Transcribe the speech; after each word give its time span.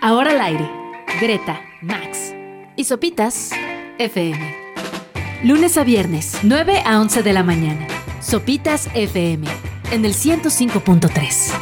Ahora 0.00 0.30
al 0.30 0.40
aire. 0.40 0.70
Greta, 1.20 1.60
Max 1.80 2.32
y 2.76 2.84
Sopitas 2.84 3.50
FM. 3.98 4.56
Lunes 5.42 5.76
a 5.76 5.82
viernes, 5.82 6.38
9 6.44 6.82
a 6.86 7.00
11 7.00 7.24
de 7.24 7.32
la 7.32 7.42
mañana. 7.42 7.84
Sopitas 8.20 8.88
FM 8.94 9.48
en 9.90 10.04
el 10.04 10.14
105.3. 10.14 11.52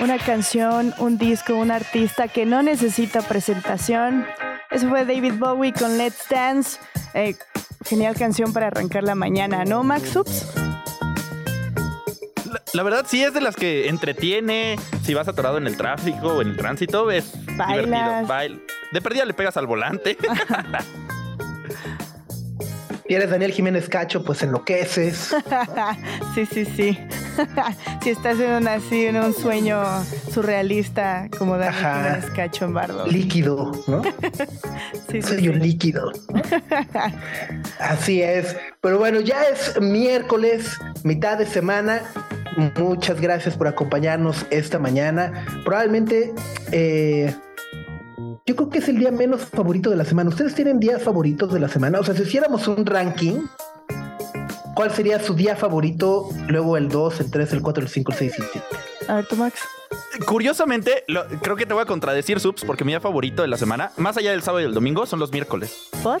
Una 0.00 0.18
canción, 0.18 0.92
un 0.98 1.16
disco, 1.16 1.54
un 1.54 1.70
artista 1.70 2.28
que 2.28 2.44
no 2.44 2.62
necesita 2.62 3.22
presentación. 3.22 4.26
Eso 4.70 4.90
fue 4.90 5.06
David 5.06 5.34
Bowie 5.38 5.72
con 5.72 5.96
Let's 5.96 6.28
Dance. 6.28 6.78
Eh, 7.14 7.34
genial 7.86 8.14
canción 8.16 8.52
para 8.52 8.66
arrancar 8.68 9.02
la 9.04 9.14
mañana, 9.14 9.64
¿no, 9.64 9.82
Max 9.82 10.14
Ups? 10.16 10.46
La, 12.50 12.62
la 12.72 12.82
verdad 12.82 13.04
sí 13.08 13.22
es 13.22 13.32
de 13.34 13.40
las 13.40 13.56
que 13.56 13.88
entretiene. 13.88 14.78
Si 15.04 15.14
vas 15.14 15.28
atorado 15.28 15.58
en 15.58 15.66
el 15.66 15.76
tráfico 15.76 16.28
o 16.28 16.42
en 16.42 16.48
el 16.48 16.56
tránsito, 16.56 17.10
es 17.10 17.32
Bailas. 17.56 17.84
divertido. 17.86 18.26
Bail- 18.28 18.60
De 18.92 19.00
perdida 19.02 19.24
le 19.24 19.34
pegas 19.34 19.56
al 19.56 19.66
volante. 19.66 20.16
Y 23.08 23.14
eres 23.14 23.30
Daniel 23.30 23.52
Jiménez 23.52 23.88
Cacho, 23.88 24.24
pues 24.24 24.42
enloqueces. 24.42 25.34
sí, 26.34 26.46
sí, 26.46 26.64
sí. 26.64 26.98
si 28.02 28.10
estás 28.10 28.40
en, 28.40 28.50
un, 28.50 28.68
así, 28.68 29.06
en 29.06 29.16
un 29.16 29.32
sueño 29.32 29.82
surrealista 30.32 31.28
como 31.38 31.56
Daniel 31.56 31.84
Ajá. 31.84 32.04
Jiménez 32.04 32.30
Cacho 32.30 32.64
en 32.64 32.74
Bardo. 32.74 33.06
líquido, 33.06 33.72
¿no? 33.86 34.02
Sí, 35.10 35.22
sí, 35.22 35.28
Soy 35.36 35.48
un 35.48 35.54
sí. 35.56 35.60
líquido. 35.60 36.12
Así 37.78 38.22
es. 38.22 38.56
Pero 38.80 38.98
bueno, 38.98 39.20
ya 39.20 39.44
es 39.44 39.80
miércoles, 39.80 40.76
mitad 41.04 41.38
de 41.38 41.46
semana. 41.46 42.02
Muchas 42.76 43.20
gracias 43.20 43.56
por 43.56 43.68
acompañarnos 43.68 44.46
esta 44.50 44.78
mañana. 44.78 45.46
Probablemente, 45.64 46.32
eh, 46.72 47.32
yo 48.46 48.54
creo 48.54 48.70
que 48.70 48.78
es 48.78 48.88
el 48.88 48.98
día 48.98 49.10
menos 49.10 49.42
favorito 49.46 49.90
de 49.90 49.96
la 49.96 50.04
semana. 50.04 50.30
¿Ustedes 50.30 50.54
tienen 50.54 50.78
días 50.78 51.02
favoritos 51.02 51.52
de 51.52 51.58
la 51.60 51.68
semana? 51.68 51.98
O 51.98 52.04
sea, 52.04 52.14
si 52.14 52.22
hiciéramos 52.22 52.68
un 52.68 52.86
ranking, 52.86 53.40
¿cuál 54.74 54.92
sería 54.92 55.18
su 55.20 55.34
día 55.34 55.56
favorito? 55.56 56.28
Luego 56.48 56.76
el 56.76 56.88
2, 56.88 57.20
el 57.20 57.30
3, 57.30 57.52
el 57.54 57.62
4, 57.62 57.82
el 57.82 57.88
5, 57.88 58.12
el 58.12 58.18
6 58.18 58.32
y 58.38 58.42
el 58.42 58.48
7. 58.52 58.66
A 59.08 59.14
ver, 59.16 59.26
tú, 59.26 59.36
Max. 59.36 59.60
Curiosamente, 60.26 61.04
lo- 61.08 61.26
creo 61.42 61.56
que 61.56 61.66
te 61.66 61.74
voy 61.74 61.82
a 61.82 61.86
contradecir, 61.86 62.38
Subs, 62.40 62.64
porque 62.64 62.84
mi 62.84 62.92
día 62.92 63.00
favorito 63.00 63.42
de 63.42 63.48
la 63.48 63.56
semana, 63.56 63.90
más 63.96 64.16
allá 64.16 64.30
del 64.30 64.42
sábado 64.42 64.62
y 64.62 64.64
el 64.64 64.74
domingo, 64.74 65.06
son 65.06 65.18
los 65.18 65.32
miércoles. 65.32 65.88
¿Por? 66.02 66.20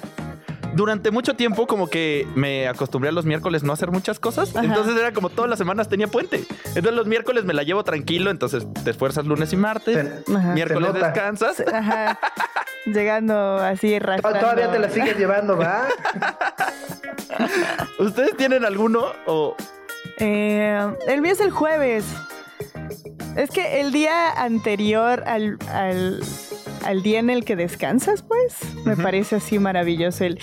Durante 0.76 1.10
mucho 1.10 1.34
tiempo 1.34 1.66
como 1.66 1.88
que 1.88 2.28
me 2.34 2.68
acostumbré 2.68 3.08
a 3.08 3.12
los 3.12 3.24
miércoles 3.24 3.62
no 3.62 3.72
hacer 3.72 3.90
muchas 3.90 4.20
cosas. 4.20 4.54
Ajá. 4.54 4.64
Entonces 4.64 4.94
era 4.94 5.12
como 5.12 5.30
todas 5.30 5.48
las 5.48 5.58
semanas 5.58 5.88
tenía 5.88 6.06
puente. 6.06 6.44
Entonces 6.66 6.92
los 6.92 7.06
miércoles 7.06 7.44
me 7.44 7.54
la 7.54 7.62
llevo 7.62 7.82
tranquilo. 7.82 8.30
Entonces 8.30 8.66
te 8.84 8.90
esfuerzas 8.90 9.24
lunes 9.24 9.52
y 9.54 9.56
martes. 9.56 10.28
Miércoles 10.28 10.92
descansas. 10.92 11.64
Ajá. 11.72 12.18
Llegando 12.84 13.56
así 13.56 13.94
arrastrando. 13.94 14.38
Todavía 14.38 14.70
te 14.70 14.78
la 14.78 14.90
sigues 14.90 15.16
llevando, 15.16 15.56
¿va? 15.56 15.88
¿Ustedes 17.98 18.36
tienen 18.36 18.64
alguno 18.64 19.06
o 19.26 19.56
Eh, 20.18 20.78
el 21.08 21.22
mío 21.22 21.32
es 21.32 21.40
el 21.40 21.50
jueves. 21.50 22.04
Es 23.34 23.50
que 23.50 23.80
el 23.80 23.92
día 23.92 24.30
anterior 24.30 25.24
al, 25.26 25.58
al, 25.70 26.20
al 26.84 27.02
día 27.02 27.18
en 27.18 27.30
el 27.30 27.44
que 27.44 27.56
descansas, 27.56 28.22
pues, 28.22 28.54
me 28.84 28.96
parece 28.96 29.36
así 29.36 29.58
maravilloso 29.58 30.24
el, 30.24 30.38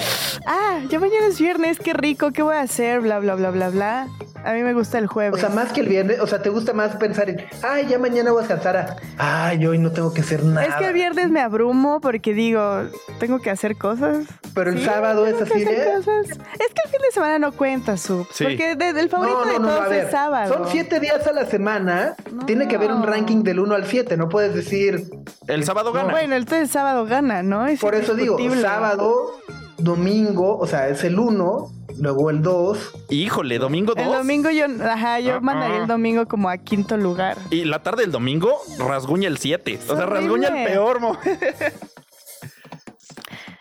ah, 0.45 0.79
ya 0.89 0.99
mañana 0.99 1.27
es 1.27 1.39
viernes, 1.39 1.79
qué 1.79 1.93
rico, 1.93 2.31
¿qué 2.31 2.41
voy 2.41 2.55
a 2.55 2.61
hacer? 2.61 3.01
Bla, 3.01 3.19
bla, 3.19 3.35
bla, 3.35 3.51
bla, 3.51 3.69
bla. 3.69 4.07
A 4.45 4.51
mí 4.53 4.61
me 4.61 4.73
gusta 4.73 4.97
el 4.97 5.05
O 5.05 5.07
jueves. 5.07 5.39
sea, 5.39 5.49
más 5.49 5.71
que 5.71 5.79
el 5.81 5.87
viernes, 5.87 6.19
o 6.19 6.27
sea, 6.27 6.41
te 6.41 6.49
gusta 6.49 6.73
más 6.73 6.97
pensar 6.97 7.29
en, 7.29 7.37
ay, 7.61 7.85
ya 7.87 7.97
mañana 7.97 8.31
voy 8.31 8.43
a 8.43 8.47
descansar. 8.47 8.97
Ay, 9.17 9.65
hoy 9.65 9.77
no 9.77 9.91
tengo 9.91 10.13
que 10.13 10.19
hacer 10.21 10.43
nada. 10.43 10.65
es 10.65 10.75
que 10.75 10.85
el 10.87 10.93
viernes 10.93 11.29
me 11.29 11.39
abrumo 11.39 12.01
porque 12.01 12.33
digo, 12.33 12.83
tengo 13.19 13.39
que 13.39 13.49
hacer 13.49 13.77
cosas. 13.77 14.25
Pero 14.55 14.69
el 14.71 14.77
Sí, 14.79 14.85
sábado 14.85 15.25
es 15.25 15.41
así 15.41 15.63
de. 15.63 15.75
cosas. 15.95 16.27
Es 16.29 16.37
que 16.37 16.81
el 16.85 16.89
fin 16.91 17.01
de 17.01 17.11
semana 17.11 17.39
no 17.39 17.51
cuenta, 17.51 17.97
Sub. 17.97 18.27
Sí. 18.31 18.43
Porque 18.43 18.75
de- 18.75 18.89
el 18.99 19.09
favorito 19.09 19.45
de 19.45 19.55
todos 19.55 19.81
a 19.81 19.87
ver, 19.89 20.05
es 20.05 20.11
sábado. 20.11 20.53
Son 20.53 20.67
siete 20.69 20.99
días 20.99 21.25
a 21.25 21.33
la 21.33 21.45
semana. 21.45 22.15
No. 22.31 22.45
Tiene 22.45 22.67
que 22.67 22.75
haber 22.75 22.91
un 22.91 23.03
ranking 23.03 23.43
del 23.43 23.59
1 23.59 23.73
al 23.75 23.85
7. 23.87 24.15
No 24.17 24.29
puedes 24.29 24.53
decir. 24.53 25.09
el 25.47 25.63
sábado 25.65 25.91
gana? 25.91 26.11
Bueno, 26.11 26.35
entonces 26.35 26.69
sábado 26.69 27.05
gana, 27.05 27.41
¿no? 27.43 27.65
Es 27.67 27.79
Por 27.79 27.95
eso 27.95 28.13
digo, 28.15 28.37
sábado, 28.61 29.31
domingo, 29.77 30.57
o 30.57 30.67
sea, 30.67 30.87
es 30.87 31.03
el 31.03 31.17
1, 31.19 31.69
luego 31.99 32.29
el 32.29 32.41
2. 32.41 32.93
Híjole, 33.09 33.57
domingo 33.59 33.93
2. 33.95 34.05
El 34.05 34.11
domingo 34.13 34.49
yo, 34.51 34.65
ajá, 34.83 35.19
yo 35.19 35.35
Ah, 35.35 35.39
mandaría 35.41 35.77
ah. 35.77 35.81
el 35.81 35.87
domingo 35.87 36.27
como 36.27 36.49
a 36.49 36.57
quinto 36.57 36.95
lugar. 36.97 37.37
Y 37.49 37.65
la 37.65 37.81
tarde 37.83 38.03
del 38.03 38.11
domingo 38.11 38.55
rasguña 38.79 39.27
el 39.27 39.37
7. 39.37 39.79
O 39.89 39.95
sea, 39.95 40.05
horrible. 40.05 40.19
rasguña 40.19 40.47
el 40.63 40.67
peor. 40.71 40.99
mo- 40.99 41.17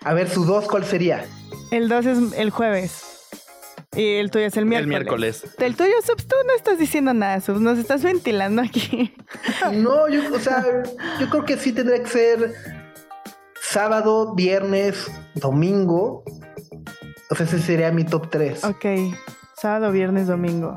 A 0.04 0.14
ver, 0.14 0.28
su 0.28 0.44
2, 0.44 0.66
¿cuál 0.68 0.84
sería? 0.84 1.24
El 1.70 1.88
2 1.88 2.06
es 2.06 2.18
el 2.38 2.50
jueves. 2.50 3.02
Y 3.94 4.14
el 4.14 4.30
tuyo 4.30 4.46
es 4.46 4.56
el 4.56 4.64
miércoles. 4.64 4.88
miércoles. 4.88 5.44
El 5.58 5.76
tuyo, 5.76 5.92
Subs, 6.04 6.26
tú 6.26 6.34
no 6.46 6.54
estás 6.54 6.78
diciendo 6.78 7.12
nada, 7.12 7.40
Subs. 7.40 7.60
Nos 7.60 7.78
estás 7.78 8.02
ventilando 8.02 8.62
aquí. 8.62 9.14
No, 9.72 10.08
yo, 10.08 10.22
o 10.34 10.38
sea, 10.40 10.64
yo 11.20 11.30
creo 11.30 11.44
que 11.44 11.56
sí 11.56 11.72
tendría 11.72 12.02
que 12.02 12.08
ser 12.08 12.54
sábado, 13.60 14.34
viernes, 14.34 15.10
domingo. 15.34 16.24
O 17.30 17.34
sea, 17.34 17.46
ese 17.46 17.60
sería 17.60 17.90
mi 17.92 18.04
top 18.04 18.28
3. 18.30 18.64
ok. 18.64 18.84
Sábado, 19.56 19.92
viernes, 19.92 20.26
domingo. 20.26 20.74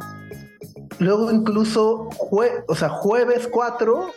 Luego 0.99 1.31
incluso, 1.31 2.09
jue- 2.11 2.63
o 2.67 2.75
sea, 2.75 2.89
jueves 2.89 3.47
4, 3.51 4.11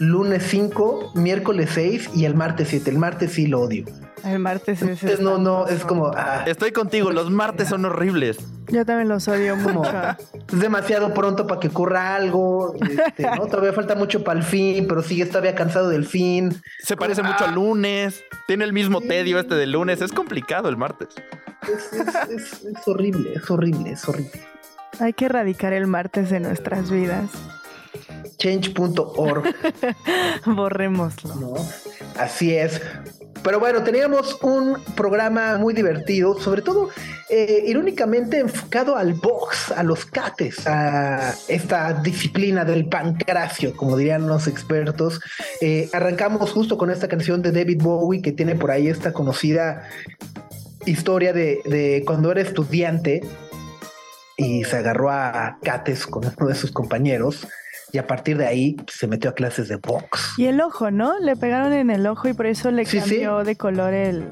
lunes 0.00 0.44
5, 0.48 1.12
miércoles 1.14 1.70
6 1.74 2.10
y 2.14 2.24
el 2.24 2.34
martes 2.34 2.68
7. 2.68 2.90
El 2.90 2.98
martes 2.98 3.32
sí 3.32 3.46
lo 3.46 3.60
odio. 3.60 3.84
El 4.24 4.40
martes 4.40 4.82
es. 4.82 5.02
Entonces, 5.02 5.20
no, 5.20 5.38
no, 5.38 5.68
es 5.68 5.84
como, 5.84 6.08
ah, 6.14 6.42
Estoy 6.46 6.72
contigo, 6.72 7.12
los 7.12 7.30
martes 7.30 7.68
son 7.68 7.84
horribles. 7.84 8.36
Yo 8.66 8.84
también 8.84 9.08
los 9.08 9.28
odio 9.28 9.54
mucho. 9.56 9.90
es 10.52 10.58
demasiado 10.60 11.14
pronto 11.14 11.46
para 11.46 11.60
que 11.60 11.68
ocurra 11.68 12.16
algo. 12.16 12.74
este, 12.80 13.22
¿no? 13.36 13.46
Todavía 13.50 13.72
falta 13.72 13.94
mucho 13.94 14.24
para 14.24 14.40
el 14.40 14.44
fin, 14.44 14.86
pero 14.88 15.02
sigues 15.02 15.28
todavía 15.28 15.54
cansado 15.54 15.88
del 15.88 16.04
fin. 16.04 16.60
Se 16.82 16.96
parece 16.96 17.22
mucho 17.22 17.44
al 17.44 17.54
lunes. 17.54 18.24
Tiene 18.48 18.64
el 18.64 18.72
mismo 18.72 19.00
tedio 19.00 19.38
este 19.38 19.54
del 19.54 19.70
lunes. 19.72 20.00
Es 20.02 20.12
complicado 20.12 20.68
el 20.68 20.76
martes. 20.76 21.08
Es, 21.62 21.92
es- 21.92 22.14
es- 22.30 22.64
es 22.64 22.88
horrible, 22.88 23.34
es 23.34 23.48
horrible, 23.50 23.92
es 23.92 24.08
horrible. 24.08 24.42
Hay 25.00 25.12
que 25.12 25.26
erradicar 25.26 25.72
el 25.72 25.86
martes 25.86 26.28
de 26.28 26.40
nuestras 26.40 26.90
vidas. 26.90 27.30
Change.org, 28.38 29.54
Borrémoslo. 30.46 31.34
¿no? 31.34 31.54
Así 32.16 32.54
es. 32.54 32.80
Pero 33.42 33.60
bueno, 33.60 33.82
teníamos 33.82 34.38
un 34.42 34.78
programa 34.96 35.58
muy 35.58 35.72
divertido, 35.72 36.38
sobre 36.40 36.62
todo 36.62 36.90
eh, 37.30 37.64
irónicamente 37.66 38.38
enfocado 38.38 38.96
al 38.96 39.14
box, 39.14 39.72
a 39.72 39.82
los 39.82 40.04
cates, 40.06 40.66
a 40.66 41.34
esta 41.48 41.92
disciplina 41.94 42.64
del 42.64 42.88
pancracio, 42.88 43.76
como 43.76 43.96
dirían 43.96 44.26
los 44.26 44.46
expertos. 44.48 45.20
Eh, 45.60 45.88
arrancamos 45.92 46.50
justo 46.50 46.76
con 46.76 46.90
esta 46.90 47.08
canción 47.08 47.42
de 47.42 47.52
David 47.52 47.82
Bowie 47.82 48.22
que 48.22 48.32
tiene 48.32 48.54
por 48.54 48.70
ahí 48.70 48.88
esta 48.88 49.12
conocida 49.12 49.88
historia 50.86 51.32
de, 51.32 51.60
de 51.64 52.02
cuando 52.06 52.32
era 52.32 52.40
estudiante 52.40 53.22
y 54.36 54.64
se 54.64 54.76
agarró 54.76 55.10
a 55.10 55.58
cates 55.62 56.06
con 56.06 56.24
uno 56.24 56.48
de 56.48 56.54
sus 56.54 56.70
compañeros 56.72 57.46
y 57.92 57.98
a 57.98 58.06
partir 58.06 58.36
de 58.38 58.46
ahí 58.46 58.76
se 58.92 59.06
metió 59.06 59.30
a 59.30 59.34
clases 59.34 59.68
de 59.68 59.76
box. 59.76 60.34
Y 60.36 60.46
el 60.46 60.60
ojo, 60.60 60.90
¿no? 60.90 61.18
Le 61.20 61.36
pegaron 61.36 61.72
en 61.72 61.90
el 61.90 62.06
ojo 62.06 62.28
y 62.28 62.32
por 62.34 62.46
eso 62.46 62.70
le 62.70 62.84
Sí, 62.84 63.00
sí. 63.00 63.10
cambió 63.10 63.44
de 63.44 63.56
color 63.56 63.94
el 63.94 64.26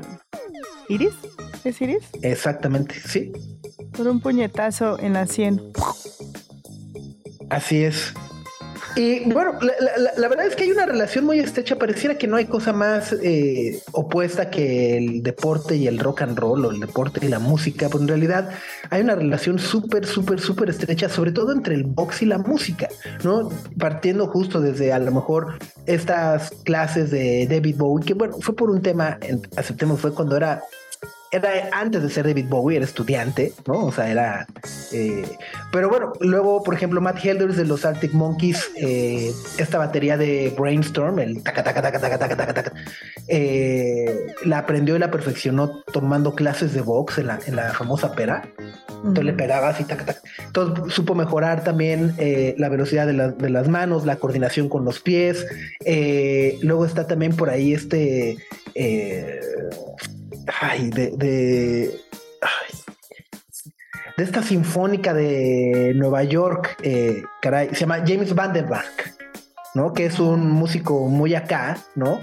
iris. 0.88 1.14
¿Es 1.64 1.80
iris? 1.80 2.04
Exactamente, 2.22 2.94
sí. 2.94 3.32
Por 3.96 4.06
un 4.08 4.20
puñetazo 4.20 4.98
en 5.00 5.14
la 5.14 5.26
sien. 5.26 5.60
Así 7.50 7.82
es. 7.84 8.12
Y 8.96 9.30
bueno, 9.30 9.58
la, 9.60 10.12
la- 10.16 10.28
verdad 10.28 10.46
es 10.46 10.56
que 10.56 10.64
hay 10.64 10.70
una 10.70 10.86
relación 10.86 11.26
muy 11.26 11.38
estrecha. 11.38 11.76
Pareciera 11.76 12.16
que 12.16 12.26
no 12.26 12.36
hay 12.36 12.46
cosa 12.46 12.72
más 12.72 13.12
eh, 13.22 13.82
opuesta 13.92 14.48
que 14.50 14.96
el 14.96 15.22
deporte 15.22 15.76
y 15.76 15.86
el 15.86 15.98
rock 15.98 16.22
and 16.22 16.38
roll 16.38 16.64
o 16.64 16.70
el 16.70 16.80
deporte 16.80 17.20
y 17.24 17.28
la 17.28 17.38
música, 17.38 17.88
pero 17.88 18.00
en 18.00 18.08
realidad 18.08 18.48
hay 18.88 19.02
una 19.02 19.14
relación 19.14 19.58
súper, 19.58 20.06
súper, 20.06 20.40
súper 20.40 20.70
estrecha, 20.70 21.10
sobre 21.10 21.32
todo 21.32 21.52
entre 21.52 21.74
el 21.74 21.84
box 21.84 22.22
y 22.22 22.26
la 22.26 22.38
música, 22.38 22.88
¿no? 23.22 23.50
Partiendo 23.78 24.28
justo 24.28 24.60
desde 24.62 24.92
a 24.94 24.98
lo 24.98 25.12
mejor 25.12 25.58
estas 25.84 26.50
clases 26.64 27.10
de 27.10 27.46
David 27.46 27.76
Bowie, 27.76 28.06
que 28.06 28.14
bueno, 28.14 28.36
fue 28.40 28.56
por 28.56 28.70
un 28.70 28.80
tema, 28.80 29.18
aceptemos, 29.56 30.00
fue 30.00 30.14
cuando 30.14 30.36
era 30.38 30.62
era 31.36 31.68
antes 31.72 32.02
de 32.02 32.10
ser 32.10 32.26
David 32.26 32.46
Bowie, 32.48 32.76
era 32.76 32.84
estudiante, 32.84 33.52
¿no? 33.66 33.86
O 33.86 33.92
sea, 33.92 34.10
era... 34.10 34.46
Eh, 34.92 35.24
pero 35.72 35.88
bueno, 35.88 36.12
luego, 36.20 36.62
por 36.62 36.74
ejemplo, 36.74 37.00
Matt 37.00 37.24
Helders 37.24 37.56
de 37.56 37.64
los 37.64 37.84
Arctic 37.84 38.12
Monkeys, 38.12 38.70
eh, 38.76 39.30
esta 39.58 39.78
batería 39.78 40.16
de 40.16 40.54
Brainstorm, 40.58 41.18
el 41.18 41.42
taca, 41.42 41.62
taca, 41.62 41.82
taca, 41.82 42.00
taca, 42.00 42.18
taca, 42.18 42.36
taca, 42.36 42.54
taca, 42.54 42.72
eh, 43.28 44.26
la 44.44 44.58
aprendió 44.58 44.96
y 44.96 44.98
la 44.98 45.10
perfeccionó 45.10 45.82
tomando 45.92 46.34
clases 46.34 46.72
de 46.72 46.80
box 46.80 47.18
en 47.18 47.26
la, 47.28 47.38
en 47.46 47.56
la 47.56 47.72
famosa 47.72 48.12
pera. 48.12 48.48
Entonces 48.88 49.24
le 49.24 49.32
pegaba 49.34 49.68
así, 49.68 49.84
taca, 49.84 50.04
taca. 50.04 50.20
Entonces 50.46 50.94
supo 50.94 51.14
mejorar 51.14 51.62
también 51.62 52.14
la 52.56 52.68
velocidad 52.68 53.06
de, 53.06 53.32
de, 53.32 53.50
las 53.50 53.68
manos, 53.68 54.06
la 54.06 54.16
coordinación 54.16 54.68
con 54.68 54.84
los 54.84 55.00
pies. 55.00 55.46
luego 56.62 56.86
está 56.86 57.06
también 57.06 57.36
por 57.36 57.50
ahí 57.50 57.74
este 57.74 58.38
ay, 60.60 60.90
de, 60.90 61.10
de, 61.16 62.00
de 64.16 64.24
esta 64.24 64.42
sinfónica 64.42 65.12
de 65.12 65.92
Nueva 65.94 66.24
York, 66.24 66.76
eh, 66.82 67.22
caray, 67.42 67.68
se 67.70 67.80
llama 67.80 68.02
James 68.06 68.34
Vandenberg, 68.34 69.14
¿no? 69.74 69.92
Que 69.92 70.06
es 70.06 70.18
un 70.18 70.50
músico 70.50 71.08
muy 71.08 71.34
acá, 71.34 71.78
¿no? 71.94 72.20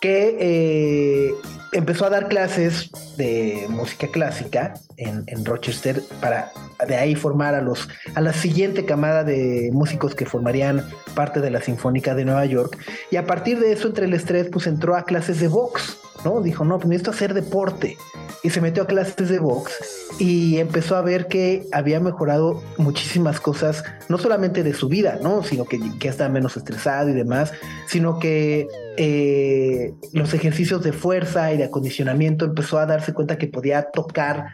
Que 0.00 0.36
eh, 0.40 1.34
empezó 1.72 2.06
a 2.06 2.10
dar 2.10 2.28
clases 2.28 2.90
de 3.16 3.66
música 3.68 4.08
clásica 4.08 4.74
en, 4.96 5.44
Rochester 5.44 6.02
para 6.20 6.52
de 6.86 6.96
ahí 6.96 7.14
formar 7.14 7.54
a 7.54 7.60
los 7.60 7.88
a 8.14 8.20
la 8.20 8.32
siguiente 8.32 8.84
camada 8.84 9.24
de 9.24 9.70
músicos 9.72 10.14
que 10.14 10.26
formarían 10.26 10.84
parte 11.14 11.40
de 11.40 11.50
la 11.50 11.60
Sinfónica 11.60 12.14
de 12.14 12.24
Nueva 12.24 12.44
York 12.46 12.78
y 13.10 13.16
a 13.16 13.26
partir 13.26 13.60
de 13.60 13.72
eso 13.72 13.88
entre 13.88 14.06
el 14.06 14.14
estrés 14.14 14.48
pues 14.50 14.66
entró 14.66 14.96
a 14.96 15.04
clases 15.04 15.40
de 15.40 15.48
box 15.48 15.98
¿no? 16.24 16.40
Dijo, 16.40 16.64
no, 16.64 16.78
pues 16.78 16.88
necesito 16.88 17.10
hacer 17.10 17.34
deporte. 17.34 17.96
Y 18.42 18.50
se 18.50 18.60
metió 18.60 18.82
a 18.82 18.86
clases 18.86 19.28
de 19.28 19.38
box 19.38 19.72
y 20.18 20.58
empezó 20.58 20.96
a 20.96 21.02
ver 21.02 21.28
que 21.28 21.66
había 21.72 21.98
mejorado 21.98 22.62
muchísimas 22.76 23.40
cosas, 23.40 23.84
no 24.08 24.18
solamente 24.18 24.62
de 24.62 24.74
su 24.74 24.88
vida, 24.88 25.18
¿no? 25.22 25.42
Sino 25.42 25.64
que, 25.64 25.80
que 25.98 26.08
estaba 26.08 26.28
menos 26.28 26.56
estresado 26.56 27.08
y 27.08 27.14
demás, 27.14 27.52
sino 27.86 28.18
que 28.18 28.68
eh, 28.98 29.94
los 30.12 30.34
ejercicios 30.34 30.82
de 30.82 30.92
fuerza 30.92 31.52
y 31.52 31.56
de 31.56 31.64
acondicionamiento 31.64 32.44
empezó 32.44 32.78
a 32.78 32.86
darse 32.86 33.14
cuenta 33.14 33.38
que 33.38 33.46
podía 33.46 33.90
tocar 33.90 34.48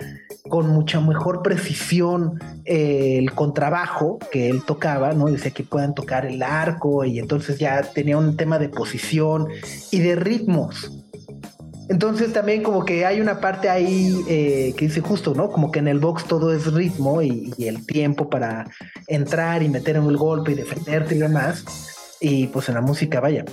con 0.49 0.69
mucha 0.69 1.01
mejor 1.01 1.43
precisión 1.43 2.39
eh, 2.65 3.19
el 3.19 3.33
contrabajo 3.33 4.19
que 4.31 4.49
él 4.49 4.63
tocaba, 4.65 5.13
¿no? 5.13 5.27
Decía 5.27 5.51
que 5.51 5.63
puedan 5.63 5.95
tocar 5.95 6.27
el 6.27 6.43
arco 6.43 7.05
y 7.05 7.19
entonces 7.19 7.59
ya 7.59 7.83
tenía 7.83 8.17
un 8.17 8.37
tema 8.37 8.59
de 8.59 8.69
posición 8.69 9.49
y 9.91 10.01
de 10.01 10.17
ritmos. 10.17 10.91
Entonces 11.89 12.33
también 12.33 12.63
como 12.63 12.85
que 12.85 13.05
hay 13.05 13.21
una 13.21 13.41
parte 13.41 13.69
ahí 13.69 14.15
eh, 14.29 14.75
que 14.77 14.87
dice 14.87 15.01
justo, 15.01 15.35
¿no? 15.35 15.51
Como 15.51 15.73
que 15.73 15.81
en 15.81 15.89
el 15.89 15.99
box 15.99 16.25
todo 16.25 16.55
es 16.55 16.73
ritmo 16.73 17.21
y, 17.21 17.53
el 17.59 17.85
tiempo 17.85 18.31
para 18.31 18.71
entrar 19.09 19.65
y 19.65 19.69
meter 19.69 19.97
en 19.97 20.05
el 20.05 20.17
golpe 20.17 20.53
y 20.53 20.55
defenderte 20.55 21.17
y 21.17 21.19
demás. 21.19 21.65
Y 22.21 22.47
pues 22.47 22.69
en 22.69 22.77
la 22.77 22.81
música, 22.81 23.19
vaya, 23.19 23.45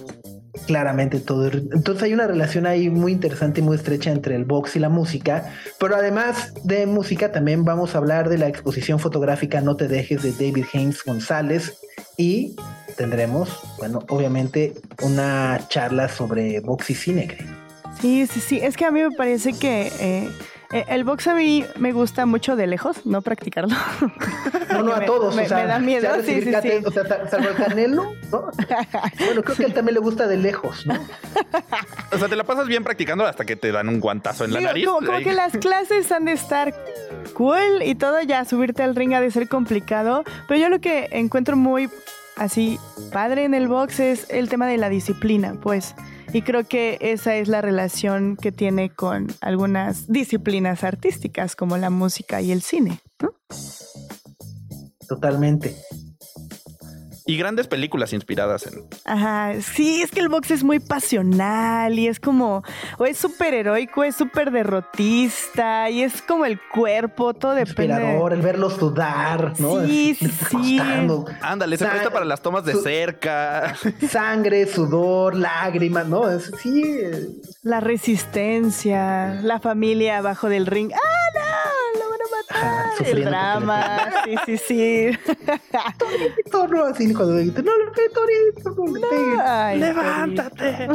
claramente 0.66 1.20
todo. 1.20 1.48
Entonces 1.48 2.04
hay 2.04 2.14
una 2.14 2.28
relación 2.28 2.66
ahí 2.66 2.90
muy 2.90 3.12
interesante 3.12 3.62
y 3.62 3.64
muy 3.64 3.76
estrecha 3.76 4.12
entre 4.12 4.36
el 4.36 4.46
box 4.46 4.76
y 4.76 4.80
la 4.80 4.90
música. 4.90 5.54
Pero 5.80 5.96
además 5.96 6.54
de 6.64 6.86
música, 6.86 7.32
también 7.32 7.66
vamos 7.66 7.96
a 7.96 8.00
hablar 8.00 8.30
de 8.30 8.38
la 8.38 8.48
exposición 8.48 9.00
fotográfica 9.00 9.62
No 9.62 9.76
te 9.76 9.88
dejes 9.88 10.24
de 10.24 10.32
David 10.32 10.66
Haynes 10.74 11.04
González. 11.04 11.78
Y 12.18 12.56
tendremos, 12.96 13.50
bueno, 13.78 14.00
obviamente 14.10 14.74
una 15.04 15.60
charla 15.70 16.10
sobre 16.10 16.60
box 16.62 16.90
y 16.90 16.96
cine. 16.96 17.38
Sí, 18.02 18.28
sí, 18.28 18.40
sí. 18.40 18.60
Es 18.62 18.76
que 18.76 18.86
a 18.86 18.92
mí 18.92 19.02
me 19.02 19.12
parece 19.12 19.54
que 19.54 19.92
eh, 20.00 20.30
eh, 20.74 20.86
el 20.90 21.04
box 21.04 21.28
a 21.28 21.34
mí 21.34 21.66
me 21.78 21.94
gusta 21.94 22.26
mucho 22.26 22.56
de 22.56 22.68
lejos, 22.68 23.06
no 23.06 23.22
practicarlo. 23.22 23.76
No, 24.68 24.84
no, 24.84 24.94
a 24.94 25.06
todos. 25.06 25.36
Me, 25.36 25.44
o 25.44 25.48
sea, 25.48 25.58
me 25.60 25.66
da 25.66 25.80
miedo. 25.80 26.08
Sí, 26.24 26.42
sí, 26.42 26.52
sí. 26.62 26.70
O 26.86 26.92
sea, 26.92 27.28
salvo 27.30 27.50
el 27.50 27.56
Canelo, 27.56 28.14
¿no? 28.32 28.52
Bueno, 29.18 29.42
creo 29.42 29.56
que 29.56 29.64
a 29.64 29.66
él 29.66 29.74
también 29.74 29.96
le 29.96 30.02
gusta 30.02 30.28
de 30.28 30.38
lejos, 30.38 30.86
¿no? 30.86 30.94
O 32.12 32.18
sea, 32.18 32.28
te 32.28 32.36
la 32.36 32.44
pasas 32.44 32.68
bien 32.68 32.84
practicando 32.84 33.26
hasta 33.26 33.44
que 33.44 33.56
te 33.56 33.72
dan 33.72 33.90
un 33.90 34.00
guantazo 34.00 34.46
en 34.46 34.54
la 34.54 34.62
nariz. 34.62 34.86
Como, 34.86 35.06
como 35.06 35.18
que 35.20 35.34
las 35.34 35.54
clases 35.58 36.12
han 36.12 36.26
de 36.26 36.34
estar 36.34 36.76
cool 37.34 37.82
y 37.84 37.96
todo, 37.96 38.22
ya 38.22 38.46
subirte 38.46 38.84
al 38.84 38.96
ring 38.96 39.14
ha 39.14 39.22
de 39.22 39.32
ser 39.32 39.48
complicado. 39.48 40.24
Pero 40.48 40.60
yo 40.60 40.70
lo 40.70 40.80
que 40.80 41.08
encuentro 41.12 41.56
muy 41.56 41.90
así 42.36 42.80
padre 43.12 43.46
en 43.46 43.54
el 43.54 43.68
box 43.68 44.00
es 44.00 44.30
el 44.30 44.48
tema 44.50 44.68
de 44.68 44.78
la 44.78 44.90
disciplina, 44.90 45.56
pues. 45.62 45.96
Y 46.38 46.44
creo 46.44 46.68
que 46.68 47.00
esa 47.02 47.36
es 47.36 47.48
la 47.48 47.62
relación 47.62 48.38
que 48.38 48.52
tiene 48.52 48.92
con 48.92 49.26
algunas 49.42 50.06
disciplinas 50.06 50.84
artísticas 50.84 51.56
como 51.56 51.78
la 51.78 51.90
música 51.90 52.44
y 52.44 52.52
el 52.52 52.62
cine. 52.62 53.00
Totalmente. 55.08 55.76
Y 57.28 57.38
grandes 57.38 57.68
películas 57.68 58.14
inspiradas 58.14 58.66
en. 58.68 58.86
Ajá, 59.04 59.62
sí, 59.62 60.02
es 60.02 60.12
que 60.12 60.22
el 60.22 60.30
box 60.30 60.52
es 60.52 60.64
muy 60.64 60.80
pasional 60.80 62.00
y 62.00 62.08
es 62.08 62.20
como, 62.22 62.64
o 62.98 63.06
es 63.06 63.18
súper 63.18 63.54
heroico, 63.54 64.04
es 64.06 64.16
súper 64.16 64.50
derrotista 64.50 65.90
y 65.90 66.04
es 66.04 66.22
como 66.22 66.46
el 66.46 66.58
cuerpo, 66.74 67.34
todo 67.34 67.54
depende. 67.54 67.94
Inspirador, 67.94 68.34
el 68.34 68.42
verlo 68.42 68.70
sudar, 68.70 69.60
¿no? 69.60 69.86
Sí, 69.86 70.16
sí, 70.16 70.30
sí. 70.50 70.80
Ándale, 71.42 71.78
se 71.78 71.86
presta 71.86 72.10
para 72.12 72.26
las 72.26 72.42
tomas 72.42 72.64
de 72.64 72.76
cerca. 72.76 73.76
Sangre, 74.10 74.66
sudor, 74.66 75.36
lágrimas, 75.36 76.08
¿no? 76.08 76.30
Es, 76.32 76.52
sí. 76.62 77.04
La 77.62 77.82
resistencia, 77.82 79.42
la 79.42 79.60
familia 79.60 80.20
abajo 80.20 80.48
del 80.50 80.66
ring. 80.66 80.92
¡Ah, 80.94 80.98
no! 81.36 82.00
¡Lo 82.00 82.07
van 82.50 82.64
a 82.64 82.86
matar! 82.90 83.08
el 83.08 83.26
drama, 83.26 84.12
sí, 84.24 84.36
sí, 84.46 84.58
sí. 84.58 85.18
no, 86.70 86.86
así 86.86 87.14
cuando 87.14 87.36
no 87.36 87.42
le 87.42 87.52
Torito, 87.52 88.76
no 88.76 88.94
le 88.94 89.08
pegues. 89.08 89.80
Levántate. 89.80 90.88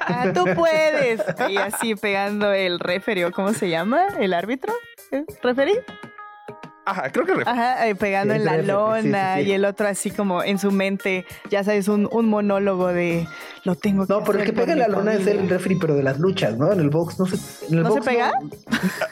ah, 0.00 0.32
tú 0.34 0.44
puedes. 0.54 1.20
Y 1.48 1.56
así 1.56 1.94
pegando 1.94 2.52
el 2.52 2.78
referee, 2.78 3.30
¿cómo 3.30 3.52
se 3.52 3.68
llama? 3.68 4.06
¿El 4.18 4.32
árbitro? 4.32 4.72
¿Eh? 5.12 5.24
Ajá, 6.86 7.10
creo 7.10 7.26
que 7.26 7.32
Ajá, 7.44 7.88
eh, 7.88 7.96
pegando 7.96 8.32
en 8.32 8.44
la 8.44 8.58
lona 8.58 9.40
y 9.40 9.50
el 9.50 9.64
otro 9.64 9.88
así 9.88 10.12
como 10.12 10.44
en 10.44 10.60
su 10.60 10.70
mente, 10.70 11.26
ya 11.50 11.64
sabes, 11.64 11.88
un, 11.88 12.08
un 12.12 12.28
monólogo 12.28 12.86
de 12.88 13.26
lo 13.64 13.74
tengo 13.74 14.06
que 14.06 14.12
No, 14.12 14.22
pero 14.22 14.38
el 14.38 14.44
que 14.44 14.52
pega 14.52 14.72
en 14.74 14.78
la 14.78 14.86
lona 14.86 15.14
es 15.14 15.26
el 15.26 15.48
referee, 15.48 15.76
pero 15.80 15.96
de 15.96 16.04
las 16.04 16.20
luchas, 16.20 16.56
¿no? 16.56 16.72
En 16.72 16.78
el 16.78 16.88
box 16.88 17.18
no 17.18 17.26
se. 17.26 17.34
En 17.66 17.78
el 17.78 17.82
¿No 17.82 17.88
box 17.88 18.04
se 18.04 18.10
pega? 18.12 18.30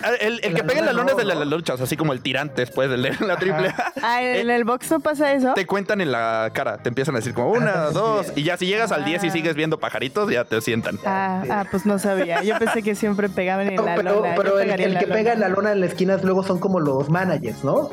Ah, 0.01 0.13
el, 0.21 0.39
el 0.45 0.55
que 0.55 0.63
pega 0.63 0.79
en 0.79 0.87
la 0.87 0.93
lona 0.93 1.11
es 1.11 1.17
de 1.17 1.25
las 1.25 1.45
luchas, 1.45 1.81
así 1.81 1.97
como 1.97 2.13
el 2.13 2.21
tirante 2.21 2.63
después 2.63 2.89
de 2.89 2.97
leer 2.97 3.21
la 3.27 3.37
triple 3.37 3.69
A. 3.71 3.93
Ah, 4.01 4.23
¿en 4.23 4.49
el 4.49 4.63
box 4.63 4.93
no 4.93 5.01
pasa 5.01 5.33
eso? 5.33 5.55
Te 5.55 5.67
cuentan 5.67 6.01
en 6.01 6.13
la 6.13 6.51
cara, 6.55 6.79
te 6.79 6.89
empiezan 6.89 7.17
a 7.17 7.19
decir 7.19 7.35
como 7.35 7.51
una, 7.51 7.73
dos, 7.93 8.33
y 8.37 8.45
ya 8.45 8.57
si 8.57 8.67
llegas 8.67 8.93
al 8.93 9.05
10 9.05 9.25
y 9.25 9.31
sigues 9.31 9.57
viendo 9.57 9.81
pajaritos, 9.81 10.31
ya 10.31 10.45
te 10.45 10.61
sientan. 10.61 11.01
Ah, 11.05 11.43
ah, 11.51 11.65
pues 11.69 11.85
no 11.85 11.99
sabía. 11.99 12.41
Yo 12.45 12.57
pensé 12.61 12.85
que 12.85 12.95
siempre 12.95 13.29
pegaban 13.29 13.67
en 13.67 13.85
la 13.85 13.97
pero, 13.97 14.15
lona. 14.15 14.35
Pero 14.37 14.59
el, 14.61 14.67
pegaría 14.67 14.87
el 14.87 14.93
en 14.93 14.95
la 14.95 15.01
que 15.01 15.07
lona. 15.07 15.17
pega 15.17 15.33
en 15.33 15.41
la 15.41 15.49
lona 15.49 15.73
en 15.73 15.81
la 15.81 15.87
esquina 15.87 16.17
luego 16.23 16.45
son 16.45 16.61
como 16.61 16.79
los 16.79 17.11
managers, 17.11 17.64
¿no? 17.65 17.91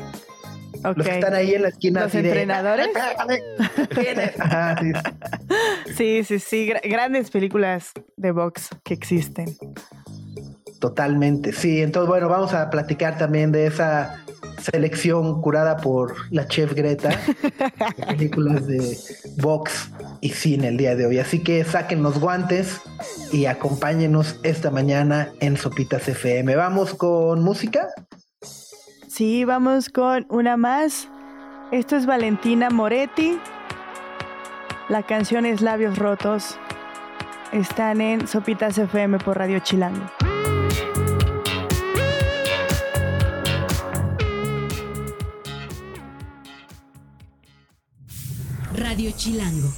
Ok. 0.84 0.96
Los 0.96 1.06
que 1.06 1.14
están 1.14 1.34
ahí 1.34 1.54
en 1.54 1.62
la 1.62 1.68
esquina. 1.68 2.02
¿Los 2.02 2.12
de, 2.12 2.18
entrenadores? 2.20 2.88
¿Quiénes? 3.90 4.32
Ajá, 4.40 4.76
sí. 4.80 4.92
Sí, 5.96 6.24
sí, 6.24 6.38
sí. 6.38 6.68
gra- 6.68 6.80
grandes 6.88 7.30
películas 7.30 7.92
de 8.16 8.30
box 8.32 8.68
que 8.82 8.94
existen. 8.94 9.56
Totalmente, 10.80 11.52
sí. 11.52 11.80
Entonces, 11.80 12.08
bueno, 12.08 12.28
vamos 12.28 12.54
a 12.54 12.68
platicar 12.70 13.16
también 13.16 13.52
de 13.52 13.66
esa 13.66 14.24
selección 14.60 15.40
curada 15.40 15.76
por 15.76 16.14
la 16.32 16.46
chef 16.48 16.74
Greta 16.74 17.10
de 17.96 18.06
películas 18.06 18.66
de 18.66 18.96
box 19.38 19.90
y 20.20 20.30
cine 20.30 20.68
el 20.68 20.76
día 20.78 20.96
de 20.96 21.06
hoy. 21.06 21.18
Así 21.20 21.38
que 21.40 21.62
saquen 21.64 22.02
los 22.02 22.18
guantes 22.18 22.80
y 23.30 23.46
acompáñenos 23.46 24.40
esta 24.42 24.70
mañana 24.72 25.30
en 25.40 25.56
Sopitas 25.56 26.08
FM. 26.08 26.56
Vamos 26.56 26.94
con 26.94 27.42
música. 27.42 27.88
Sí, 29.14 29.44
vamos 29.44 29.90
con 29.90 30.24
una 30.30 30.56
más. 30.56 31.06
Esto 31.70 31.96
es 31.96 32.06
Valentina 32.06 32.70
Moretti. 32.70 33.38
La 34.88 35.02
canción 35.02 35.44
es 35.44 35.60
Labios 35.60 35.98
Rotos. 35.98 36.58
Están 37.52 38.00
en 38.00 38.26
Sopitas 38.26 38.78
FM 38.78 39.18
por 39.18 39.36
Radio 39.36 39.58
Chilango. 39.58 40.10
Radio 48.74 49.10
Chilango. 49.14 49.68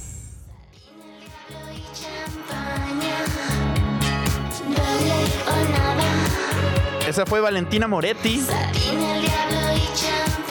Esa 7.05 7.25
fue 7.25 7.41
Valentina 7.41 7.89
Moretti. 7.89 8.41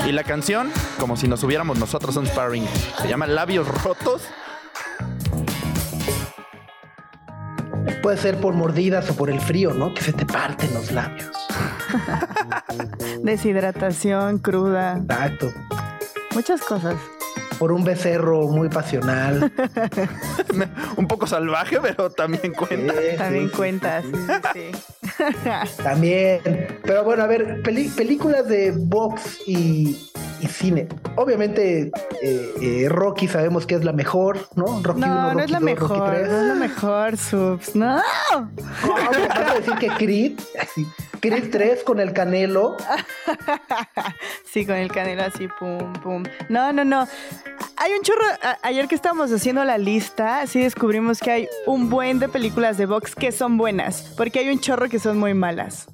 Y 0.06 0.12
la 0.12 0.23
canción, 0.23 0.70
como 0.99 1.16
si 1.16 1.28
nos 1.28 1.42
hubiéramos 1.44 1.78
nosotros 1.78 2.16
un 2.16 2.26
sparring, 2.26 2.66
se 3.00 3.08
llama 3.08 3.26
Labios 3.26 3.66
Rotos. 3.82 4.23
Puede 8.02 8.18
ser 8.18 8.38
por 8.38 8.52
mordidas 8.52 9.08
o 9.11 9.16
por 9.16 9.30
el 9.30 9.40
frío, 9.40 9.73
¿no? 9.73 9.94
Que 9.94 10.02
se 10.02 10.12
te 10.12 10.26
parten 10.26 10.75
los 10.75 10.92
labios. 10.92 11.30
Deshidratación, 13.23 14.38
cruda, 14.38 14.99
Exacto. 14.99 15.50
muchas 16.34 16.61
cosas. 16.61 16.96
Por 17.58 17.73
un 17.73 17.84
becerro 17.84 18.49
muy 18.49 18.68
pasional. 18.68 19.52
Un 20.96 21.06
poco 21.06 21.26
salvaje, 21.26 21.78
pero 21.80 22.11
también 22.11 22.52
cuenta. 22.52 22.92
Sí, 22.94 23.16
También 23.16 23.49
sí, 23.50 23.56
cuenta, 23.56 24.02
sí, 24.02 24.08
sí. 24.52 24.70
También. 25.82 26.40
Pero 26.82 27.04
bueno, 27.04 27.23
a 27.23 27.26
ver, 27.26 27.62
peli- 27.62 27.88
películas 27.88 28.49
de 28.49 28.73
box 28.76 29.38
y, 29.46 30.11
y 30.40 30.46
cine. 30.49 30.88
Obviamente, 31.16 31.90
eh, 32.23 32.52
eh, 32.61 32.87
Rocky 32.88 33.28
sabemos 33.28 33.66
que 33.66 33.76
es 33.76 33.84
la 33.84 33.92
mejor, 33.92 34.49
¿no? 34.56 34.80
Rocky 34.82 35.00
No, 35.00 35.06
1, 35.06 35.14
no 35.23 35.30
Rocky 35.32 35.44
es 35.44 35.50
la 35.50 35.58
2, 35.61 35.64
mejor, 35.64 35.88
Rocky 35.99 36.11
3. 36.11 36.28
no 36.28 36.38
es 36.40 36.46
la 36.49 36.54
mejor, 36.54 37.16
Subs. 37.16 37.76
No. 37.76 38.02
¿Cómo 38.82 38.94
vas 39.28 39.50
a 39.50 39.54
decir 39.54 39.75
que 39.78 39.88
Creed? 39.88 40.32
Creed 41.20 41.50
3 41.50 41.84
con 41.84 42.00
el 42.00 42.12
Canelo. 42.12 42.76
Sí, 44.44 44.64
con 44.64 44.76
el 44.76 44.90
canelo 44.90 45.22
así, 45.24 45.48
pum, 45.58 45.92
pum. 45.94 46.22
No, 46.48 46.72
no, 46.72 46.84
no. 46.84 47.08
Hay 47.76 47.92
un 47.92 48.02
chorro. 48.02 48.24
ayer 48.62 48.86
que 48.88 48.94
estábamos 48.94 49.32
haciendo 49.32 49.64
la 49.64 49.78
lista, 49.78 50.46
sí 50.46 50.60
descubrimos 50.60 51.18
que 51.20 51.30
hay 51.30 51.48
un 51.66 51.90
buen 51.90 52.18
de 52.18 52.28
películas 52.28 52.76
de 52.76 52.86
box 52.86 53.14
que 53.14 53.32
son 53.32 53.56
buenas. 53.56 54.12
Porque 54.16 54.38
hay 54.38 54.50
un 54.50 54.60
chorro 54.60 54.88
que 54.88 54.98
son 54.98 55.18
muy 55.18 55.34
malas. 55.34 55.86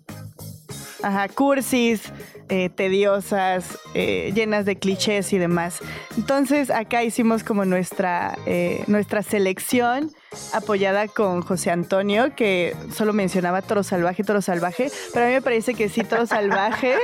Ajá, 1.03 1.29
cursis, 1.29 2.13
eh, 2.51 2.69
tediosas, 2.69 3.79
eh, 3.95 4.33
llenas 4.35 4.67
de 4.67 4.77
clichés 4.77 5.33
y 5.33 5.39
demás. 5.39 5.81
Entonces, 6.17 6.71
acá 6.71 7.05
hicimos 7.05 7.45
como 7.45 7.65
nuestra, 7.65 8.37
eh, 8.45 8.85
nuestra 8.87 9.23
selección 9.23 10.11
apoyada 10.53 11.09
con 11.09 11.43
José 11.43 11.71
Antonio, 11.71 12.35
que 12.37 12.77
solo 12.95 13.13
mencionaba 13.13 13.63
Toro 13.63 13.83
Salvaje, 13.83 14.23
Toro 14.25 14.41
Salvaje, 14.43 14.91
pero 15.13 15.25
a 15.27 15.29
mí 15.29 15.35
me 15.35 15.43
parece 15.43 15.75
que 15.75 15.89
sí, 15.89 16.05
Toro 16.05 16.27
Salvaje 16.27 16.95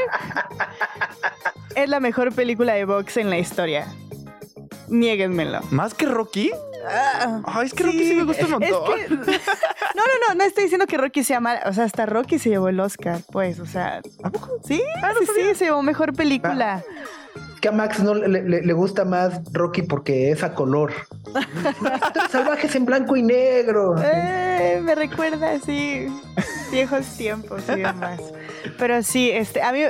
es 1.75 1.89
la 1.89 2.01
mejor 2.01 2.33
película 2.33 2.75
de 2.75 2.85
box 2.85 3.17
en 3.17 3.31
la 3.31 3.39
historia. 3.39 3.87
Niéguenmelo. 4.89 5.61
¿Más 5.71 5.95
que 5.95 6.07
Rocky? 6.07 6.53
Ah, 6.89 7.41
Ay, 7.47 7.67
es 7.67 7.75
que 7.75 7.83
Rocky 7.83 8.07
sí 8.09 8.15
me 8.15 8.23
gusta 8.23 8.47
un 8.47 8.63
es 8.63 8.71
que- 8.71 9.09
no, 9.17 9.17
no, 9.17 10.29
no, 10.29 10.35
no 10.37 10.45
estoy 10.45 10.65
diciendo 10.65 10.87
que 10.87 10.97
Rocky 10.97 11.25
sea 11.25 11.41
mal. 11.41 11.59
O 11.67 11.73
sea, 11.73 11.83
hasta 11.85 12.07
Rocky 12.07 12.39
se 12.39 12.51
llevó 12.51 12.69
el 12.69 12.79
Oscar, 12.79 13.21
pues, 13.33 13.59
o 13.59 13.67
sea. 13.67 14.01
¿A 14.23 14.31
poco? 14.31 14.61
Sí, 14.65 14.81
sí, 15.19 15.27
sí, 15.35 15.55
se 15.57 15.65
llevó 15.65 15.83
mejor 15.83 16.13
película. 16.15 16.85
Que 17.61 17.69
a 17.69 17.73
Max 17.73 18.01
no 18.01 18.15
le, 18.15 18.29
le- 18.43 18.63
le 18.63 18.73
gusta 18.73 19.05
más 19.05 19.41
Rocky 19.53 19.83
porque 19.83 20.31
es 20.31 20.43
a 20.43 20.55
color. 20.55 20.93
Salvajes 22.31 22.75
en 22.75 22.85
blanco 22.87 23.17
y 23.17 23.23
negro. 23.23 23.95
Eh, 24.03 24.81
me 24.83 24.95
recuerda 24.95 25.53
así 25.53 26.07
viejos 26.71 27.07
tiempos 27.17 27.63
y 27.69 27.81
demás. 27.81 28.21
Pero 28.79 29.03
sí, 29.03 29.31
este, 29.31 29.63
a 29.63 29.73
mí 29.73 29.81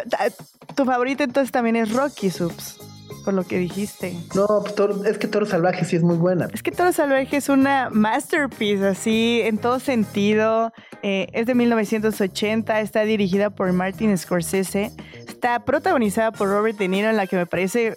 tu 0.74 0.84
favorito 0.84 1.22
entonces 1.24 1.52
también 1.52 1.76
es 1.76 1.92
Rocky 1.92 2.30
Subs, 2.30 2.78
por 3.26 3.34
lo 3.34 3.42
que 3.44 3.58
dijiste. 3.58 4.14
No, 4.36 4.46
pues, 4.62 4.76
Toro- 4.76 5.04
es 5.04 5.18
que 5.18 5.26
Toro 5.26 5.46
Salvaje 5.46 5.84
sí 5.84 5.96
es 5.96 6.02
muy 6.04 6.16
buena. 6.16 6.48
Es 6.54 6.62
que 6.62 6.70
Toro 6.70 6.92
Salvaje 6.92 7.36
es 7.36 7.48
una 7.48 7.90
masterpiece, 7.90 8.86
así, 8.86 9.40
en 9.42 9.58
todo 9.58 9.80
sentido. 9.80 10.72
Eh, 11.02 11.26
es 11.32 11.46
de 11.46 11.56
1980, 11.56 12.80
está 12.80 13.02
dirigida 13.02 13.50
por 13.50 13.72
Martin 13.72 14.16
Scorsese, 14.16 14.92
está 15.26 15.64
protagonizada 15.64 16.30
por 16.30 16.48
Robert 16.48 16.78
De 16.78 16.86
Niro, 16.86 17.10
en 17.10 17.16
la 17.16 17.26
que 17.26 17.34
me 17.34 17.46
parece 17.46 17.96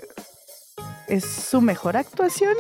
es 1.08 1.24
su 1.26 1.62
mejor 1.62 1.96
actuación. 1.96 2.56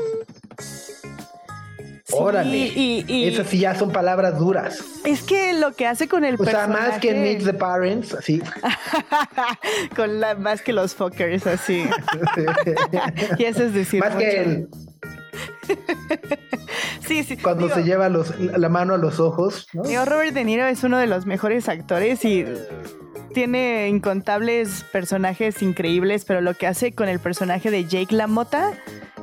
Órale. 2.11 2.57
y, 2.57 3.05
y- 3.07 3.27
Esas 3.27 3.47
sí 3.47 3.59
ya 3.59 3.75
son 3.75 3.91
palabras 3.91 4.37
duras. 4.39 4.79
es 5.05 5.21
que 5.23 5.53
lo 5.53 5.73
que 5.73 5.85
hace 5.87 6.07
con 6.07 6.25
el 6.25 6.35
O 6.35 6.43
sea, 6.43 6.65
personaje... 6.67 6.89
más 6.91 6.99
que 6.99 7.13
Meet 7.13 7.43
the 7.45 7.53
Parents, 7.53 8.13
así. 8.13 8.41
con 9.95 10.19
la, 10.19 10.35
más 10.35 10.61
que 10.61 10.73
los 10.73 10.95
fuckers, 10.95 11.45
así. 11.47 11.83
y 13.37 13.43
eso 13.43 13.63
es 13.63 13.73
decir 13.73 13.99
más 14.01 14.15
que 14.15 14.67
mucho. 14.69 14.88
Sí, 17.07 17.23
sí. 17.23 17.37
cuando 17.37 17.65
digo- 17.65 17.75
se 17.75 17.83
lleva 17.83 18.09
los, 18.09 18.37
la 18.39 18.69
mano 18.69 18.93
a 18.93 18.97
los 18.97 19.19
ojos, 19.19 19.67
¿no? 19.73 19.83
Digo, 19.83 20.05
Robert 20.05 20.33
De 20.33 20.43
Niro 20.43 20.65
es 20.67 20.83
uno 20.83 20.97
de 20.97 21.07
los 21.07 21.25
mejores 21.25 21.67
actores 21.69 22.23
y 22.25 22.45
tiene 23.33 23.87
incontables 23.89 24.83
personajes 24.91 25.61
increíbles, 25.61 26.25
pero 26.25 26.41
lo 26.41 26.53
que 26.53 26.67
hace 26.67 26.91
con 26.93 27.07
el 27.09 27.19
personaje 27.19 27.71
de 27.71 27.85
Jake 27.85 28.13
LaMotta 28.15 28.73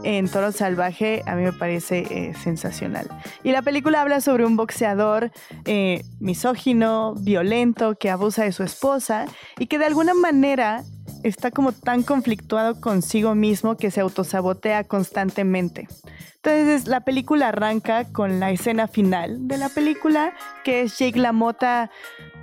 en 0.03 0.29
Toro 0.29 0.53
Salvaje 0.53 1.23
a 1.27 1.35
mí 1.35 1.43
me 1.43 1.53
parece 1.53 1.99
eh, 2.11 2.33
sensacional. 2.43 3.09
Y 3.43 3.53
la 3.53 3.63
película 3.63 4.01
habla 4.03 4.21
sobre 4.21 4.45
un 4.45 4.57
boxeador 4.57 5.31
eh, 5.65 6.03
misógino, 6.21 7.15
violento, 7.19 7.97
que 7.99 8.11
abusa 8.11 8.45
de 8.45 8.53
su 8.53 8.63
esposa 8.63 9.27
y 9.59 9.67
que 9.67 9.79
de 9.79 9.87
alguna 9.87 10.15
manera 10.15 10.83
está 11.23 11.51
como 11.51 11.73
tan 11.73 12.03
conflictuado 12.03 12.81
consigo 12.81 13.35
mismo 13.35 13.77
que 13.77 13.91
se 13.91 14.01
autosabotea 14.01 14.85
constantemente. 14.85 15.89
Entonces 16.37 16.87
la 16.87 17.01
película 17.01 17.49
arranca 17.49 18.05
con 18.13 18.39
la 18.39 18.51
escena 18.51 18.87
final 18.87 19.49
de 19.49 19.59
la 19.59 19.69
película, 19.69 20.33
que 20.65 20.83
es 20.83 20.99
Jake 20.99 21.19
LaMotta 21.19 21.91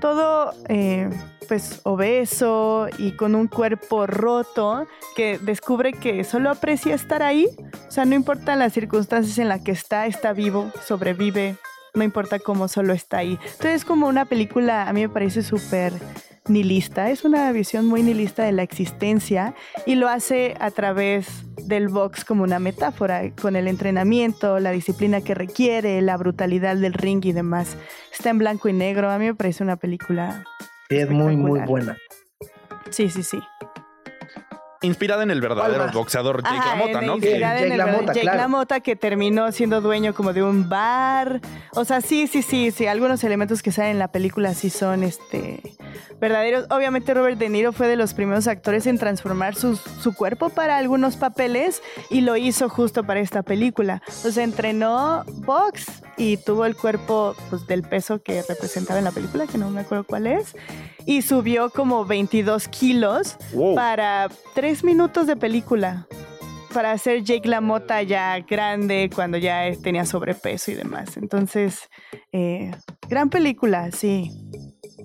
todo 0.03 0.53
eh, 0.67 1.09
pues 1.47 1.79
obeso 1.83 2.89
y 2.97 3.13
con 3.13 3.35
un 3.35 3.47
cuerpo 3.47 4.05
roto, 4.05 4.85
que 5.15 5.37
descubre 5.37 5.93
que 5.93 6.25
solo 6.25 6.49
aprecia 6.49 6.93
estar 6.93 7.23
ahí. 7.23 7.47
O 7.87 7.91
sea, 7.91 8.03
no 8.03 8.13
importa 8.13 8.57
las 8.57 8.73
circunstancias 8.73 9.37
en 9.37 9.47
las 9.47 9.61
que 9.61 9.71
está, 9.71 10.05
está 10.05 10.33
vivo, 10.33 10.69
sobrevive, 10.85 11.55
no 11.93 12.03
importa 12.03 12.39
cómo 12.39 12.67
solo 12.67 12.93
está 12.93 13.17
ahí. 13.17 13.37
Entonces 13.43 13.75
es 13.75 13.85
como 13.85 14.07
una 14.07 14.25
película, 14.25 14.87
a 14.87 14.93
mí 14.93 15.01
me 15.01 15.09
parece 15.09 15.43
súper 15.43 15.93
nihilista, 16.47 17.09
es 17.09 17.23
una 17.23 17.51
visión 17.51 17.85
muy 17.85 18.03
nihilista 18.03 18.43
de 18.43 18.51
la 18.51 18.63
existencia 18.63 19.53
y 19.85 19.95
lo 19.95 20.09
hace 20.09 20.55
a 20.59 20.71
través 20.71 21.27
del 21.67 21.87
box 21.87 22.25
como 22.25 22.43
una 22.43 22.59
metáfora, 22.59 23.31
con 23.39 23.55
el 23.55 23.67
entrenamiento, 23.67 24.59
la 24.59 24.71
disciplina 24.71 25.21
que 25.21 25.35
requiere, 25.35 26.01
la 26.01 26.17
brutalidad 26.17 26.75
del 26.75 26.93
ring 26.93 27.23
y 27.25 27.31
demás. 27.31 27.77
Está 28.11 28.29
en 28.29 28.39
blanco 28.39 28.67
y 28.67 28.73
negro, 28.73 29.09
a 29.09 29.17
mí 29.17 29.25
me 29.25 29.35
parece 29.35 29.63
una 29.63 29.77
película... 29.77 30.43
Sí, 30.89 30.97
es 30.97 31.09
muy, 31.09 31.37
muy 31.37 31.61
buena. 31.61 31.97
Sí, 32.89 33.09
sí, 33.09 33.23
sí. 33.23 33.39
Inspirada 34.83 35.23
en 35.23 35.31
el 35.31 35.41
verdadero 35.41 35.89
boxeador 35.91 36.43
Jake 36.43 36.55
Ajá, 36.57 36.69
LaMotta, 36.75 36.99
en- 36.99 37.05
¿no? 37.07 37.13
inspirada 37.15 37.53
Jake 37.55 37.65
en 37.65 37.71
el 37.71 37.77
LaMotta, 37.79 38.05
Jake 38.13 38.21
claro. 38.21 38.37
LaMotta 38.37 38.79
que 38.81 38.95
terminó 38.95 39.51
siendo 39.51 39.81
dueño 39.81 40.13
como 40.13 40.33
de 40.33 40.43
un 40.43 40.69
bar. 40.69 41.41
O 41.73 41.85
sea, 41.85 42.01
sí, 42.01 42.27
sí, 42.27 42.41
sí, 42.41 42.69
sí. 42.71 42.85
Algunos 42.87 43.23
elementos 43.23 43.63
que 43.63 43.71
salen 43.71 43.91
en 43.91 43.99
la 43.99 44.09
película 44.09 44.53
sí 44.53 44.69
son 44.69 45.03
este 45.03 45.61
verdaderos. 46.19 46.65
Obviamente 46.69 47.13
Robert 47.13 47.37
De 47.37 47.49
Niro 47.49 47.71
fue 47.73 47.87
de 47.87 47.95
los 47.95 48.13
primeros 48.13 48.47
actores 48.47 48.85
en 48.87 48.97
transformar 48.97 49.55
su, 49.55 49.75
su 49.75 50.13
cuerpo 50.13 50.49
para 50.49 50.77
algunos 50.77 51.15
papeles 51.17 51.81
y 52.09 52.21
lo 52.21 52.37
hizo 52.37 52.69
justo 52.69 53.03
para 53.03 53.19
esta 53.19 53.41
película. 53.41 54.01
O 54.25 54.31
sea, 54.31 54.43
entrenó 54.43 55.23
box 55.45 55.85
y 56.17 56.37
tuvo 56.37 56.65
el 56.65 56.75
cuerpo 56.75 57.35
pues, 57.49 57.65
del 57.67 57.83
peso 57.83 58.21
que 58.21 58.41
representaba 58.47 58.99
en 58.99 59.05
la 59.05 59.11
película, 59.11 59.47
que 59.47 59.57
no 59.57 59.69
me 59.69 59.81
acuerdo 59.81 60.03
cuál 60.03 60.27
es. 60.27 60.55
Y 61.05 61.21
subió 61.21 61.69
como 61.69 62.05
22 62.05 62.67
kilos 62.67 63.37
Wow. 63.53 63.75
para 63.75 64.29
tres 64.53 64.83
minutos 64.83 65.27
de 65.27 65.35
película. 65.35 66.07
Para 66.73 66.91
hacer 66.91 67.23
Jake 67.23 67.47
LaMotta 67.47 68.01
ya 68.01 68.39
grande, 68.39 69.09
cuando 69.13 69.37
ya 69.37 69.71
tenía 69.83 70.05
sobrepeso 70.05 70.71
y 70.71 70.73
demás. 70.73 71.17
Entonces, 71.17 71.89
eh, 72.31 72.71
gran 73.07 73.29
película, 73.29 73.91
sí. 73.91 74.31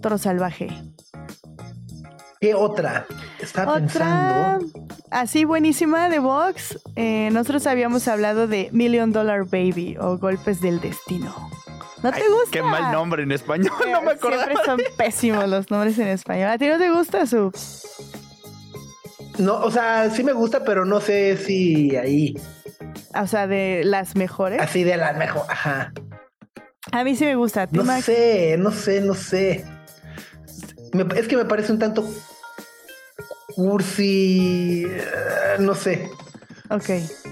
Toro 0.00 0.16
Salvaje. 0.16 0.68
¿Qué 2.40 2.54
otra? 2.54 3.06
Estaba 3.40 3.72
Otra, 3.72 4.58
pensando. 4.58 4.66
así 5.10 5.44
buenísima 5.44 6.08
de 6.08 6.20
Vox. 6.20 6.78
eh, 6.94 7.30
nosotros 7.32 7.66
habíamos 7.66 8.06
hablado 8.06 8.46
de 8.46 8.68
Million 8.72 9.12
Dollar 9.12 9.44
Baby 9.44 9.96
o 10.00 10.18
Golpes 10.18 10.60
del 10.60 10.80
Destino. 10.80 11.34
¿No 12.02 12.12
te 12.12 12.18
Ay, 12.22 12.28
gusta? 12.30 12.50
Qué 12.52 12.62
mal 12.62 12.92
nombre 12.92 13.24
en 13.24 13.32
español, 13.32 13.72
Eh, 13.84 13.90
no 13.90 14.02
me 14.02 14.12
acuerdo. 14.12 14.38
Siempre 14.44 14.64
son 14.64 14.80
pésimos 14.96 15.48
los 15.48 15.68
nombres 15.70 15.98
en 15.98 16.06
español. 16.08 16.50
¿A 16.50 16.58
ti 16.58 16.68
no 16.68 16.78
te 16.78 16.90
gusta, 16.92 17.26
Sub? 17.26 17.52
No, 19.38 19.54
o 19.60 19.70
sea, 19.72 20.08
sí 20.10 20.22
me 20.22 20.32
gusta, 20.32 20.62
pero 20.64 20.84
no 20.84 21.00
sé 21.00 21.36
si 21.36 21.96
ahí. 21.96 22.34
O 23.20 23.26
sea, 23.26 23.48
de 23.48 23.82
las 23.84 24.14
mejores. 24.14 24.60
Así 24.60 24.84
de 24.84 24.96
la 24.96 25.12
mejor. 25.14 25.42
Ajá. 25.48 25.92
A 26.92 27.02
mí 27.02 27.16
sí 27.16 27.24
me 27.24 27.34
gusta. 27.34 27.62
¿A 27.62 27.66
ti, 27.66 27.76
No 27.76 27.82
Max? 27.84 28.04
sé, 28.04 28.56
no 28.58 28.70
sé, 28.70 29.00
no 29.00 29.14
sé. 29.14 29.64
Me- 30.92 31.06
es 31.18 31.28
que 31.28 31.36
me 31.36 31.44
parece 31.44 31.72
un 31.72 31.78
tanto 31.78 32.04
cursi. 33.54 34.84
eh, 34.86 35.56
no 35.58 35.74
sé. 35.74 36.10
Ok. 36.70 36.90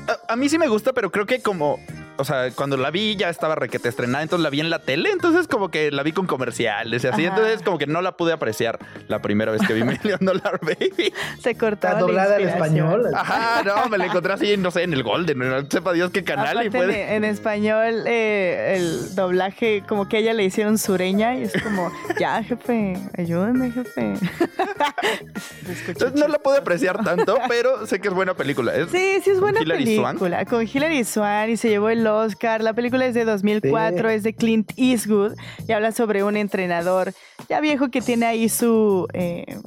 A, 0.08 0.32
a 0.32 0.36
mí 0.36 0.48
sí 0.48 0.58
me 0.58 0.68
gusta, 0.68 0.92
pero 0.92 1.10
creo 1.10 1.26
que 1.26 1.40
como 1.42 1.78
o 2.18 2.24
sea, 2.24 2.50
cuando 2.52 2.76
la 2.76 2.90
vi 2.90 3.16
ya 3.16 3.28
estaba 3.28 3.54
requete 3.54 3.88
estrenada, 3.88 4.22
entonces 4.22 4.42
la 4.42 4.50
vi 4.50 4.60
en 4.60 4.70
la 4.70 4.78
tele, 4.80 5.10
entonces 5.10 5.48
como 5.48 5.70
que 5.70 5.90
la 5.90 6.02
vi 6.02 6.12
con 6.12 6.26
comerciales 6.26 7.04
y 7.04 7.06
así, 7.06 7.24
Ajá. 7.26 7.36
entonces 7.36 7.62
como 7.62 7.78
que 7.78 7.86
no 7.86 8.02
la 8.02 8.12
pude 8.16 8.32
apreciar 8.32 8.78
la 9.08 9.20
primera 9.22 9.52
vez 9.52 9.62
que 9.66 9.72
vi 9.74 9.82
Million 9.84 10.18
Dollar 10.20 10.58
Baby. 10.62 11.12
Se 11.42 11.54
cortaba 11.56 11.94
Está 11.94 11.94
la 11.94 12.00
doblada 12.00 12.36
al 12.36 12.42
español. 12.42 13.06
Ajá, 13.14 13.62
no, 13.64 13.88
me 13.88 13.98
la 13.98 14.06
encontré 14.06 14.32
así, 14.32 14.56
no 14.56 14.70
sé, 14.70 14.82
en 14.82 14.92
el 14.92 15.02
Golden, 15.02 15.38
no 15.38 15.60
sepa 15.70 15.92
Dios 15.92 16.10
qué 16.10 16.24
canal 16.24 16.56
y 16.56 16.68
Aparte 16.68 16.70
fue 16.70 16.86
de- 16.86 16.92
de- 16.92 17.14
en 17.16 17.24
español 17.24 18.04
eh, 18.06 18.74
el 18.76 19.14
doblaje 19.14 19.82
como 19.88 20.08
que 20.08 20.16
a 20.16 20.20
ella 20.20 20.34
le 20.34 20.44
hicieron 20.44 20.78
sureña 20.78 21.34
y 21.36 21.42
es 21.44 21.62
como 21.62 21.90
ya 22.20 22.42
jefe 22.42 22.96
ayúdame 23.16 23.70
jefe 23.72 24.14
Entonces 25.88 26.14
no 26.18 26.28
la 26.28 26.38
pude 26.38 26.58
apreciar 26.58 27.02
tanto, 27.04 27.38
pero 27.48 27.86
sé 27.86 28.00
que 28.00 28.08
es 28.08 28.14
buena 28.14 28.34
película. 28.34 28.74
Es- 28.74 28.90
Sí, 28.90 29.20
sí 29.22 29.30
es 29.30 29.40
buena 29.40 29.60
Hilary 29.60 29.84
película. 29.84 30.44
Con 30.44 30.66
Hilary 30.66 31.04
Swank 31.04 31.48
y 31.50 31.56
se 31.56 31.68
llevó 31.68 31.88
el 31.90 32.05
Oscar. 32.06 32.62
La 32.62 32.72
película 32.74 33.06
es 33.06 33.14
de 33.14 33.24
2004, 33.24 34.08
Sí. 34.08 34.14
es 34.14 34.22
de 34.22 34.34
Clint 34.34 34.72
Eastwood 34.76 35.34
y 35.66 35.72
habla 35.72 35.92
sobre 35.92 36.22
un 36.24 36.36
entrenador 36.36 37.12
ya 37.48 37.60
viejo 37.60 37.90
que 37.90 38.00
tiene 38.00 38.26
ahí 38.26 38.48
su... 38.48 39.06
eh, 39.12 39.58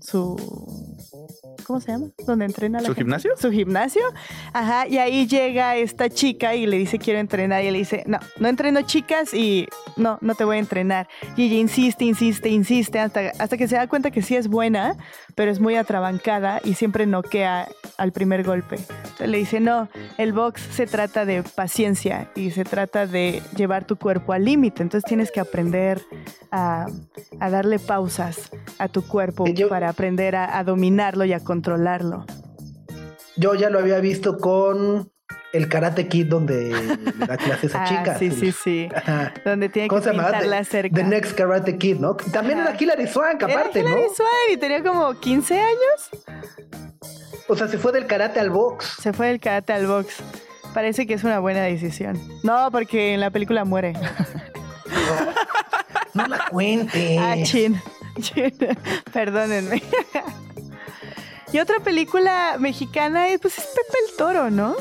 su... 0.00 0.36
¿Cómo 1.66 1.80
se 1.80 1.92
llama? 1.92 2.06
¿Dónde 2.26 2.44
entrena 2.44 2.78
la 2.80 2.86
¿Su 2.86 2.94
gente? 2.94 3.02
gimnasio? 3.02 3.30
Su 3.36 3.50
gimnasio. 3.50 4.02
Ajá. 4.52 4.86
Y 4.86 4.98
ahí 4.98 5.26
llega 5.26 5.76
esta 5.76 6.08
chica 6.08 6.54
y 6.54 6.66
le 6.66 6.76
dice 6.78 6.98
quiero 6.98 7.18
entrenar. 7.20 7.62
Y 7.64 7.68
él 7.68 7.72
le 7.72 7.78
dice, 7.80 8.02
no, 8.06 8.18
no 8.38 8.48
entreno 8.48 8.82
chicas 8.82 9.32
y 9.34 9.66
no, 9.96 10.18
no 10.20 10.34
te 10.34 10.44
voy 10.44 10.56
a 10.56 10.60
entrenar. 10.60 11.08
Y 11.36 11.44
ella 11.46 11.56
insiste, 11.56 12.04
insiste, 12.04 12.48
insiste 12.48 12.98
hasta, 12.98 13.32
hasta 13.38 13.56
que 13.56 13.68
se 13.68 13.76
da 13.76 13.86
cuenta 13.88 14.10
que 14.10 14.22
sí 14.22 14.36
es 14.36 14.48
buena, 14.48 14.96
pero 15.34 15.50
es 15.50 15.60
muy 15.60 15.76
atrabancada 15.76 16.60
y 16.64 16.74
siempre 16.74 17.06
noquea 17.06 17.68
al 17.96 18.12
primer 18.12 18.42
golpe. 18.44 18.76
Entonces 18.76 19.28
le 19.28 19.38
dice, 19.38 19.60
no, 19.60 19.88
el 20.18 20.32
box 20.32 20.60
se 20.72 20.86
trata 20.86 21.24
de 21.24 21.42
paciencia 21.42 22.30
y 22.34 22.50
se 22.50 22.64
trata 22.64 23.06
de 23.06 23.42
llevar 23.56 23.84
tu 23.86 23.96
cuerpo 23.96 24.32
al 24.32 24.44
límite. 24.44 24.82
Entonces 24.82 25.06
tienes 25.08 25.30
que 25.30 25.40
aprender 25.40 26.00
a, 26.50 26.86
a 27.40 27.50
darle 27.50 27.78
pausas 27.78 28.50
a 28.78 28.88
tu 28.88 29.02
cuerpo 29.06 29.46
yo- 29.46 29.68
para 29.68 29.88
aprender 29.88 30.36
a, 30.36 30.58
a 30.58 30.64
dominarlo 30.64 31.23
y 31.24 31.32
a 31.32 31.40
controlarlo. 31.40 32.24
Yo 33.36 33.54
ya 33.54 33.70
lo 33.70 33.78
había 33.80 33.98
visto 34.00 34.38
con 34.38 35.10
el 35.52 35.68
Karate 35.68 36.08
Kid 36.08 36.26
donde 36.26 36.70
le 36.72 37.26
da 37.26 37.36
clases 37.36 37.74
a 37.74 37.82
Ah, 37.82 37.86
chicas. 37.86 38.18
sí, 38.18 38.30
sí, 38.30 38.52
sí. 38.52 38.88
Ajá. 38.94 39.32
Donde 39.44 39.68
tiene 39.68 39.88
que 39.88 39.96
pintarla 39.96 40.64
cerca. 40.64 40.94
The 40.96 41.04
Next 41.04 41.32
Karate 41.36 41.76
Kid, 41.78 41.98
¿no? 41.98 42.14
También 42.16 42.60
Ajá. 42.60 42.70
era 42.70 42.78
Hilary 42.80 43.06
Swank, 43.08 43.42
Era 43.42 43.52
aparte, 43.60 43.82
¿no? 43.82 43.88
Hilary 43.88 44.08
Swank 44.14 44.52
y 44.52 44.56
tenía 44.56 44.82
como 44.82 45.18
15 45.18 45.60
años. 45.60 46.10
O 47.48 47.56
sea, 47.56 47.68
se 47.68 47.76
fue 47.78 47.92
del 47.92 48.06
karate 48.06 48.40
al 48.40 48.50
box. 48.50 48.96
Se 49.02 49.12
fue 49.12 49.28
del 49.28 49.38
karate 49.40 49.72
al 49.72 49.86
box. 49.86 50.16
Parece 50.72 51.06
que 51.06 51.14
es 51.14 51.24
una 51.24 51.38
buena 51.40 51.62
decisión. 51.62 52.18
No, 52.42 52.70
porque 52.72 53.14
en 53.14 53.20
la 53.20 53.30
película 53.30 53.64
muere. 53.64 53.92
No 56.14 56.26
la 56.26 56.46
cuentes. 56.50 57.18
Ah, 57.20 57.34
chin. 57.42 57.80
Chin. 58.20 58.52
Perdónenme. 59.12 59.82
Y 61.54 61.60
otra 61.60 61.76
película 61.78 62.56
mexicana 62.58 63.28
es, 63.28 63.38
pues, 63.40 63.58
es 63.58 63.64
Pepe 63.66 63.98
el 64.10 64.16
Toro, 64.16 64.50
¿no? 64.50 64.74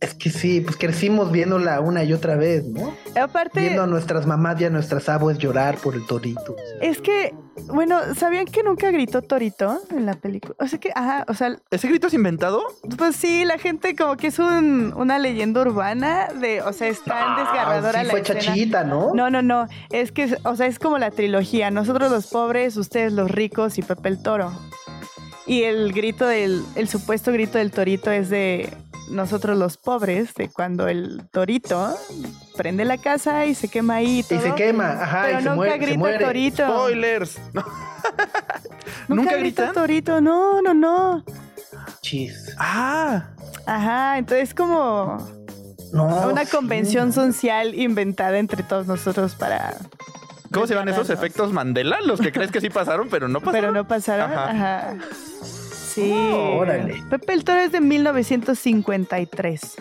Es 0.00 0.14
que 0.14 0.28
sí, 0.30 0.60
pues 0.62 0.76
crecimos 0.76 1.30
viéndola 1.30 1.78
una 1.80 2.02
y 2.02 2.12
otra 2.14 2.34
vez, 2.34 2.64
¿no? 2.64 2.94
Aparte, 3.20 3.60
Viendo 3.60 3.82
a 3.82 3.86
nuestras 3.86 4.26
mamás 4.26 4.58
y 4.60 4.64
a 4.64 4.70
nuestras 4.70 5.08
abuelas 5.10 5.40
llorar 5.40 5.76
por 5.76 5.94
el 5.94 6.04
torito. 6.06 6.56
es 6.80 7.00
que, 7.02 7.34
bueno, 7.66 8.00
¿sabían 8.16 8.46
que 8.46 8.62
nunca 8.62 8.90
gritó 8.90 9.20
Torito 9.22 9.78
en 9.90 10.06
la 10.06 10.14
película? 10.14 10.54
O 10.58 10.66
sea 10.66 10.80
que, 10.80 10.90
ajá, 10.94 11.26
o 11.28 11.34
sea, 11.34 11.58
¿Ese 11.70 11.86
grito 11.86 12.06
es 12.06 12.14
inventado? 12.14 12.62
Pues 12.96 13.14
sí, 13.14 13.44
la 13.44 13.58
gente 13.58 13.94
como 13.94 14.16
que 14.16 14.28
es 14.28 14.38
un- 14.38 14.94
una 14.96 15.18
leyenda 15.18 15.60
urbana 15.60 16.28
de, 16.40 16.62
o 16.62 16.72
sea, 16.72 16.88
es 16.88 17.04
tan 17.04 17.36
desgarradora 17.36 18.00
Ah, 18.00 18.02
sí 18.02 18.06
la 18.06 18.10
fue 18.10 18.20
escena. 18.22 18.40
chachita, 18.40 18.84
¿no? 18.84 19.12
No, 19.14 19.30
no, 19.30 19.42
no, 19.42 19.66
es 19.90 20.10
que, 20.12 20.34
o 20.44 20.56
sea, 20.56 20.66
es 20.66 20.78
como 20.78 20.96
la 20.96 21.10
trilogía, 21.10 21.70
nosotros 21.70 22.10
los 22.10 22.26
pobres, 22.28 22.76
ustedes 22.78 23.12
los 23.12 23.30
ricos 23.30 23.76
y 23.78 23.82
Pepe 23.82 24.08
el 24.08 24.22
Toro. 24.22 24.50
Y 25.46 25.62
el 25.64 25.92
grito 25.92 26.26
del, 26.26 26.64
el 26.76 26.88
supuesto 26.88 27.32
grito 27.32 27.58
del 27.58 27.70
torito 27.70 28.10
es 28.10 28.28
de 28.30 28.72
nosotros 29.10 29.58
los 29.58 29.76
pobres, 29.76 30.34
de 30.34 30.48
cuando 30.48 30.86
el 30.86 31.22
torito 31.32 31.96
prende 32.56 32.84
la 32.84 32.98
casa 32.98 33.46
y 33.46 33.54
se 33.54 33.68
quema 33.68 33.96
ahí 33.96 34.20
y 34.20 34.22
se 34.22 34.54
quema, 34.54 34.92
ajá, 35.02 35.22
Pero 35.24 35.38
y 35.40 35.42
se 35.42 35.48
nunca 35.48 35.54
muere, 35.56 35.72
se 35.72 35.78
grita 35.78 35.98
muere. 35.98 36.24
torito. 36.24 36.66
Spoilers. 36.68 37.38
No. 37.52 37.64
Nunca, 39.08 39.22
¿Nunca 39.32 39.36
grita 39.36 39.72
torito, 39.72 40.20
no, 40.20 40.62
no, 40.62 40.72
no. 40.72 41.24
Chis. 42.00 42.54
Ah, 42.58 43.30
Ajá, 43.66 44.18
entonces 44.18 44.54
como 44.54 45.18
No. 45.92 46.28
una 46.30 46.44
sí. 46.44 46.50
convención 46.56 47.12
social 47.12 47.74
inventada 47.74 48.38
entre 48.38 48.62
todos 48.62 48.86
nosotros 48.86 49.34
para... 49.34 49.74
¿cómo 50.52 50.66
se 50.66 50.74
llaman 50.74 50.88
esos 50.88 51.10
efectos 51.10 51.52
Mandela? 51.52 52.00
Los 52.00 52.20
que 52.20 52.32
crees 52.32 52.50
que 52.50 52.60
sí 52.60 52.70
pasaron, 52.70 53.08
pero 53.08 53.28
no 53.28 53.40
pasaron. 53.40 53.60
Pero 53.60 53.72
no 53.72 53.86
pasaron. 53.86 54.32
Ajá. 54.32 54.50
Ajá. 54.50 54.94
Sí. 55.42 56.12
Oh, 56.14 56.58
órale. 56.58 57.02
Pepe 57.10 57.32
el 57.32 57.44
Toro 57.44 57.60
es 57.60 57.72
de 57.72 57.80
1953. 57.80 59.76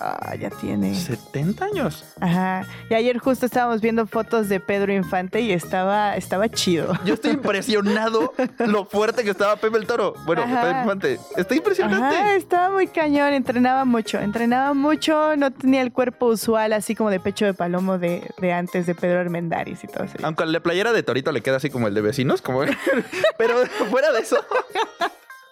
Ah, 0.00 0.34
ya 0.36 0.50
tiene. 0.50 0.94
70 0.94 1.64
años. 1.64 2.04
Ajá. 2.20 2.64
Y 2.88 2.94
ayer 2.94 3.18
justo 3.18 3.46
estábamos 3.46 3.80
viendo 3.80 4.06
fotos 4.06 4.48
de 4.48 4.60
Pedro 4.60 4.92
Infante 4.92 5.40
y 5.40 5.52
estaba, 5.52 6.16
estaba 6.16 6.48
chido. 6.48 6.92
Yo 7.04 7.14
estoy 7.14 7.32
impresionado 7.32 8.32
lo 8.58 8.84
fuerte 8.84 9.24
que 9.24 9.30
estaba 9.30 9.56
Pepe 9.56 9.78
el 9.78 9.86
Toro. 9.86 10.14
Bueno, 10.24 10.42
Ajá. 10.42 10.62
Pepe 10.62 10.80
Infante. 10.80 11.20
Está 11.36 11.54
impresionante. 11.56 12.16
Ajá, 12.16 12.36
estaba 12.36 12.70
muy 12.70 12.86
cañón, 12.86 13.32
entrenaba 13.32 13.84
mucho, 13.84 14.20
entrenaba 14.20 14.72
mucho, 14.72 15.36
no 15.36 15.50
tenía 15.50 15.82
el 15.82 15.92
cuerpo 15.92 16.26
usual 16.26 16.72
así 16.72 16.94
como 16.94 17.10
de 17.10 17.18
pecho 17.18 17.44
de 17.44 17.54
palomo 17.54 17.98
de, 17.98 18.30
de 18.38 18.52
antes 18.52 18.86
de 18.86 18.94
Pedro 18.94 19.20
Armendáriz 19.20 19.82
y 19.82 19.88
todo 19.88 20.04
eso. 20.04 20.14
Aunque 20.22 20.46
la 20.46 20.60
playera 20.60 20.92
de 20.92 21.02
Torito 21.02 21.32
le 21.32 21.40
queda 21.40 21.56
así 21.56 21.70
como 21.70 21.88
el 21.88 21.94
de 21.94 22.00
vecinos, 22.02 22.40
como 22.40 22.60
pero 23.38 23.66
fuera 23.90 24.12
de 24.12 24.20
eso. 24.20 24.36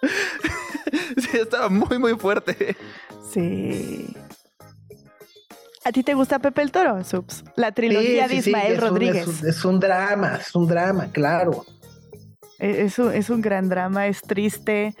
sí, 1.17 1.37
estaba 1.37 1.69
muy, 1.69 1.97
muy 1.99 2.13
fuerte. 2.13 2.77
Sí. 3.29 4.15
¿A 5.87 5.91
ti 5.93 6.03
te 6.03 6.13
gusta 6.15 6.39
Pepe 6.39 6.61
el 6.63 6.71
Toro, 6.71 7.01
Subs? 7.05 7.45
La 7.55 7.71
trilogía 7.71 8.27
Sí, 8.27 8.35
de 8.35 8.41
sí, 8.41 8.49
Ismael 8.49 8.73
es 8.73 8.81
un- 8.81 8.87
Rodríguez. 8.89 9.27
es, 9.27 9.41
un, 9.41 9.47
es 9.49 9.65
un 9.65 9.79
drama, 9.79 10.37
es 10.41 10.53
un 10.53 10.67
drama, 10.67 11.09
claro. 11.13 11.65
E- 12.59 12.83
Es 12.85 12.99
un, 12.99 13.13
es 13.13 13.29
un 13.29 13.41
gran 13.41 13.69
drama, 13.69 14.07
es 14.07 14.21
triste. 14.21 14.93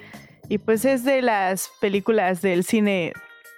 Y 0.47 0.59
pues 0.59 0.85
es 0.85 1.03
de 1.03 1.21
las 1.21 1.69
películas 1.81 2.41
del 2.41 2.63
cine 2.63 3.11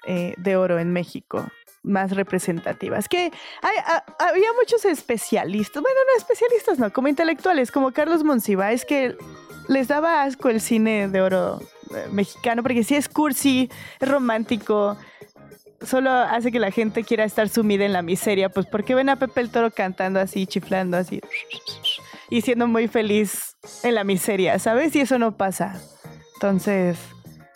eh, 0.08 0.34
de 0.38 0.56
oro 0.58 0.80
en 0.80 0.92
México 0.92 1.46
más 1.84 2.12
representativas. 2.16 3.08
Que 3.08 3.32
hay- 3.62 3.78
a- 3.86 4.04
había 4.28 4.52
muchos 4.60 4.84
especialistas, 4.86 5.84
bueno, 5.84 5.98
no 6.12 6.18
especialistas, 6.18 6.80
no, 6.80 6.92
como 6.92 7.10
intelectuales, 7.10 7.72
como 7.72 7.92
Carlos 7.92 8.24
Monsiváis, 8.24 8.86
que 8.86 9.16
les 9.68 9.88
daba 9.88 10.24
asco 10.24 10.50
el 10.50 10.62
cine 10.62 11.08
de 11.10 11.22
oro 11.22 11.60
eh, 11.96 12.08
mexicano, 12.12 12.64
porque 12.64 12.84
sí 12.84 12.96
es 12.96 13.08
cursi, 13.08 13.70
es 14.00 14.10
romántico, 14.10 14.98
solo 15.82 16.12
hace 16.12 16.52
que 16.52 16.60
la 16.60 16.72
gente 16.72 17.04
quiera 17.04 17.24
estar 17.24 17.50
sumida 17.50 17.86
en 17.86 17.94
la 17.94 18.02
miseria, 18.02 18.50
pues 18.50 18.66
porque 18.66 18.96
ven 18.96 19.10
a 19.10 19.16
Pepe 19.16 19.42
el 19.42 19.50
Toro 19.50 19.72
cantando 19.72 20.20
así, 20.20 20.48
chiflando 20.48 20.98
así, 20.98 21.22
y 22.30 22.42
siendo 22.42 22.68
muy 22.68 22.88
feliz 22.88 23.56
en 23.84 23.96
la 23.96 24.04
miseria, 24.04 24.60
¿sabes? 24.60 24.96
Y 24.96 25.02
eso 25.02 25.18
no 25.18 25.38
pasa. 25.38 25.82
Entonces, 26.36 26.98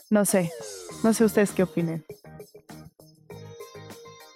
no 0.10 0.26
sé, 0.26 0.52
no 1.04 1.14
sé 1.14 1.26
ustedes 1.26 1.52
qué 1.52 1.64
opinen. 1.64 2.06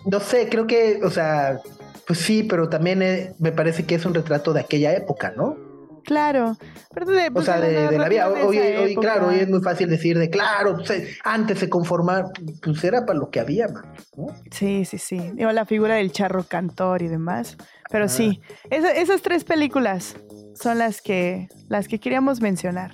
No 0.05 0.19
sé, 0.19 0.47
creo 0.49 0.67
que, 0.67 1.01
o 1.03 1.09
sea, 1.09 1.59
pues 2.07 2.19
sí, 2.19 2.43
pero 2.43 2.69
también 2.69 3.01
eh, 3.01 3.33
me 3.39 3.51
parece 3.51 3.85
que 3.85 3.95
es 3.95 4.05
un 4.05 4.13
retrato 4.13 4.53
de 4.53 4.61
aquella 4.61 4.93
época, 4.93 5.33
¿no? 5.35 5.66
Claro, 6.07 6.57
pero 6.93 7.05
de, 7.05 7.27
O 7.27 7.33
pues, 7.33 7.45
sea, 7.45 7.59
de, 7.59 7.89
de 7.89 7.97
la 7.99 8.07
vida. 8.07 8.29
Hoy, 8.29 8.57
época. 8.57 9.01
claro, 9.01 9.27
hoy 9.27 9.39
es 9.41 9.49
muy 9.49 9.61
fácil 9.61 9.89
decir 9.89 10.17
de, 10.17 10.29
claro, 10.29 10.77
pues, 10.77 10.89
eh, 10.91 11.09
antes 11.25 11.59
se 11.59 11.67
conformaba, 11.67 12.31
pues 12.63 12.81
era 12.85 13.05
para 13.05 13.19
lo 13.19 13.29
que 13.29 13.41
había, 13.41 13.67
man, 13.67 13.83
¿no? 14.15 14.27
Sí, 14.49 14.85
sí, 14.85 14.97
sí. 14.99 15.19
Digo, 15.33 15.51
la 15.51 15.65
figura 15.65 15.95
del 15.95 16.13
charro 16.13 16.45
cantor 16.45 17.01
y 17.01 17.09
demás. 17.09 17.57
Pero 17.91 18.05
Ah. 18.05 18.07
sí, 18.07 18.39
esa- 18.69 18.93
esas 18.93 19.21
tres 19.21 19.43
películas 19.43 20.15
son 20.55 20.77
las 20.77 21.01
que, 21.01 21.49
las 21.67 21.89
que 21.89 21.99
queríamos 21.99 22.39
mencionar. 22.39 22.93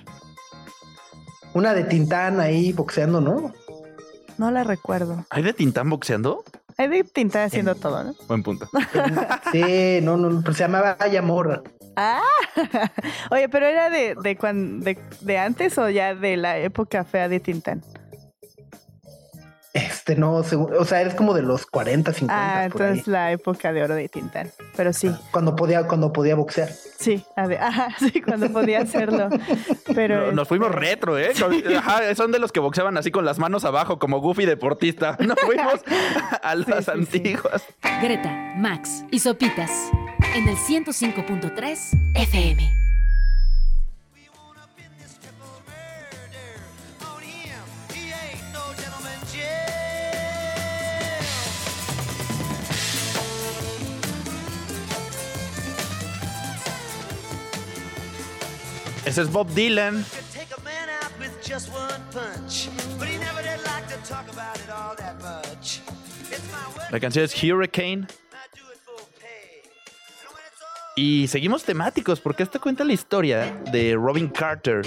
Una 1.53 1.75
de 1.75 1.83
Tintán 1.83 2.39
ahí 2.39 2.73
boxeando, 2.73 3.21
¿no? 3.21 3.53
No 4.39 4.49
la 4.49 4.63
recuerdo. 4.63 5.23
¿Hay 5.29 5.43
de 5.43 5.53
Tintán 5.53 5.87
boxeando? 5.87 6.43
Hay 6.79 6.87
de 6.87 7.03
Tintán 7.03 7.43
haciendo 7.43 7.75
todo, 7.75 8.03
¿no? 8.03 8.15
Buen 8.27 8.41
punto. 8.41 8.67
Sí, 9.51 9.99
no, 10.01 10.17
no, 10.17 10.41
pero 10.41 10.53
se 10.53 10.63
llamaba 10.63 10.97
Ay 10.99 11.15
Amor. 11.15 11.63
Ah, 11.95 12.21
oye, 13.31 13.49
pero 13.49 13.65
era 13.67 13.89
de, 13.89 14.15
de, 14.21 14.37
cuan- 14.37 14.79
de, 14.81 14.97
de 15.21 15.37
antes 15.37 15.77
o 15.77 15.89
ya 15.89 16.15
de 16.15 16.37
la 16.37 16.57
época 16.57 17.03
fea 17.03 17.27
de 17.29 17.39
Tintán. 17.39 17.81
Es- 19.73 19.93
Este, 20.03 20.15
no, 20.17 20.33
o 20.35 20.85
sea, 20.85 20.99
eres 21.01 21.15
como 21.15 21.33
de 21.33 21.41
los 21.43 21.65
40, 21.65 22.11
50. 22.13 22.35
Ah, 22.59 22.65
entonces 22.65 23.07
la 23.07 23.31
época 23.31 23.71
de 23.71 23.83
oro 23.83 23.95
de 23.95 24.09
Tintán. 24.09 24.51
Pero 24.75 24.91
sí. 24.91 25.09
Cuando 25.31 25.55
podía, 25.55 25.87
cuando 25.87 26.11
podía 26.11 26.35
boxear. 26.35 26.69
Sí, 26.69 27.23
ajá, 27.37 27.87
sí, 27.97 28.21
cuando 28.21 28.51
podía 28.51 28.81
hacerlo. 28.81 29.29
Pero 29.95 30.31
nos 30.33 30.47
fuimos 30.47 30.67
este, 30.69 30.79
retro, 30.79 31.17
¿eh? 31.17 31.31
Ajá, 31.77 32.13
son 32.15 32.31
de 32.33 32.39
los 32.39 32.51
que 32.51 32.59
boxeaban 32.59 32.97
así 32.97 33.11
con 33.11 33.23
las 33.23 33.39
manos 33.39 33.63
abajo, 33.65 33.97
como 33.97 34.19
Goofy 34.19 34.45
deportista. 34.45 35.15
Nos 35.19 35.39
fuimos 35.39 35.75
a 36.41 36.55
las 36.55 36.89
antiguas. 36.89 37.63
Greta, 38.01 38.29
Max 38.57 39.05
y 39.09 39.19
Sopitas 39.19 39.71
en 40.35 40.47
el 40.47 40.57
105.3 40.57 42.15
FM. 42.15 42.73
Ese 59.05 59.21
es 59.21 59.31
Bob 59.31 59.47
Dylan. 59.53 60.03
La 66.89 66.99
canción 66.99 67.25
es 67.25 67.43
Hurricane. 67.43 68.07
Y 70.95 71.27
seguimos 71.27 71.63
temáticos 71.63 72.19
porque 72.19 72.43
esta 72.43 72.59
cuenta 72.59 72.83
la 72.83 72.93
historia 72.93 73.51
de 73.71 73.95
Robin 73.95 74.27
Carter, 74.27 74.83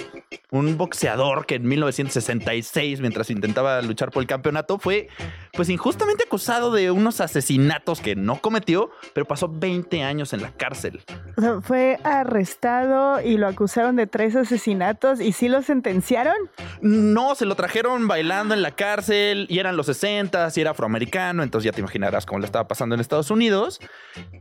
un 0.52 0.78
boxeador 0.78 1.46
que 1.46 1.56
en 1.56 1.66
1966, 1.66 3.00
mientras 3.00 3.28
intentaba 3.28 3.82
luchar 3.82 4.12
por 4.12 4.22
el 4.22 4.28
campeonato, 4.28 4.78
fue 4.78 5.08
pues 5.52 5.68
injustamente 5.68 6.22
acusado 6.24 6.70
de 6.70 6.92
unos 6.92 7.20
asesinatos 7.20 8.00
que 8.00 8.14
no 8.14 8.40
cometió, 8.40 8.90
pero 9.14 9.26
pasó 9.26 9.48
20 9.48 10.04
años 10.04 10.32
en 10.32 10.42
la 10.42 10.52
cárcel. 10.52 11.02
O 11.36 11.40
sea, 11.40 11.60
fue 11.60 11.98
arrestado 12.04 13.20
y 13.20 13.36
lo 13.36 13.48
acusaron 13.48 13.96
de 13.96 14.06
tres 14.06 14.36
asesinatos 14.36 15.20
y 15.20 15.32
sí 15.32 15.48
lo 15.48 15.60
sentenciaron. 15.62 16.36
No, 16.82 17.34
se 17.34 17.46
lo 17.46 17.56
trajeron 17.56 18.06
bailando 18.06 18.54
en 18.54 18.62
la 18.62 18.76
cárcel 18.76 19.46
y 19.48 19.58
eran 19.58 19.76
los 19.76 19.86
60 19.86 20.48
y 20.54 20.60
era 20.60 20.70
afroamericano, 20.70 21.42
entonces 21.42 21.64
ya 21.64 21.72
te 21.72 21.80
imaginarás 21.80 22.26
cómo 22.26 22.38
le 22.38 22.46
estaba 22.46 22.68
pasando 22.68 22.94
en 22.94 23.00
Estados 23.00 23.32
Unidos 23.32 23.80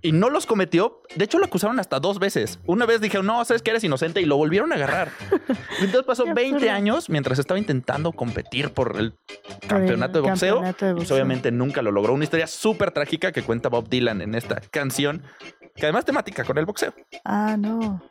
y 0.03 0.11
no 0.11 0.29
los 0.29 0.45
cometió. 0.45 1.01
De 1.15 1.25
hecho, 1.25 1.39
lo 1.39 1.49
acusaron 1.55 1.79
hasta 1.79 2.01
dos 2.01 2.19
veces. 2.19 2.59
Una 2.65 2.85
vez 2.85 2.99
dijeron, 2.99 3.25
no, 3.25 3.45
sabes 3.45 3.61
que 3.61 3.71
eres 3.71 3.81
inocente 3.85 4.19
y 4.19 4.25
lo 4.25 4.35
volvieron 4.35 4.73
a 4.73 4.75
agarrar. 4.75 5.09
Entonces 5.79 6.03
pasó 6.03 6.25
20 6.25 6.69
años 6.69 7.09
mientras 7.09 7.39
estaba 7.39 7.57
intentando 7.57 8.11
competir 8.11 8.71
por 8.71 8.97
el 8.99 9.13
campeonato, 9.65 10.21
de, 10.21 10.29
boxeo, 10.29 10.61
Y 10.61 11.13
obviamente 11.13 11.51
nunca 11.51 11.81
lo 11.81 11.93
logró. 11.93 12.13
Una 12.13 12.25
historia 12.25 12.47
súper 12.47 12.91
trágica 12.91 13.31
que 13.31 13.41
cuenta 13.41 13.69
Bob 13.69 13.87
Dylan 13.87 14.21
en 14.21 14.35
esta 14.35 14.59
canción, 14.69 15.23
que 15.75 15.85
además 15.85 16.03
temática 16.03 16.43
con 16.43 16.57
el 16.57 16.65
boxeo. 16.65 16.93
Ah, 17.23 17.55
no. 17.57 18.03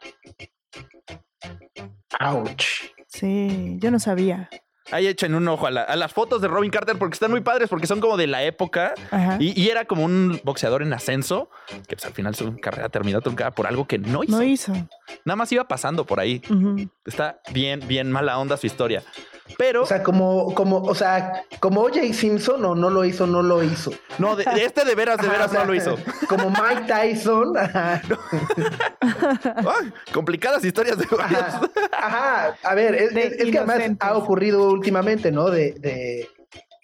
Ouch. 2.20 2.64
Sí, 3.08 3.76
yo 3.78 3.90
no 3.90 4.00
sabía. 4.00 4.48
Ahí 4.90 5.06
echen 5.06 5.34
un 5.34 5.48
ojo 5.48 5.66
a, 5.66 5.70
las 5.70 6.12
fotos 6.12 6.42
de 6.42 6.48
Robin 6.48 6.70
Carter 6.70 6.98
porque 6.98 7.14
están 7.14 7.30
muy 7.30 7.40
padres, 7.40 7.68
porque 7.68 7.86
son 7.86 8.00
como 8.00 8.16
de 8.16 8.26
la 8.26 8.42
época. 8.42 8.94
Y, 9.38 9.68
era 9.68 9.86
como 9.86 10.04
un 10.04 10.40
boxeador 10.44 10.82
en 10.82 10.92
ascenso, 10.92 11.48
que 11.88 11.96
pues, 11.96 12.04
al 12.04 12.12
final 12.12 12.34
su 12.34 12.58
carrera 12.60 12.88
terminó 12.88 13.20
truncada 13.20 13.50
por 13.52 13.66
algo 13.66 13.86
que 13.86 13.98
no 13.98 14.22
hizo. 14.24 14.36
No 14.36 14.42
hizo. 14.42 14.72
Nada 15.24 15.36
más 15.36 15.50
iba 15.52 15.66
pasando 15.66 16.04
por 16.04 16.20
ahí. 16.20 16.42
Está 17.04 17.40
bien, 17.52 17.80
bien 17.86 18.12
mala 18.12 18.38
onda 18.38 18.56
su 18.56 18.66
historia. 18.66 19.02
Pero. 19.58 19.82
O 19.82 19.86
sea, 19.86 20.02
como, 20.02 20.54
como, 20.54 20.78
o 20.78 20.94
sea, 20.94 21.44
como 21.60 21.82
OJ 21.82 22.12
Simpson 22.12 22.64
o 22.64 22.74
no 22.74 22.90
lo 22.90 23.04
hizo, 23.04 23.26
no 23.26 23.42
lo 23.42 23.62
hizo. 23.62 23.92
No, 24.18 24.36
de, 24.36 24.44
este 24.56 24.84
de 24.84 24.94
veras, 24.94 25.18
de 25.18 25.28
veras 25.28 25.52
no 25.52 25.64
lo 25.64 25.74
hizo. 25.74 25.96
Como 26.28 26.50
Mike 26.50 26.84
Tyson. 26.86 27.54
complicadas 30.12 30.64
historias 30.64 30.98
de 30.98 31.06
Ajá. 31.18 31.60
Ajá. 31.92 32.56
A 32.62 32.74
ver, 32.74 32.94
es, 32.94 33.12
que 33.12 33.58
además 33.58 33.96
ha 34.00 34.16
ocurrido 34.16 34.70
últimamente, 34.70 35.30
¿no? 35.30 35.50
De, 35.50 36.28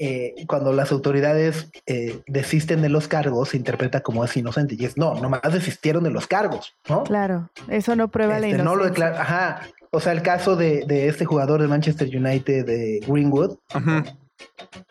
eh, 0.02 0.46
cuando 0.46 0.72
las 0.72 0.92
autoridades 0.92 1.68
eh, 1.84 2.22
desisten 2.26 2.80
de 2.80 2.88
los 2.88 3.06
cargos, 3.06 3.50
se 3.50 3.58
interpreta 3.58 4.00
como 4.00 4.24
es 4.24 4.34
inocente. 4.34 4.74
Y 4.78 4.86
es 4.86 4.96
no, 4.96 5.14
nomás 5.14 5.42
desistieron 5.52 6.04
de 6.04 6.10
los 6.10 6.26
cargos, 6.26 6.74
¿no? 6.88 7.04
Claro, 7.04 7.50
eso 7.68 7.94
no 7.96 8.08
prueba 8.08 8.40
la 8.40 8.48
inocencia. 8.48 8.64
No 8.64 8.76
lo 8.76 8.86
declara, 8.86 9.20
ajá. 9.20 9.60
O 9.90 10.00
sea, 10.00 10.12
el 10.12 10.22
caso 10.22 10.56
de, 10.56 10.86
este 11.06 11.26
jugador 11.26 11.60
de 11.60 11.68
Manchester 11.68 12.08
United, 12.08 12.64
de 12.64 13.04
Greenwood, 13.06 13.58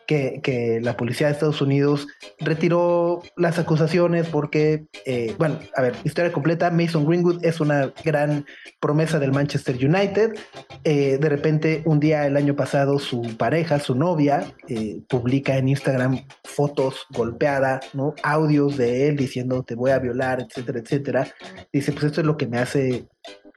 Que, 0.06 0.80
la 0.82 0.96
policía 0.96 1.28
de 1.28 1.34
Estados 1.34 1.62
Unidos 1.62 2.08
retiró 2.40 3.22
las 3.36 3.60
acusaciones 3.60 4.26
porque, 4.26 4.86
eh, 5.06 5.36
bueno, 5.38 5.60
a 5.76 5.82
ver, 5.82 5.94
historia 6.02 6.32
completa, 6.32 6.70
Mason 6.70 7.06
Greenwood 7.06 7.44
es 7.44 7.60
una 7.60 7.92
gran 8.04 8.44
promesa 8.80 9.20
del 9.20 9.30
Manchester 9.30 9.76
United. 9.76 10.36
Eh, 10.82 11.18
de 11.20 11.28
repente, 11.28 11.82
un 11.84 12.00
día 12.00 12.26
el 12.26 12.36
año 12.36 12.56
pasado, 12.56 12.98
su 12.98 13.36
pareja, 13.36 13.78
su 13.78 13.94
novia, 13.94 14.52
eh, 14.66 15.00
publica 15.08 15.56
en 15.56 15.68
Instagram 15.68 16.26
fotos 16.42 17.06
golpeada, 17.10 17.80
¿no? 17.92 18.14
Audios 18.24 18.76
de 18.76 19.08
él 19.08 19.16
diciendo 19.16 19.62
te 19.62 19.76
voy 19.76 19.92
a 19.92 20.00
violar, 20.00 20.40
etcétera, 20.40 20.80
etcétera. 20.80 21.28
Dice, 21.72 21.92
pues 21.92 22.06
esto 22.06 22.20
es 22.20 22.26
lo 22.26 22.36
que 22.36 22.48
me 22.48 22.58
hace 22.58 23.06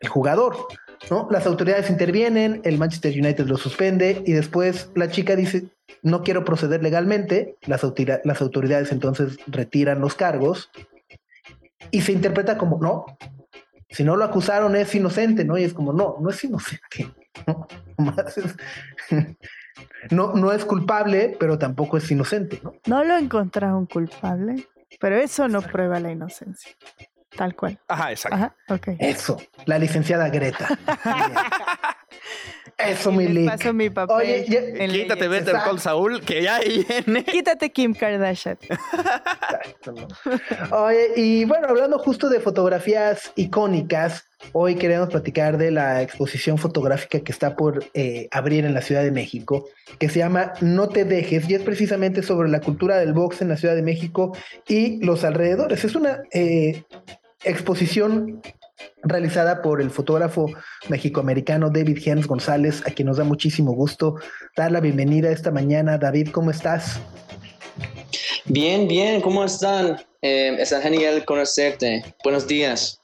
el 0.01 0.10
jugador. 0.10 0.56
¿no? 1.10 1.27
Las 1.32 1.45
autoridades 1.45 1.89
intervienen, 1.89 2.62
el 2.63 2.77
Manchester 2.77 3.13
United 3.13 3.45
lo 3.45 3.58
suspende 3.58 4.21
y 4.25 4.34
después 4.34 4.89
la 4.95 5.10
chica 5.10 5.36
dice, 5.36 5.65
no 6.01 6.23
quiero 6.23 6.43
proceder 6.43 6.82
legalmente, 6.82 7.58
las, 7.65 7.84
las 8.23 8.41
autoridades 8.41 8.91
entonces 8.91 9.38
retiran 9.47 10.01
los 10.01 10.15
cargos 10.15 10.69
y 11.91 12.01
se 12.01 12.12
interpreta 12.12 12.58
como, 12.58 12.79
no, 12.79 13.06
si 13.89 14.03
no 14.03 14.15
lo 14.15 14.25
acusaron 14.25 14.75
es 14.75 14.93
inocente, 14.95 15.45
¿no? 15.45 15.58
Y 15.58 15.63
es 15.63 15.73
como, 15.73 15.93
no, 15.93 16.17
no 16.19 16.29
es 16.29 16.43
inocente, 16.43 17.13
no, 20.12 20.34
no 20.34 20.51
es 20.51 20.65
culpable, 20.65 21.36
pero 21.39 21.58
tampoco 21.58 21.97
es 21.97 22.10
inocente, 22.10 22.60
¿no? 22.63 22.73
No 22.86 23.03
lo 23.03 23.17
encontraron 23.17 23.86
culpable, 23.86 24.67
pero 24.99 25.17
eso 25.17 25.47
no 25.47 25.62
prueba 25.62 25.99
la 25.99 26.12
inocencia. 26.12 26.71
Tal 27.36 27.56
cual. 27.56 27.79
Ajá, 27.88 28.12
exacto. 28.12 28.36
Ajá, 28.36 28.56
okay. 28.69 28.95
Eso, 28.99 29.41
la 29.65 29.79
licenciada 29.79 30.29
Greta. 30.29 30.67
Eso, 32.78 33.12
mi 33.12 33.28
link. 33.28 33.50
Paso 33.50 33.74
mi 33.74 33.90
papel. 33.90 34.16
Oye, 34.16 34.88
quítate 34.92 35.28
Better 35.28 35.56
Call 35.64 35.80
Saúl, 35.80 36.22
que 36.22 36.44
ya 36.44 36.60
viene. 36.60 37.24
Quítate 37.32 37.72
Kim 37.72 37.94
Kardashian. 37.94 38.58
Oye, 40.72 41.12
y 41.16 41.46
bueno, 41.46 41.68
hablando 41.70 42.00
justo 42.00 42.30
de 42.30 42.40
fotografías 42.40 43.32
icónicas, 43.36 44.26
hoy 44.52 44.76
queremos 44.76 45.10
platicar 45.10 45.58
de 45.58 45.72
la 45.72 46.02
exposición 46.02 46.58
fotográfica 46.58 47.20
que 47.20 47.32
está 47.32 47.56
por 47.56 47.86
eh, 47.94 48.28
abrir 48.32 48.66
en 48.66 48.74
la 48.74 48.82
Ciudad 48.82 49.04
de 49.04 49.12
México, 49.12 49.68
que 50.00 50.10
se 50.10 50.20
llama 50.20 50.54
No 50.62 50.90
te 50.90 51.06
dejes, 51.06 51.50
y 51.50 51.56
es 51.56 51.62
precisamente 51.62 52.24
sobre 52.24 52.50
la 52.50 52.60
cultura 52.60 52.98
del 52.98 53.14
box 53.14 53.42
en 53.42 53.50
la 53.50 53.58
Ciudad 53.58 53.76
de 53.76 53.84
México 53.84 54.36
y 54.68 55.04
los 55.04 55.24
alrededores. 55.24 55.86
Es 55.86 55.96
una 55.96 56.24
eh, 56.32 56.84
exposición 57.44 58.42
realizada 59.04 59.62
por 59.62 59.82
el 59.82 59.89
fotógrafo 59.89 60.48
mexicoamericano 60.89 61.69
David 61.69 62.00
Jens 62.00 62.28
González, 62.28 62.82
a 62.86 62.91
quien 62.91 63.08
nos 63.08 63.17
da 63.17 63.24
muchísimo 63.24 63.74
gusto 63.74 64.15
dar 64.56 64.72
la 64.72 64.80
bienvenida 64.80 65.30
esta 65.30 65.52
mañana. 65.52 65.98
David, 65.98 66.30
¿cómo 66.30 66.52
estás? 66.52 67.00
Bien, 68.46 68.88
bien, 68.88 69.22
¿cómo 69.22 69.43
están? 69.43 69.98
Eh, 70.22 70.56
está 70.60 70.82
genial 70.82 71.24
conocerte. 71.26 72.04
Buenos 72.24 72.48
días. 72.48 73.00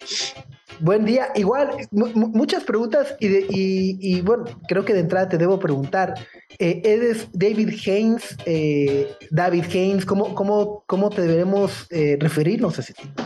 Buen 0.81 1.03
día. 1.03 1.29
Igual, 1.35 1.71
muchas 1.91 2.63
preguntas 2.63 3.15
y, 3.19 4.21
bueno, 4.21 4.45
creo 4.67 4.85
que 4.85 4.93
de 4.93 5.01
entrada 5.01 5.27
te 5.27 5.37
debo 5.37 5.59
preguntar. 5.59 6.13
Eh, 6.57 6.81
¿Eres 6.85 7.27
David 7.33 7.73
Haynes? 7.85 8.37
Eh, 8.45 9.13
David 9.29 9.65
Haynes, 9.73 10.05
¿cómo, 10.05 10.33
cómo, 10.35 10.83
cómo 10.87 11.09
te 11.09 11.23
debemos 11.23 11.87
eh, 11.89 12.17
referirnos 12.19 12.77
a 12.77 12.81
ese 12.81 12.93
tipo? 12.93 13.23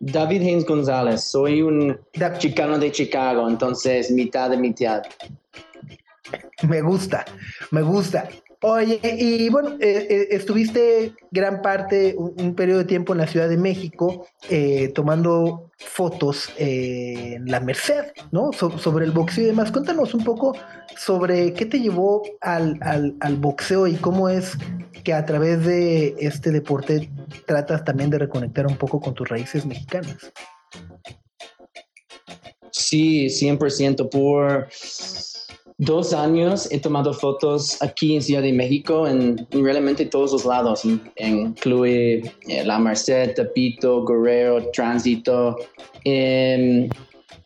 David 0.00 0.42
Haynes 0.42 0.66
González, 0.66 1.24
soy 1.24 1.62
un 1.62 1.98
chicano 2.38 2.78
de 2.78 2.90
Chicago, 2.92 3.48
entonces 3.48 4.10
mitad 4.10 4.50
de 4.50 4.56
mitad. 4.56 5.02
Me 6.68 6.80
gusta, 6.80 7.24
me 7.70 7.82
gusta. 7.82 8.28
Oye, 8.66 8.98
y 9.02 9.50
bueno, 9.50 9.76
eh, 9.78 10.06
eh, 10.08 10.28
estuviste 10.30 11.12
gran 11.30 11.60
parte, 11.60 12.14
un, 12.16 12.54
periodo 12.54 12.78
de 12.78 12.86
tiempo 12.86 13.12
en 13.12 13.18
la 13.18 13.26
Ciudad 13.26 13.46
de 13.46 13.58
México, 13.58 14.26
eh, 14.48 14.90
tomando 14.94 15.70
fotos 15.76 16.48
en 16.56 17.44
la 17.44 17.60
Merced, 17.60 18.12
¿no? 18.32 18.52
sobre 18.54 19.04
el 19.04 19.10
boxeo 19.10 19.44
y 19.44 19.46
demás. 19.48 19.70
Cuéntanos 19.70 20.14
un 20.14 20.24
poco 20.24 20.56
sobre 20.96 21.52
qué 21.52 21.66
te 21.66 21.78
llevó 21.78 22.22
al, 22.40 22.78
al 22.80 23.36
boxeo 23.36 23.86
y 23.86 23.96
cómo 23.96 24.30
es 24.30 24.56
que 25.04 25.12
a 25.12 25.26
través 25.26 25.62
de 25.66 26.14
este 26.18 26.50
deporte 26.50 27.10
tratas 27.44 27.84
también 27.84 28.08
de 28.08 28.16
reconectar 28.16 28.66
un 28.66 28.78
poco 28.78 28.98
con 28.98 29.12
tus 29.12 29.28
raíces 29.28 29.66
mexicanas. 29.66 30.32
Sí, 32.70 33.26
100% 33.26 34.08
por 34.08 34.68
dos 35.78 36.12
años 36.12 36.68
he 36.70 36.78
tomado 36.78 37.12
fotos 37.12 37.80
aquí 37.82 38.14
en 38.14 38.22
Ciudad 38.22 38.42
de 38.42 38.52
México 38.52 39.06
en, 39.08 39.46
realmente 39.50 40.06
todos 40.06 40.32
los 40.32 40.44
lados. 40.44 40.84
Incluye 40.84 42.32
eh, 42.48 42.64
La 42.64 42.78
Merced, 42.78 43.34
Tepito, 43.34 44.04
Guerrero, 44.04 44.70
Tránsito. 44.70 45.56
Em, 46.04 46.88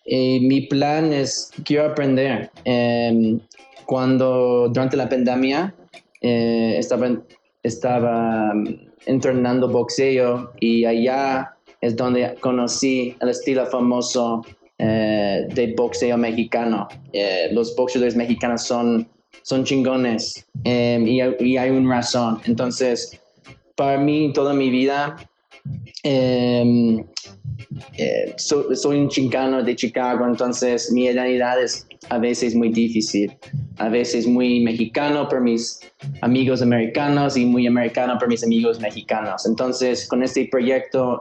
mi 0.06 0.62
plan 0.62 1.12
es, 1.12 1.50
quiero 1.64 1.86
aprender. 1.86 2.50
Em, 2.64 3.40
cuando 3.86 4.68
durante 4.68 4.96
la 4.96 5.08
pandemia 5.08 5.74
eh, 6.20 6.76
estaba, 6.78 7.10
estaba 7.62 8.52
mm, 8.54 8.66
entrenando 9.06 9.68
boxeo 9.68 10.52
y 10.60 10.84
allá 10.84 11.54
es 11.80 11.96
donde 11.96 12.34
conocí 12.40 13.16
el 13.20 13.28
estilo 13.30 13.64
famoso 13.66 14.42
eh, 14.78 15.46
de 15.54 15.74
boxeo 15.76 16.16
mexicano. 16.16 16.88
Eh, 17.12 17.48
los 17.52 17.74
boxeadores 17.74 18.14
mexicanos 18.14 18.62
son, 18.62 19.08
son 19.42 19.64
chingones 19.64 20.46
em, 20.64 21.06
y, 21.06 21.20
y, 21.40 21.56
hay 21.56 21.70
una 21.70 21.96
razón. 21.96 22.40
Entonces, 22.44 23.20
para 23.74 23.98
mí, 23.98 24.32
toda 24.32 24.54
mi 24.54 24.70
vida, 24.70 25.16
em, 26.02 27.04
eh, 27.96 28.34
soy 28.36 28.98
un 28.98 29.08
chingano 29.08 29.62
de 29.62 29.74
Chicago, 29.74 30.26
entonces 30.26 30.90
mi 30.92 31.04
identidad 31.04 31.60
es 31.62 31.86
a 32.10 32.18
veces 32.18 32.54
muy 32.54 32.70
difícil, 32.70 33.36
a 33.76 33.88
veces 33.88 34.26
muy 34.26 34.60
mexicano 34.60 35.28
por 35.28 35.40
mis 35.40 35.80
amigos 36.22 36.62
americanos 36.62 37.36
y 37.36 37.44
muy 37.44 37.66
americano 37.66 38.16
por 38.18 38.28
mis 38.28 38.42
amigos 38.44 38.80
mexicanos. 38.80 39.44
Entonces, 39.46 40.06
con 40.08 40.22
este 40.22 40.48
proyecto 40.50 41.20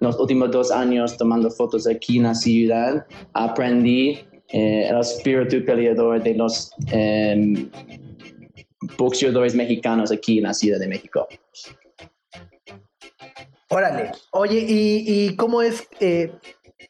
los 0.00 0.18
últimos 0.18 0.50
dos 0.50 0.70
años 0.70 1.16
tomando 1.16 1.50
fotos 1.50 1.86
aquí 1.86 2.18
en 2.18 2.24
la 2.24 2.34
ciudad, 2.34 3.06
aprendí 3.32 4.18
eh, 4.48 4.88
el 4.88 5.00
espíritu 5.00 5.64
peleador 5.64 6.22
de 6.22 6.34
los 6.34 6.70
em, 6.92 7.68
boxeadores 8.96 9.54
mexicanos 9.54 10.12
aquí 10.12 10.38
en 10.38 10.44
la 10.44 10.54
Ciudad 10.54 10.78
de 10.78 10.88
México. 10.88 11.26
Órale. 13.68 14.12
Oye, 14.30 14.64
¿y, 14.68 15.34
cómo 15.34 15.60
es 15.60 15.88
eh, 15.98 16.32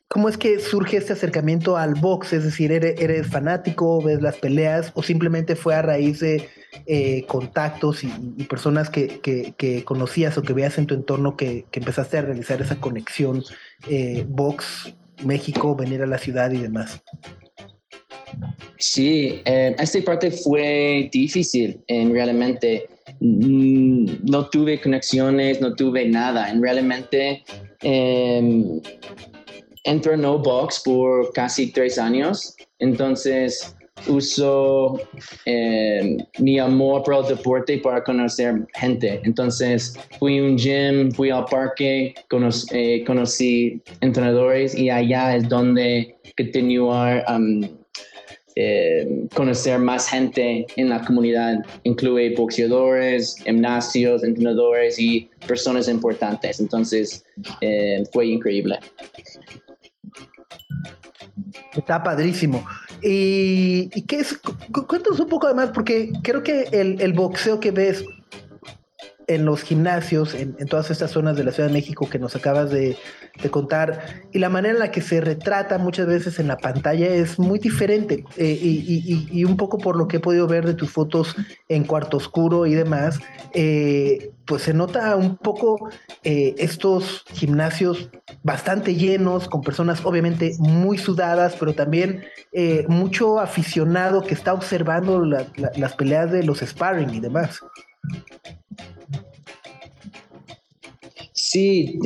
cómo 0.08 0.28
es 0.28 0.36
que 0.36 0.60
surge 0.60 0.98
este 0.98 1.14
acercamiento 1.14 1.76
al 1.76 1.94
box? 1.94 2.34
Es 2.34 2.44
decir, 2.44 2.70
¿eres, 2.70 3.26
fanático, 3.26 4.02
ves 4.02 4.20
las 4.20 4.36
peleas 4.36 4.92
o 4.94 5.02
simplemente 5.02 5.56
fue 5.56 5.74
a 5.74 5.82
raíz 5.82 6.20
de 6.20 6.48
eh, 6.86 7.24
contactos 7.26 8.04
y, 8.04 8.08
personas 8.44 8.90
que, 8.90 9.84
conocías 9.84 10.36
o 10.38 10.42
que 10.42 10.52
veías 10.52 10.78
en 10.78 10.86
tu 10.86 10.94
entorno 10.94 11.36
que, 11.36 11.66
empezaste 11.72 12.18
a 12.18 12.22
realizar 12.22 12.60
esa 12.60 12.76
conexión 12.76 13.42
eh, 13.88 14.24
box 14.28 14.94
México, 15.24 15.74
venir 15.74 16.02
a 16.02 16.06
la 16.06 16.18
ciudad 16.18 16.50
y 16.50 16.58
demás? 16.58 17.02
Sí, 18.78 19.40
esta 19.44 20.00
parte 20.04 20.30
fue 20.30 21.08
difícil 21.10 21.80
en 21.86 22.12
realmente 22.12 22.88
Mm, 23.20 24.24
no 24.24 24.48
tuve 24.48 24.80
conexiones, 24.80 25.60
no 25.60 25.74
tuve 25.74 26.06
nada. 26.08 26.50
En 26.50 26.62
realmente 26.62 27.44
eh, 27.82 28.80
en 29.84 30.02
No 30.18 30.38
Box 30.38 30.82
por 30.84 31.32
casi 31.32 31.70
tres 31.72 31.98
años. 31.98 32.56
Entonces 32.78 33.75
uso 34.08 35.00
em, 35.44 36.18
mi 36.38 36.58
amor 36.58 37.02
por 37.02 37.14
el 37.14 37.36
deporte 37.36 37.78
para 37.78 38.02
conocer 38.04 38.66
gente. 38.74 39.20
Entonces 39.24 39.98
fui 40.18 40.38
a 40.38 40.42
un 40.42 40.56
gym, 40.56 41.10
fui 41.12 41.30
al 41.30 41.44
parque, 41.46 42.14
eh, 42.72 43.04
conocí 43.04 43.80
entrenadores 44.00 44.74
y 44.74 44.90
allá 44.90 45.36
es 45.36 45.48
donde 45.48 46.14
continuar 46.36 47.24
um, 47.28 47.62
eh, 48.58 49.26
conocer 49.34 49.78
más 49.78 50.08
gente 50.08 50.66
en 50.76 50.88
la 50.88 51.04
comunidad. 51.04 51.58
Incluye 51.84 52.34
boxeadores, 52.34 53.36
gimnasios, 53.44 54.24
entrenadores 54.24 54.98
y 54.98 55.28
personas 55.46 55.88
importantes. 55.88 56.58
Entonces, 56.58 57.22
eh, 57.60 58.02
fue 58.12 58.28
increíble. 58.28 58.78
Está 61.74 62.02
padrísimo. 62.02 62.64
¿Y, 63.02 64.02
qué 64.02 64.20
es? 64.20 64.38
Cuéntanos 64.86 65.20
un 65.20 65.28
poco 65.28 65.46
además, 65.46 65.70
porque 65.74 66.12
creo 66.22 66.42
que 66.42 66.68
el, 66.72 67.00
el 67.00 67.12
boxeo 67.12 67.60
que 67.60 67.70
ves 67.70 68.04
en 69.28 69.44
los 69.44 69.62
gimnasios, 69.62 70.34
en, 70.34 70.54
todas 70.66 70.90
estas 70.90 71.10
zonas 71.10 71.36
de 71.36 71.44
la 71.44 71.52
Ciudad 71.52 71.68
de 71.68 71.72
México 71.72 72.08
que 72.08 72.18
nos 72.18 72.36
acabas 72.36 72.70
de, 72.70 72.96
contar, 73.50 74.22
y 74.32 74.38
la 74.38 74.48
manera 74.48 74.74
en 74.74 74.80
la 74.80 74.90
que 74.90 75.02
se 75.02 75.20
retrata 75.20 75.78
muchas 75.78 76.06
veces 76.06 76.38
en 76.38 76.48
la 76.48 76.56
pantalla 76.56 77.06
es 77.06 77.38
muy 77.38 77.58
diferente. 77.58 78.24
Eh, 78.36 78.58
y, 78.60 79.44
un 79.44 79.56
poco 79.56 79.78
por 79.78 79.96
lo 79.96 80.08
que 80.08 80.16
he 80.16 80.20
podido 80.20 80.46
ver 80.46 80.64
de 80.64 80.74
tus 80.74 80.90
fotos 80.90 81.36
en 81.68 81.84
cuarto 81.84 82.16
oscuro 82.16 82.66
y 82.66 82.74
demás, 82.74 83.20
eh, 83.52 84.32
pues 84.46 84.62
se 84.62 84.74
nota 84.74 85.14
un 85.16 85.36
poco 85.36 85.90
eh, 86.24 86.54
estos 86.58 87.24
gimnasios 87.32 88.10
bastante 88.42 88.94
llenos, 88.94 89.48
con 89.48 89.62
personas 89.62 90.04
obviamente 90.04 90.52
muy 90.58 90.98
sudadas, 90.98 91.56
pero 91.58 91.74
también 91.74 92.24
mucho 92.88 93.38
aficionado 93.38 94.22
que 94.22 94.32
está 94.32 94.54
observando 94.54 95.24
las 95.24 95.94
peleas 95.96 96.32
de 96.32 96.42
los 96.42 96.60
sparring 96.60 97.10
y 97.10 97.20
demás. 97.20 97.60
Sí, 101.48 101.96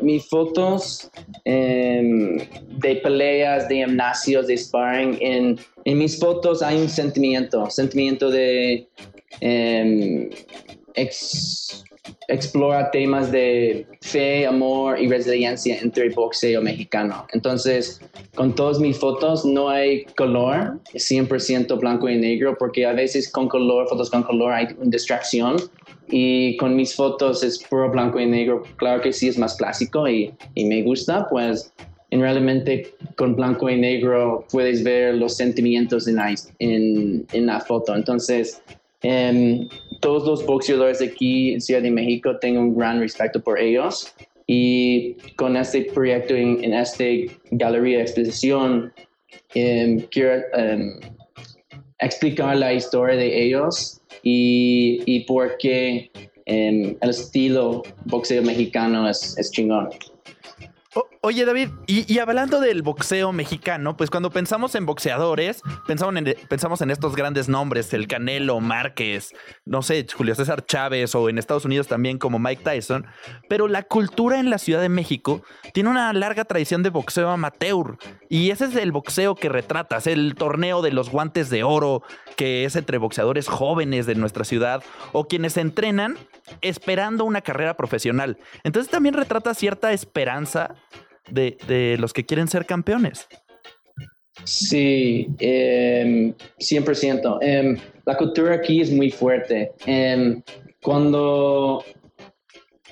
mis 0.00 0.28
fotos 0.28 1.10
em, 1.44 2.38
de 2.78 2.94
peleas, 3.02 3.68
de 3.68 3.84
gimnasios, 3.84 4.46
de 4.46 4.56
sparring, 4.56 5.18
en, 5.20 5.58
en, 5.84 5.98
mis 5.98 6.20
fotos 6.20 6.62
hay 6.62 6.76
un 6.76 6.88
sentimiento, 6.88 7.68
sentimiento 7.68 8.30
de 8.30 8.86
em, 9.40 10.30
explora 12.28 12.92
temas 12.92 13.32
de 13.32 13.88
fe, 14.02 14.46
amor 14.46 15.00
y 15.00 15.08
resiliencia 15.08 15.76
entre 15.80 16.08
boxeo 16.10 16.62
mexicano. 16.62 17.26
Entonces, 17.32 18.00
con 18.36 18.54
todas 18.54 18.78
mis 18.78 18.96
fotos 18.96 19.44
no 19.44 19.68
hay 19.68 20.04
color, 20.16 20.78
100% 20.94 21.76
blanco 21.80 22.08
y 22.08 22.16
negro, 22.16 22.56
porque 22.56 22.86
a 22.86 22.92
veces 22.92 23.28
con 23.30 23.48
color, 23.48 23.88
fotos 23.88 24.10
con 24.10 24.22
color 24.22 24.52
hay 24.52 24.68
una 24.78 24.90
distracción 24.90 25.56
y 26.10 26.56
con 26.56 26.76
mis 26.76 26.94
fotos 26.94 27.42
es 27.42 27.58
puro 27.58 27.90
blanco 27.90 28.20
y 28.20 28.26
negro. 28.26 28.62
Claro 28.76 29.00
que 29.00 29.12
sí 29.12 29.28
es 29.28 29.38
más 29.38 29.56
clásico 29.56 30.08
y, 30.08 30.32
y 30.54 30.64
me 30.64 30.82
gusta, 30.82 31.28
pues 31.28 31.72
en 32.10 32.20
realmente 32.20 32.92
con 33.16 33.36
blanco 33.36 33.70
y 33.70 33.76
negro 33.76 34.44
puedes 34.50 34.82
ver 34.82 35.14
los 35.14 35.36
sentimientos 35.36 36.08
en 36.08 36.16
la, 36.16 36.34
en, 36.58 37.26
en 37.32 37.46
la 37.46 37.60
foto. 37.60 37.94
Entonces, 37.94 38.60
em, 39.02 39.68
todos 40.00 40.26
los 40.26 40.46
boxeadores 40.46 40.98
de 40.98 41.06
aquí 41.06 41.52
en 41.52 41.60
Ciudad 41.60 41.82
de 41.82 41.90
México 41.90 42.36
tengo 42.40 42.60
un 42.60 42.76
gran 42.76 43.00
respeto 43.00 43.40
por 43.40 43.58
ellos 43.60 44.12
y 44.46 45.14
con 45.36 45.56
este 45.56 45.82
proyecto 45.82 46.34
en, 46.34 46.62
en 46.64 46.74
esta 46.74 47.04
galería 47.52 47.98
de 47.98 48.02
exposición 48.02 48.92
em, 49.54 50.00
quiero 50.10 50.42
em, 50.54 50.98
explicar 52.00 52.56
la 52.56 52.72
historia 52.72 53.16
de 53.16 53.44
ellos 53.44 53.99
y, 54.22 55.02
y 55.06 55.20
porque 55.20 56.10
em, 56.46 56.96
el 57.00 57.10
estilo 57.10 57.82
boxeo 58.06 58.42
mexicano 58.42 59.08
es, 59.08 59.36
es 59.38 59.50
chingón 59.50 59.88
oye, 61.22 61.44
David, 61.44 61.68
y, 61.86 62.18
hablando 62.18 62.60
del 62.60 62.82
boxeo 62.82 63.32
mexicano, 63.32 63.96
pues 63.96 64.10
cuando 64.10 64.30
pensamos 64.30 64.74
en 64.74 64.86
boxeadores, 64.86 65.62
pensamos 65.86 66.16
en, 66.16 66.34
pensamos 66.48 66.80
en 66.80 66.90
estos 66.90 67.14
grandes 67.14 67.48
nombres, 67.48 67.92
el 67.92 68.06
Canelo, 68.06 68.60
Márquez, 68.60 69.34
no 69.66 69.82
sé, 69.82 70.06
Julio 70.12 70.34
César 70.34 70.64
Chávez 70.64 71.14
o 71.14 71.28
en 71.28 71.38
Estados 71.38 71.66
Unidos 71.66 71.88
también 71.88 72.18
como 72.18 72.38
Mike 72.38 72.62
Tyson, 72.64 73.06
pero 73.48 73.68
la 73.68 73.82
cultura 73.82 74.40
en 74.40 74.48
la 74.48 74.58
Ciudad 74.58 74.80
de 74.80 74.88
México 74.88 75.42
tiene 75.74 75.90
una 75.90 76.12
larga 76.14 76.44
tradición 76.44 76.82
de 76.82 76.90
boxeo 76.90 77.28
amateur 77.28 77.98
y 78.30 78.50
ese 78.50 78.64
es 78.66 78.76
el 78.76 78.90
boxeo 78.90 79.34
que 79.34 79.50
retratas, 79.50 80.06
el 80.06 80.34
torneo 80.34 80.80
de 80.80 80.92
los 80.92 81.10
guantes 81.10 81.50
de 81.50 81.64
oro, 81.64 82.02
que 82.36 82.64
es 82.64 82.76
entre 82.76 82.96
boxeadores 82.96 83.46
jóvenes 83.46 84.06
de 84.06 84.14
nuestra 84.14 84.44
ciudad 84.44 84.82
o 85.12 85.26
quienes 85.28 85.58
entrenan 85.58 86.16
esperando 86.62 87.24
una 87.24 87.42
carrera 87.42 87.76
profesional. 87.76 88.38
Entonces 88.64 88.90
también 88.90 89.14
retrata 89.14 89.52
cierta 89.52 89.92
esperanza 89.92 90.74
de, 91.30 91.96
los 91.98 92.12
que 92.12 92.24
quieren 92.24 92.48
ser 92.48 92.66
campeones. 92.66 93.26
Sí, 94.44 95.28
100%. 95.38 97.38
Em, 97.40 97.70
em, 97.70 97.76
la 98.06 98.16
cultura 98.16 98.54
aquí 98.54 98.80
es 98.80 98.90
muy 98.90 99.10
fuerte. 99.10 99.72
Em, 99.86 100.42
cuando 100.82 101.84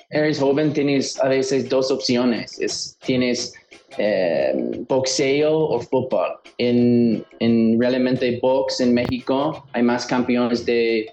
eres 0.09 0.39
joven 0.39 0.73
tienes 0.73 1.19
a 1.19 1.29
veces 1.29 1.69
dos 1.69 1.91
opciones. 1.91 2.59
Es, 2.59 2.97
tienes 3.05 3.53
boxeo 4.87 5.51
o 5.51 5.79
fútbol. 5.79 6.39
En, 6.57 7.23
en 7.39 7.79
realmente 7.79 8.39
box 8.41 8.79
en 8.81 8.93
México 8.93 9.65
hay 9.73 9.83
más 9.83 10.05
campeones 10.05 10.65
de 10.65 11.07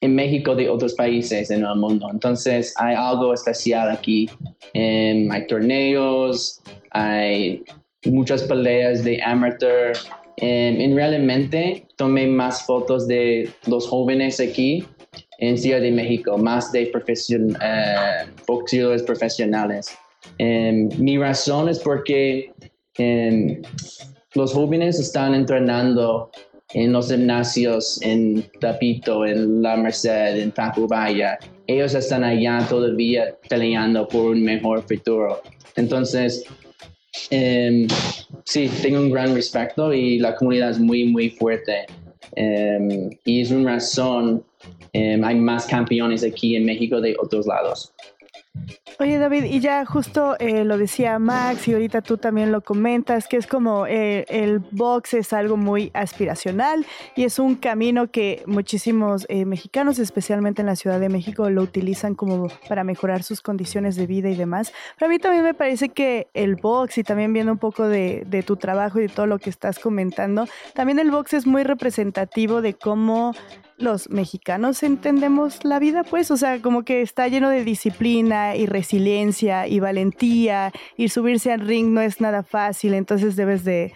en 0.00 0.14
México 0.14 0.54
de 0.54 0.68
otros 0.68 0.94
países 0.94 1.50
en 1.50 1.64
el 1.64 1.76
mundo. 1.76 2.08
Entonces 2.10 2.74
hay 2.76 2.94
algo 2.94 3.32
especial 3.32 3.90
aquí. 3.90 4.28
hay 4.74 5.46
torneos, 5.46 6.60
hay 6.90 7.62
muchas 8.04 8.42
peleas 8.42 9.04
de 9.04 9.22
amateur 9.22 9.92
em, 10.38 10.80
en 10.80 10.96
realmente 10.96 11.86
tomé 11.96 12.26
más 12.26 12.66
fotos 12.66 13.06
de 13.06 13.48
los 13.66 13.86
jóvenes 13.86 14.40
aquí 14.40 14.84
en 15.38 15.56
Ciudad 15.58 15.80
de 15.80 15.90
México, 15.90 16.36
más 16.38 16.72
de 16.72 16.86
profesion, 16.86 17.56
eh, 17.62 18.26
boxeadores 18.46 19.02
profesionales. 19.02 19.96
Em, 20.38 20.88
mi 20.98 21.18
razón 21.18 21.68
es 21.68 21.78
porque 21.78 22.52
em, 22.98 23.62
los 24.34 24.52
jóvenes 24.52 24.98
están 24.98 25.34
entrenando 25.34 26.30
en 26.74 26.92
los 26.92 27.10
gimnasios 27.10 28.00
en 28.02 28.44
Tapito, 28.60 29.26
en 29.26 29.62
La 29.62 29.76
Merced, 29.76 30.38
en 30.38 30.52
Tacubaya. 30.52 31.38
Ellos 31.66 31.94
están 31.94 32.24
allá 32.24 32.66
todavía 32.68 33.36
peleando 33.48 34.08
por 34.08 34.32
un 34.32 34.42
mejor 34.42 34.82
futuro. 34.82 35.42
Entonces, 35.76 36.44
em, 37.30 37.86
sí, 38.44 38.70
tengo 38.82 39.00
un 39.00 39.10
gran 39.10 39.34
respeto 39.34 39.92
y 39.92 40.18
la 40.18 40.34
comunidad 40.34 40.70
es 40.70 40.78
muy, 40.78 41.04
muy 41.04 41.30
fuerte. 41.30 41.86
y 43.26 43.42
es 43.42 43.50
una 43.50 43.72
razón 43.72 44.42
Em, 44.94 45.24
hay 45.24 45.36
más 45.36 45.66
campeones 45.66 46.22
aquí 46.22 46.54
en 46.54 46.66
México 46.66 47.00
de 47.00 47.16
otros 47.18 47.46
lados. 47.46 47.94
Oye 49.00 49.18
David, 49.18 49.44
y 49.44 49.60
ya 49.60 49.84
justo 49.86 50.36
eh, 50.38 50.64
lo 50.64 50.76
decía 50.76 51.18
Max 51.18 51.66
y 51.66 51.72
ahorita 51.72 52.02
tú 52.02 52.18
también 52.18 52.52
lo 52.52 52.60
comentas, 52.60 53.26
que 53.26 53.38
es 53.38 53.46
como 53.46 53.86
eh, 53.86 54.26
el 54.28 54.58
box 54.58 55.14
es 55.14 55.32
algo 55.32 55.56
muy 55.56 55.90
aspiracional 55.94 56.86
y 57.16 57.24
es 57.24 57.38
un 57.38 57.56
camino 57.56 58.10
que 58.10 58.42
muchísimos 58.46 59.24
eh, 59.30 59.46
mexicanos, 59.46 59.98
especialmente 59.98 60.60
en 60.60 60.66
la 60.66 60.76
Ciudad 60.76 61.00
de 61.00 61.08
México, 61.08 61.48
lo 61.48 61.62
utilizan 61.62 62.14
como 62.14 62.48
para 62.68 62.84
mejorar 62.84 63.22
sus 63.22 63.40
condiciones 63.40 63.96
de 63.96 64.06
vida 64.06 64.28
y 64.28 64.36
demás. 64.36 64.72
Pero 64.98 65.06
a 65.06 65.10
mí 65.10 65.18
también 65.18 65.44
me 65.44 65.54
parece 65.54 65.88
que 65.88 66.28
el 66.34 66.56
box 66.56 66.98
y 66.98 67.04
también 67.04 67.32
viendo 67.32 67.52
un 67.52 67.58
poco 67.58 67.88
de, 67.88 68.24
de 68.26 68.42
tu 68.42 68.56
trabajo 68.56 68.98
y 68.98 69.02
de 69.02 69.08
todo 69.08 69.26
lo 69.26 69.38
que 69.38 69.48
estás 69.48 69.78
comentando, 69.78 70.46
también 70.74 70.98
el 70.98 71.10
box 71.10 71.32
es 71.32 71.46
muy 71.46 71.64
representativo 71.64 72.60
de 72.60 72.74
cómo 72.74 73.32
los 73.82 74.08
mexicanos 74.10 74.82
entendemos 74.82 75.64
la 75.64 75.78
vida, 75.78 76.04
pues, 76.04 76.30
o 76.30 76.36
sea, 76.36 76.60
como 76.62 76.84
que 76.84 77.02
está 77.02 77.28
lleno 77.28 77.50
de 77.50 77.64
disciplina 77.64 78.56
y 78.56 78.66
resiliencia 78.66 79.66
y 79.66 79.80
valentía 79.80 80.72
y 80.96 81.08
subirse 81.08 81.52
al 81.52 81.60
ring 81.60 81.92
no 81.92 82.00
es 82.00 82.20
nada 82.20 82.42
fácil, 82.42 82.94
entonces 82.94 83.36
debes 83.36 83.64
de, 83.64 83.92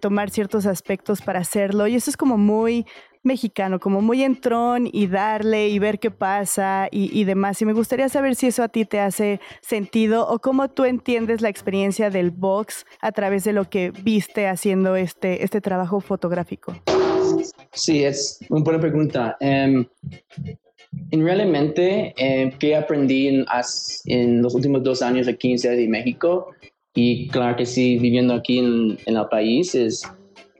tomar 0.00 0.30
ciertos 0.30 0.66
aspectos 0.66 1.22
para 1.22 1.40
hacerlo 1.40 1.86
y 1.86 1.94
eso 1.94 2.10
es 2.10 2.16
como 2.16 2.36
muy 2.38 2.86
mexicano, 3.22 3.78
como 3.80 4.02
muy 4.02 4.22
entrón 4.22 4.88
y 4.92 5.06
darle 5.06 5.68
y 5.68 5.78
ver 5.78 5.98
qué 5.98 6.10
pasa 6.10 6.88
y, 6.90 7.18
y, 7.18 7.24
demás. 7.24 7.62
Y 7.62 7.64
me 7.64 7.72
gustaría 7.72 8.08
saber 8.08 8.34
si 8.34 8.48
eso 8.48 8.62
a 8.62 8.68
ti 8.68 8.84
te 8.84 9.00
hace 9.00 9.40
sentido 9.62 10.28
o 10.28 10.40
cómo 10.40 10.68
tú 10.68 10.84
entiendes 10.84 11.40
la 11.40 11.48
experiencia 11.48 12.10
del 12.10 12.32
box 12.32 12.84
a 13.00 13.12
través 13.12 13.44
de 13.44 13.54
lo 13.54 13.70
que 13.70 13.92
viste 14.02 14.46
haciendo 14.46 14.96
este, 14.96 15.42
este 15.42 15.62
trabajo 15.62 16.00
fotográfico. 16.00 16.74
Sí, 17.72 18.04
es 18.04 18.38
una 18.48 18.64
buena 18.64 18.80
pregunta. 18.80 19.36
Um, 19.40 19.84
en 21.10 21.24
realmente, 21.24 22.14
eh, 22.16 22.52
que 22.58 22.76
aprendí 22.76 23.28
en, 23.28 23.44
en, 24.06 24.42
los 24.42 24.54
últimos 24.54 24.82
dos 24.82 25.02
años 25.02 25.26
aquí 25.28 25.52
en 25.52 25.58
Ciudad 25.58 25.76
de 25.76 25.88
México, 25.88 26.50
y 26.94 27.28
claro 27.28 27.56
que 27.56 27.66
sí, 27.66 27.98
viviendo 27.98 28.34
aquí 28.34 28.58
en, 28.58 28.98
en 29.06 29.16
el 29.16 29.26
país, 29.28 29.74
es 29.74 30.04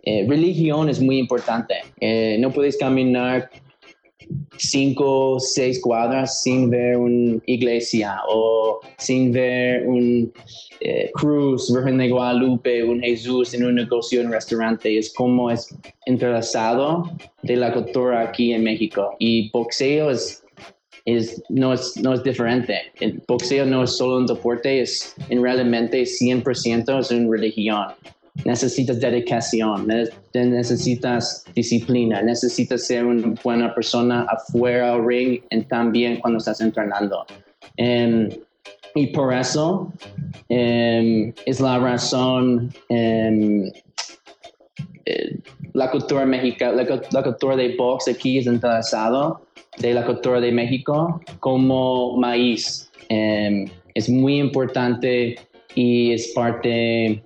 eh, 0.06 0.26
religión 0.28 0.88
es 0.88 1.00
muy 1.00 1.18
importante. 1.18 1.76
Eh, 2.00 2.36
no 2.40 2.52
puedes 2.52 2.76
caminar 2.76 3.50
cinco, 4.56 5.38
seis 5.38 5.80
cuadras 5.80 6.42
sin 6.42 6.70
ver 6.70 6.96
una 6.96 7.40
iglesia 7.46 8.20
o 8.28 8.80
sin 8.98 9.32
ver 9.32 9.86
un 9.86 10.32
eh, 10.80 11.10
cruz, 11.14 11.72
Virgen 11.72 11.98
de 11.98 12.10
Guadalupe, 12.10 12.84
un 12.84 13.00
Jesús 13.00 13.54
en 13.54 13.64
un 13.64 13.74
negocio, 13.76 14.20
un 14.20 14.32
restaurante. 14.32 14.98
Es 14.98 15.12
como 15.12 15.50
es 15.50 15.74
entrelazado 16.06 17.10
de 17.42 17.56
la 17.56 17.72
cultura 17.72 18.20
aquí 18.20 18.52
en 18.52 18.64
México. 18.64 19.14
Y 19.18 19.50
boxeo 19.50 20.10
es, 20.10 20.44
es, 21.04 21.42
no, 21.48 21.72
es, 21.72 21.96
no 21.96 22.14
es 22.14 22.22
diferente. 22.22 22.78
El 23.00 23.22
boxeo 23.26 23.66
no 23.66 23.84
es 23.84 23.96
solo 23.96 24.18
un 24.18 24.26
deporte, 24.26 24.80
es 24.80 25.14
en 25.28 25.42
realmente 25.42 26.02
100% 26.02 27.00
es 27.00 27.10
una 27.10 27.30
religión 27.30 27.86
necesitas 28.44 29.00
dedicación, 29.00 29.86
necesitas 30.32 31.44
disciplina, 31.54 32.20
necesitas 32.22 32.86
ser 32.86 33.06
una 33.06 33.34
buena 33.42 33.74
persona 33.74 34.26
afuera 34.28 34.92
del 34.92 35.06
ring 35.06 35.40
y 35.50 35.60
también 35.62 36.18
cuando 36.18 36.38
estás 36.38 36.60
entrenando. 36.60 37.24
Em, 37.76 38.28
y 38.96 39.08
por 39.08 39.32
eso 39.32 39.92
em, 40.48 41.32
es 41.46 41.60
la 41.60 41.78
razón 41.78 42.72
em, 42.88 43.70
eh, 45.06 45.38
la 45.72 45.90
cultura 45.90 46.24
mexicana, 46.24 46.84
la, 47.10 47.22
cultura 47.22 47.56
de 47.56 47.76
box 47.76 48.08
aquí 48.08 48.38
es 48.38 48.46
interesado 48.46 49.42
de 49.78 49.92
la 49.92 50.04
cultura 50.04 50.40
de 50.40 50.52
México 50.52 51.20
como 51.40 52.16
maíz. 52.16 52.90
es 53.08 54.08
muy 54.08 54.38
importante 54.38 55.36
y 55.74 56.12
es 56.12 56.32
parte 56.34 57.22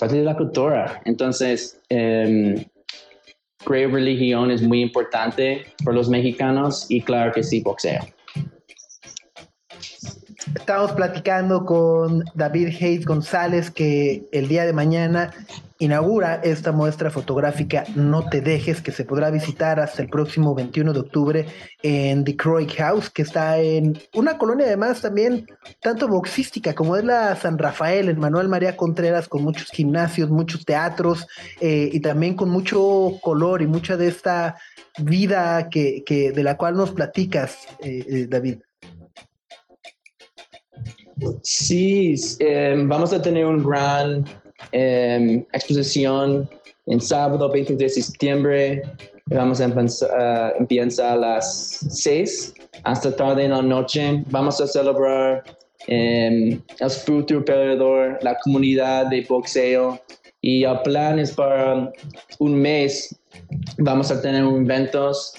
parte 0.00 0.16
de 0.16 0.24
la 0.24 0.36
cultura. 0.36 1.00
Entonces, 1.04 1.80
eh, 1.90 2.66
creo 3.64 3.90
religión 3.90 4.50
es 4.50 4.62
muy 4.62 4.80
importante 4.80 5.66
por 5.84 5.94
los 5.94 6.08
mexicanos 6.08 6.86
y 6.88 7.02
claro 7.02 7.32
que 7.32 7.42
sí, 7.42 7.60
boxeo. 7.60 8.00
Estamos 10.54 10.92
platicando 10.92 11.64
con 11.64 12.24
David 12.34 12.68
Hayes 12.80 13.04
González 13.04 13.70
que 13.70 14.28
el 14.32 14.48
día 14.48 14.66
de 14.66 14.72
mañana 14.72 15.32
inaugura 15.78 16.40
esta 16.42 16.72
muestra 16.72 17.10
fotográfica 17.10 17.84
No 17.94 18.28
te 18.28 18.40
dejes, 18.40 18.82
que 18.82 18.92
se 18.92 19.04
podrá 19.04 19.30
visitar 19.30 19.80
hasta 19.80 20.02
el 20.02 20.08
próximo 20.08 20.54
21 20.54 20.92
de 20.92 21.00
octubre 21.00 21.46
en 21.82 22.24
The 22.24 22.36
Croy 22.36 22.68
House, 22.68 23.10
que 23.10 23.22
está 23.22 23.58
en 23.58 23.98
una 24.14 24.38
colonia 24.38 24.66
además 24.66 25.00
también 25.00 25.46
tanto 25.80 26.08
boxística 26.08 26.74
como 26.74 26.96
es 26.96 27.04
la 27.04 27.36
San 27.36 27.56
Rafael, 27.56 28.08
en 28.08 28.18
Manuel 28.18 28.48
María 28.48 28.76
Contreras, 28.76 29.28
con 29.28 29.42
muchos 29.42 29.70
gimnasios, 29.70 30.30
muchos 30.30 30.64
teatros 30.64 31.26
eh, 31.60 31.90
y 31.92 32.00
también 32.00 32.34
con 32.34 32.50
mucho 32.50 33.18
color 33.22 33.62
y 33.62 33.66
mucha 33.66 33.96
de 33.96 34.08
esta 34.08 34.56
vida 34.98 35.68
que, 35.70 36.02
de 36.34 36.42
la 36.42 36.56
cual 36.56 36.76
nos 36.76 36.90
platicas, 36.90 37.56
eh, 37.80 38.04
eh, 38.08 38.26
David. 38.28 38.58
Sí, 41.42 42.14
vamos 42.86 43.12
a 43.12 43.20
tener 43.20 43.46
un 43.46 43.62
gran 43.62 44.24
Em, 44.72 45.44
exposición 45.52 46.48
en 46.86 47.00
sábado 47.00 47.50
20 47.50 47.76
de 47.76 47.88
septiembre. 47.88 48.82
Vamos 49.26 49.60
a 49.60 49.64
empezar, 49.64 50.54
empieza 50.58 51.12
a 51.12 51.16
las 51.16 51.78
6 51.90 52.54
hasta 52.84 53.14
tarde 53.14 53.44
en 53.44 53.52
la 53.52 53.62
noche. 53.62 54.22
Vamos 54.28 54.60
a 54.60 54.66
celebrar 54.66 55.44
em, 55.86 56.60
el 56.78 56.90
futuro 56.90 57.44
peleador, 57.44 58.18
la 58.22 58.36
comunidad 58.44 59.06
de 59.06 59.24
boxeo. 59.28 60.00
Y 60.42 60.64
el 60.64 60.80
plan 60.82 61.18
es 61.18 61.32
para 61.32 61.92
un 62.38 62.54
mes. 62.54 63.14
Vamos 63.78 64.10
a 64.10 64.20
tener 64.20 64.44
eventos 64.44 65.34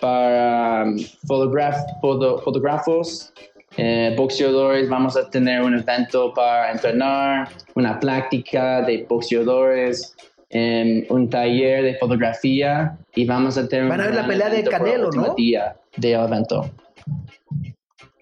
para 0.00 0.86
fotógrafos 1.26 3.32
eh, 3.76 4.14
boxeadores, 4.16 4.88
vamos 4.88 5.16
a 5.16 5.28
tener 5.30 5.62
un 5.62 5.78
evento 5.78 6.32
para 6.34 6.72
entrenar, 6.72 7.48
una 7.74 7.98
práctica 7.98 8.82
de 8.82 9.06
boxeadores, 9.08 10.14
em, 10.50 11.04
un 11.08 11.30
taller 11.30 11.82
de 11.82 11.94
fotografía 11.96 12.98
y 13.14 13.24
vamos 13.24 13.56
a 13.56 13.66
tener... 13.66 13.88
Van 13.88 14.00
a 14.00 14.06
ver 14.06 14.14
la 14.14 14.26
pelea 14.26 14.50
de 14.50 14.64
Canelo, 14.64 15.10
¿no? 15.10 15.34
Día 15.34 15.76
de 15.96 16.12
evento. 16.12 16.70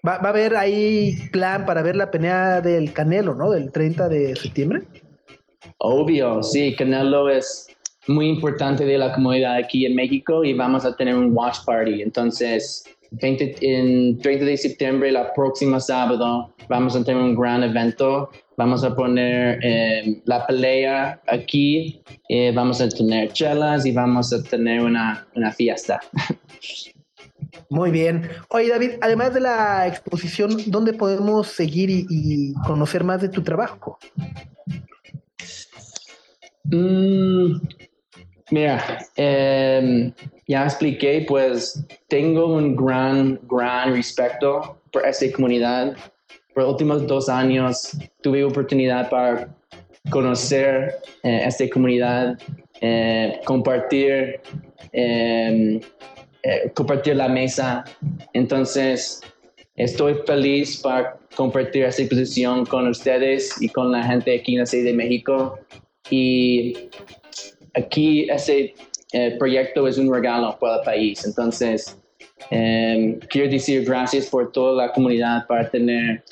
Va, 0.07 0.17
va, 0.17 0.27
a 0.27 0.29
haber 0.29 0.55
ahí 0.55 1.15
plan 1.31 1.65
para 1.65 1.81
ver 1.81 1.95
la 1.95 2.09
pelea 2.09 2.61
del 2.61 2.93
Canelo, 2.93 3.35
¿no? 3.35 3.51
Del 3.51 3.71
30 3.71 4.07
de 4.09 4.35
septiembre. 4.35 4.83
Obvio, 5.77 6.41
sí, 6.43 6.75
Canelo 6.75 7.29
es 7.29 7.67
muy 8.07 8.27
importante 8.27 8.85
de 8.85 8.97
la 8.97 9.13
comunidad 9.13 9.55
aquí 9.55 9.85
en 9.85 9.95
México 9.95 10.43
y 10.43 10.53
vamos 10.53 10.85
a 10.85 10.95
tener 10.95 11.15
un 11.15 11.35
watch 11.35 11.57
party. 11.65 12.01
Entonces, 12.01 12.85
20, 13.11 13.55
en 13.61 14.17
30 14.19 14.45
de 14.45 14.57
septiembre, 14.57 15.11
la 15.11 15.33
próxima 15.33 15.79
sábado, 15.79 16.53
vamos 16.69 16.95
a 16.95 17.03
tener 17.03 17.21
un 17.21 17.35
gran 17.35 17.63
evento. 17.63 18.29
Vamos 18.57 18.83
a 18.83 18.95
poner 18.95 19.59
eh, 19.63 20.21
la 20.25 20.45
pelea 20.45 21.19
aquí, 21.27 22.01
eh, 22.29 22.51
vamos 22.53 22.79
a 22.79 22.87
tener 22.87 23.33
chelas 23.33 23.85
y 23.85 23.91
vamos 23.91 24.31
a 24.33 24.43
tener 24.43 24.81
una, 24.81 25.27
una 25.35 25.51
fiesta. 25.51 25.99
Muy 27.69 27.89
bien. 27.89 28.29
Oye, 28.49 28.69
David, 28.69 28.91
además 29.01 29.33
de 29.33 29.39
la 29.39 29.87
exposición, 29.87 30.57
¿dónde 30.67 30.93
podemos 30.93 31.47
seguir 31.47 31.89
y, 31.89 32.53
conocer 32.67 33.03
más 33.03 33.21
de 33.21 33.29
tu 33.29 33.41
trabajo? 33.41 33.97
Mm, 36.65 37.55
Mira, 38.51 38.99
em, 39.15 40.11
ya 40.45 40.65
expliqué, 40.65 41.23
pues 41.25 41.85
tengo 42.09 42.47
un 42.47 42.75
gran, 42.75 43.39
gran 43.43 43.93
respeto 43.93 44.77
por 44.91 45.05
esta 45.05 45.31
comunidad. 45.31 45.95
Por 46.53 46.63
los 46.63 46.73
últimos 46.73 47.07
dos 47.07 47.29
años 47.29 47.97
tuve 48.21 48.43
oportunidad 48.43 49.09
para 49.09 49.47
conocer 50.09 50.95
eh, 51.23 51.43
esta 51.45 51.69
comunidad, 51.69 52.37
eh, 52.81 53.39
compartir, 53.45 54.41
em, 54.91 55.79
eh, 56.43 56.71
compartir 56.73 57.15
la 57.15 57.29
mesa. 57.29 57.85
Entonces, 58.33 59.21
estoy 59.77 60.15
feliz 60.25 60.81
para 60.81 61.17
compartir 61.37 61.85
esta 61.85 62.01
exposición 62.01 62.65
con 62.65 62.87
ustedes 62.87 63.61
y 63.61 63.69
con 63.69 63.93
la 63.93 64.03
gente 64.03 64.35
aquí 64.35 64.55
en 64.55 64.59
la 64.59 64.65
Ciudad 64.65 64.85
de 64.85 64.93
México. 64.93 65.57
Y 66.09 66.89
aquí 67.73 68.29
ese 68.29 68.73
proyecto 69.37 69.87
es 69.87 69.97
un 69.97 70.11
regalo 70.11 70.57
para 70.59 70.77
el 70.77 70.81
país. 70.83 71.25
Entonces, 71.25 71.97
em, 72.49 73.19
quiero 73.29 73.51
decir 73.51 73.83
gracias 73.83 74.27
por 74.27 74.51
toda 74.51 74.85
la 74.85 74.93
comunidad 74.93 75.45
para 75.47 75.69
tener 75.69 76.23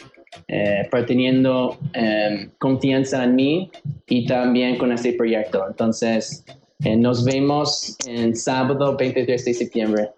eh, 0.47 0.87
para 0.89 1.05
teniendo 1.05 1.77
em, 1.93 2.51
confianza 2.59 3.23
en 3.23 3.35
mí 3.35 3.71
y 4.07 4.25
también 4.25 4.77
con 4.77 4.91
este 4.91 5.13
proyecto. 5.13 5.65
Entonces, 5.67 6.45
eh, 6.83 6.95
nos 6.95 7.25
vemos 7.25 7.95
en 8.07 8.35
sábado 8.35 8.95
23 8.95 9.45
de 9.45 9.53
septiembre. 9.53 10.09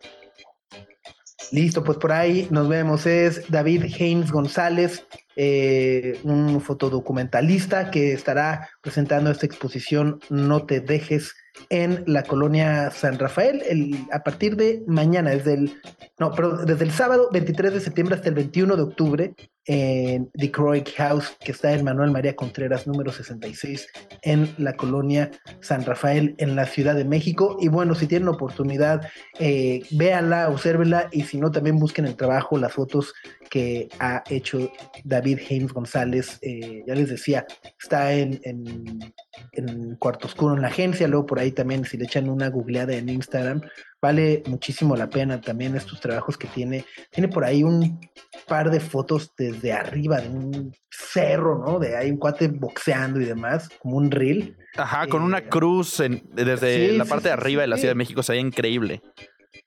Listo, 1.51 1.83
pues 1.83 1.97
por 1.97 2.11
ahí 2.11 2.47
nos 2.49 2.67
vemos. 2.67 3.05
Es 3.05 3.49
David 3.49 3.83
Haynes 3.99 4.31
González, 4.31 5.05
eh, 5.35 6.19
un 6.23 6.61
fotodocumentalista 6.61 7.91
que 7.91 8.13
estará 8.13 8.69
presentando 8.81 9.31
esta 9.31 9.45
exposición 9.45 10.19
No 10.29 10.65
te 10.65 10.81
dejes 10.81 11.35
en 11.69 12.03
la 12.07 12.23
colonia 12.23 12.91
San 12.91 13.19
Rafael 13.19 13.61
el, 13.67 14.07
a 14.11 14.23
partir 14.23 14.55
de 14.55 14.83
mañana, 14.87 15.31
desde 15.31 15.53
el, 15.53 15.81
no, 16.19 16.31
desde 16.65 16.83
el 16.83 16.91
sábado 16.91 17.29
23 17.31 17.73
de 17.73 17.79
septiembre 17.81 18.15
hasta 18.15 18.29
el 18.29 18.35
21 18.35 18.75
de 18.75 18.81
octubre 18.81 19.35
en 19.65 20.29
The 20.33 20.51
Croix 20.51 20.83
House, 20.97 21.37
que 21.39 21.51
está 21.51 21.73
en 21.73 21.83
Manuel 21.83 22.11
María 22.11 22.35
Contreras, 22.35 22.87
número 22.87 23.11
66, 23.11 23.87
en 24.23 24.53
la 24.57 24.73
colonia 24.73 25.31
San 25.59 25.85
Rafael, 25.85 26.35
en 26.37 26.55
la 26.55 26.65
Ciudad 26.65 26.95
de 26.95 27.05
México. 27.05 27.57
Y 27.59 27.67
bueno, 27.67 27.93
si 27.95 28.07
tienen 28.07 28.27
oportunidad, 28.27 29.07
eh, 29.39 29.81
véanla, 29.91 30.49
obsérvenla 30.49 31.09
y 31.11 31.23
si 31.23 31.37
no, 31.37 31.51
también 31.51 31.77
busquen 31.77 32.05
el 32.05 32.15
trabajo, 32.15 32.57
las 32.57 32.73
fotos 32.73 33.13
que 33.49 33.89
ha 33.99 34.23
hecho 34.29 34.71
David 35.03 35.39
James 35.47 35.73
González. 35.73 36.39
Eh, 36.41 36.83
ya 36.87 36.95
les 36.95 37.09
decía, 37.09 37.45
está 37.79 38.13
en, 38.13 38.39
en, 38.43 39.13
en 39.53 39.95
Cuarto 39.97 40.27
Oscuro 40.27 40.55
en 40.55 40.61
la 40.61 40.69
agencia, 40.69 41.07
luego 41.07 41.25
por 41.25 41.39
ahí 41.39 41.51
también, 41.51 41.85
si 41.85 41.97
le 41.97 42.05
echan 42.05 42.29
una 42.29 42.49
googleada 42.49 42.93
en 42.93 43.09
Instagram, 43.09 43.61
vale 44.01 44.41
muchísimo 44.47 44.95
la 44.95 45.09
pena 45.09 45.39
también 45.39 45.75
estos 45.75 45.99
trabajos 45.99 46.37
que 46.37 46.47
tiene. 46.47 46.85
Tiene 47.11 47.27
por 47.27 47.43
ahí 47.43 47.63
un 47.63 47.99
par 48.47 48.71
de 48.71 48.79
fotos 48.79 49.31
desde 49.37 49.71
arriba 49.71 50.19
de 50.19 50.29
un 50.29 50.75
cerro, 50.89 51.63
¿no? 51.65 51.79
De 51.79 51.95
ahí 51.95 52.09
un 52.09 52.17
cuate 52.17 52.47
boxeando 52.47 53.21
y 53.21 53.25
demás, 53.25 53.69
como 53.79 53.97
un 53.97 54.09
reel. 54.09 54.57
Ajá, 54.75 55.07
con 55.07 55.21
una 55.21 55.39
eh, 55.39 55.49
cruz 55.49 56.01
desde 56.33 56.93
la 56.93 57.05
parte 57.05 57.27
de 57.27 57.33
arriba 57.33 57.61
de 57.61 57.67
la 57.67 57.77
Ciudad 57.77 57.91
de 57.91 57.95
México, 57.95 58.23
se 58.23 58.33
veía 58.33 58.45
increíble. 58.45 59.01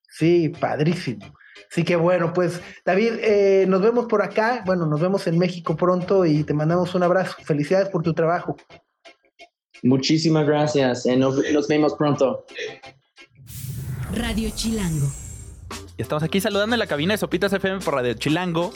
Sí, 0.09 0.49
padrísimo. 0.49 1.33
Así 1.71 1.85
que 1.85 1.97
bueno, 1.97 2.33
pues 2.33 2.61
David, 2.85 3.15
eh, 3.21 3.67
nos 3.69 3.83
vemos 3.83 4.07
por 4.07 4.23
acá, 4.23 4.63
bueno, 4.65 4.87
nos 4.87 5.01
vemos 5.01 5.27
en 5.27 5.39
México 5.39 5.77
pronto 5.77 6.25
y 6.25 6.45
te 6.45 6.55
mandamos 6.55 6.95
un 6.95 7.03
abrazo. 7.03 7.37
Felicidades 7.45 7.89
por 7.89 8.03
tu 8.03 8.15
trabajo. 8.15 8.57
Muchísimas 9.83 10.47
gracias. 10.47 11.05
Eh, 11.07 11.17
nos, 11.17 11.37
nos 11.53 11.69
vemos 11.69 11.95
pronto. 11.95 12.47
Radio 14.13 14.51
Chilango. 14.55 15.07
Y 15.97 16.03
estamos 16.03 16.23
aquí 16.23 16.41
saludando 16.41 16.75
en 16.75 16.81
la 16.81 16.87
cabina 16.87 17.15
de 17.15 17.19
Sopitas 17.19 17.53
FM 17.53 17.81
por 17.81 17.95
Radio 17.95 18.15
Chilango 18.15 18.73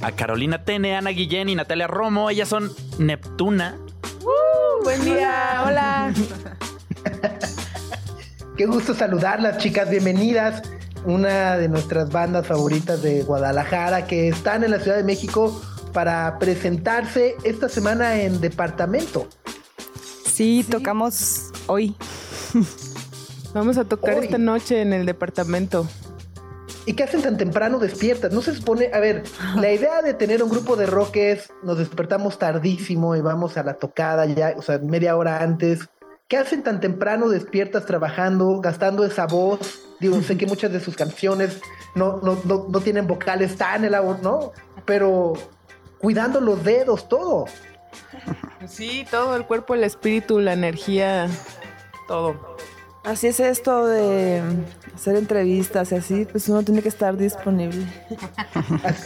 a 0.00 0.12
Carolina 0.12 0.64
Tene, 0.64 0.96
Ana 0.96 1.10
Guillén 1.10 1.48
y 1.48 1.54
Natalia 1.54 1.86
Romo. 1.86 2.30
Ellas 2.30 2.48
son 2.48 2.72
Neptuna. 2.98 3.76
¡Uh! 4.22 4.84
buen 4.84 5.04
día, 5.04 5.62
hola. 5.66 6.14
Qué 8.56 8.66
gusto 8.66 8.94
saludarlas, 8.94 9.58
chicas. 9.58 9.90
Bienvenidas. 9.90 10.62
Una 11.04 11.56
de 11.56 11.68
nuestras 11.68 12.10
bandas 12.10 12.46
favoritas 12.46 13.02
de 13.02 13.22
Guadalajara 13.22 14.06
que 14.06 14.28
están 14.28 14.64
en 14.64 14.72
la 14.72 14.80
Ciudad 14.80 14.96
de 14.96 15.04
México 15.04 15.62
para 15.92 16.38
presentarse 16.38 17.36
esta 17.44 17.68
semana 17.68 18.20
en 18.20 18.40
departamento. 18.40 19.28
Sí, 20.24 20.66
tocamos 20.68 21.52
hoy. 21.66 21.94
Vamos 23.56 23.78
a 23.78 23.84
tocar 23.84 24.22
esta 24.22 24.36
noche 24.36 24.82
en 24.82 24.92
el 24.92 25.06
departamento. 25.06 25.88
¿Y 26.84 26.92
qué 26.92 27.04
hacen 27.04 27.22
tan 27.22 27.38
temprano 27.38 27.78
despiertas? 27.78 28.30
No 28.30 28.42
se 28.42 28.54
supone, 28.54 28.90
a 28.92 29.00
ver, 29.00 29.22
la 29.54 29.72
idea 29.72 30.02
de 30.02 30.12
tener 30.12 30.42
un 30.42 30.50
grupo 30.50 30.76
de 30.76 30.84
rock 30.84 31.16
es 31.16 31.50
nos 31.62 31.78
despertamos 31.78 32.38
tardísimo 32.38 33.16
y 33.16 33.22
vamos 33.22 33.56
a 33.56 33.62
la 33.62 33.72
tocada 33.72 34.26
ya, 34.26 34.52
o 34.58 34.60
sea, 34.62 34.76
media 34.80 35.16
hora 35.16 35.42
antes. 35.42 35.88
¿Qué 36.28 36.36
hacen 36.36 36.64
tan 36.64 36.80
temprano 36.80 37.30
despiertas 37.30 37.86
trabajando, 37.86 38.60
gastando 38.60 39.06
esa 39.06 39.26
voz? 39.26 39.80
Digo, 40.00 40.20
sé 40.20 40.36
que 40.36 40.44
muchas 40.46 40.70
de 40.70 40.80
sus 40.80 40.94
canciones 40.94 41.62
no, 41.94 42.20
no, 42.22 42.38
no, 42.44 42.66
no 42.68 42.80
tienen 42.80 43.06
vocales 43.06 43.56
tan 43.56 43.86
elaborados, 43.86 44.22
¿no? 44.22 44.52
Pero 44.84 45.32
cuidando 45.98 46.42
los 46.42 46.62
dedos, 46.62 47.08
todo. 47.08 47.46
Sí, 48.68 49.06
todo, 49.10 49.34
el 49.34 49.46
cuerpo, 49.46 49.72
el 49.72 49.84
espíritu, 49.84 50.40
la 50.40 50.52
energía, 50.52 51.26
todo. 52.06 52.56
Así 53.06 53.28
es 53.28 53.38
esto 53.38 53.86
de 53.86 54.42
hacer 54.92 55.14
entrevistas 55.14 55.92
y 55.92 55.94
así, 55.94 56.24
pues 56.24 56.48
uno 56.48 56.64
tiene 56.64 56.82
que 56.82 56.88
estar 56.88 57.16
disponible. 57.16 57.86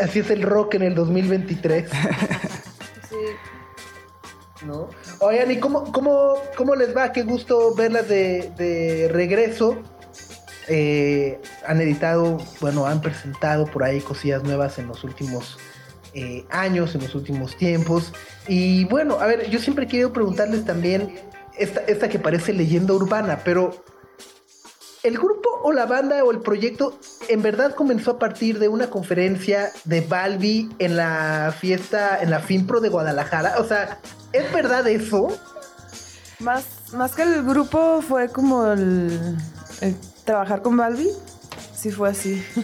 Así 0.03 0.21
es 0.21 0.31
el 0.31 0.41
rock 0.41 0.77
en 0.77 0.83
el 0.85 0.95
2023. 0.95 1.91
Sí. 3.11 3.17
¿No? 4.65 4.89
Oigan, 5.19 5.51
¿y 5.51 5.59
cómo, 5.59 5.93
cómo, 5.93 6.37
cómo 6.57 6.77
les 6.77 6.97
va? 6.97 7.13
Qué 7.13 7.25
gusto 7.25 7.75
verlas 7.75 8.09
de, 8.09 9.11
regreso. 9.13 9.77
Eh, 10.67 11.39
han 11.67 11.83
editado, 11.83 12.39
bueno, 12.63 12.87
han 12.87 13.03
presentado 13.03 13.67
por 13.67 13.85
ahí 13.85 14.01
cosillas 14.01 14.43
nuevas 14.45 14.79
en 14.79 14.87
los 14.87 15.05
últimos 15.05 15.59
eh, 16.15 16.47
años, 16.49 16.95
en 16.95 17.03
los 17.03 17.15
últimos 17.15 17.55
tiempos. 17.59 18.15
Y 18.49 18.87
bueno, 18.87 19.19
a 19.21 19.27
ver, 19.27 19.51
yo 19.51 19.59
siempre 19.59 19.87
quiero 19.87 20.11
preguntarles 20.11 20.65
también 20.65 21.21
esta, 21.59 21.81
esta 21.81 22.09
que 22.09 22.19
parece 22.19 22.55
leyenda 22.55 22.95
urbana, 22.95 23.41
pero 23.45 23.89
¿el 25.03 25.19
grupo 25.19 25.49
o 25.63 25.73
la 25.73 25.87
banda 25.87 26.23
o 26.25 26.31
el 26.31 26.41
proyecto 26.41 26.99
en 27.29 27.43
verdad 27.43 27.75
comenzó 27.75 28.13
a 28.13 28.19
partir 28.19 28.59
de 28.59 28.69
una 28.69 28.91
conferencia 28.91 29.71
de 29.85 30.01
Balbi 30.01 30.69
en 30.79 30.97
la 30.97 31.55
fiesta, 31.59 32.21
en 32.21 32.31
la 32.31 32.41
FinPro 32.41 32.81
de 32.81 32.89
Guadalajara? 32.89 33.55
O 33.59 33.65
sea, 33.65 33.99
¿es 34.33 34.53
verdad 34.53 34.87
eso? 34.89 35.29
Más, 36.39 36.65
más 36.95 37.15
que 37.15 37.23
el 37.23 37.45
grupo 37.45 38.03
fue 38.03 38.29
como 38.29 38.67
el, 38.67 39.37
trabajar 40.25 40.63
con 40.63 40.77
Balbi. 40.77 41.09
Sí, 41.75 41.91
fue 41.91 42.11
así. 42.11 42.45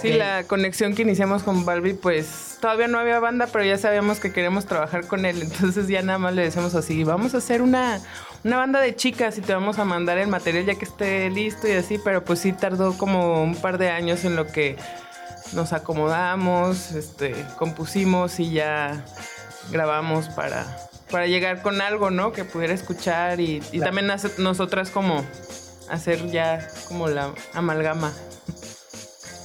Sí, 0.00 0.14
la 0.14 0.44
conexión 0.44 0.94
que 0.94 1.02
iniciamos 1.02 1.42
con 1.42 1.66
Balbi, 1.66 1.92
pues 1.92 2.56
todavía 2.62 2.88
no 2.88 2.98
había 2.98 3.20
banda, 3.20 3.46
pero 3.52 3.62
ya 3.62 3.76
sabíamos 3.76 4.20
que 4.20 4.32
queremos 4.32 4.64
trabajar 4.64 5.06
con 5.06 5.26
él. 5.26 5.42
Entonces 5.42 5.86
ya 5.86 6.00
nada 6.00 6.18
más 6.18 6.32
le 6.34 6.40
decíamos 6.40 6.74
así, 6.74 7.04
vamos 7.04 7.34
a 7.34 7.38
hacer 7.38 7.60
una, 7.60 8.00
una 8.44 8.56
banda 8.56 8.80
de 8.80 8.96
chicas 8.96 9.38
y 9.38 9.40
te 9.40 9.54
vamos 9.54 9.78
a 9.78 9.84
mandar 9.84 10.18
el 10.18 10.28
material 10.28 10.66
ya 10.66 10.74
que 10.74 10.84
esté 10.84 11.30
listo 11.30 11.68
y 11.68 11.72
así, 11.72 11.98
pero 12.02 12.24
pues 12.24 12.40
sí 12.40 12.52
tardó 12.52 12.96
como 12.98 13.42
un 13.42 13.54
par 13.54 13.78
de 13.78 13.90
años 13.90 14.24
en 14.24 14.34
lo 14.34 14.46
que 14.46 14.76
nos 15.52 15.72
acomodamos, 15.72 16.92
este, 16.92 17.34
compusimos 17.56 18.40
y 18.40 18.50
ya 18.52 19.04
grabamos 19.70 20.28
para, 20.30 20.66
para 21.10 21.26
llegar 21.26 21.62
con 21.62 21.80
algo, 21.80 22.10
¿no? 22.10 22.32
Que 22.32 22.44
pudiera 22.44 22.74
escuchar 22.74 23.40
y, 23.40 23.60
también 23.80 24.10
nosotras 24.38 24.90
como 24.90 25.24
hacer 25.88 26.30
ya 26.30 26.66
como 26.88 27.08
la 27.08 27.32
amalgama. 27.54 28.12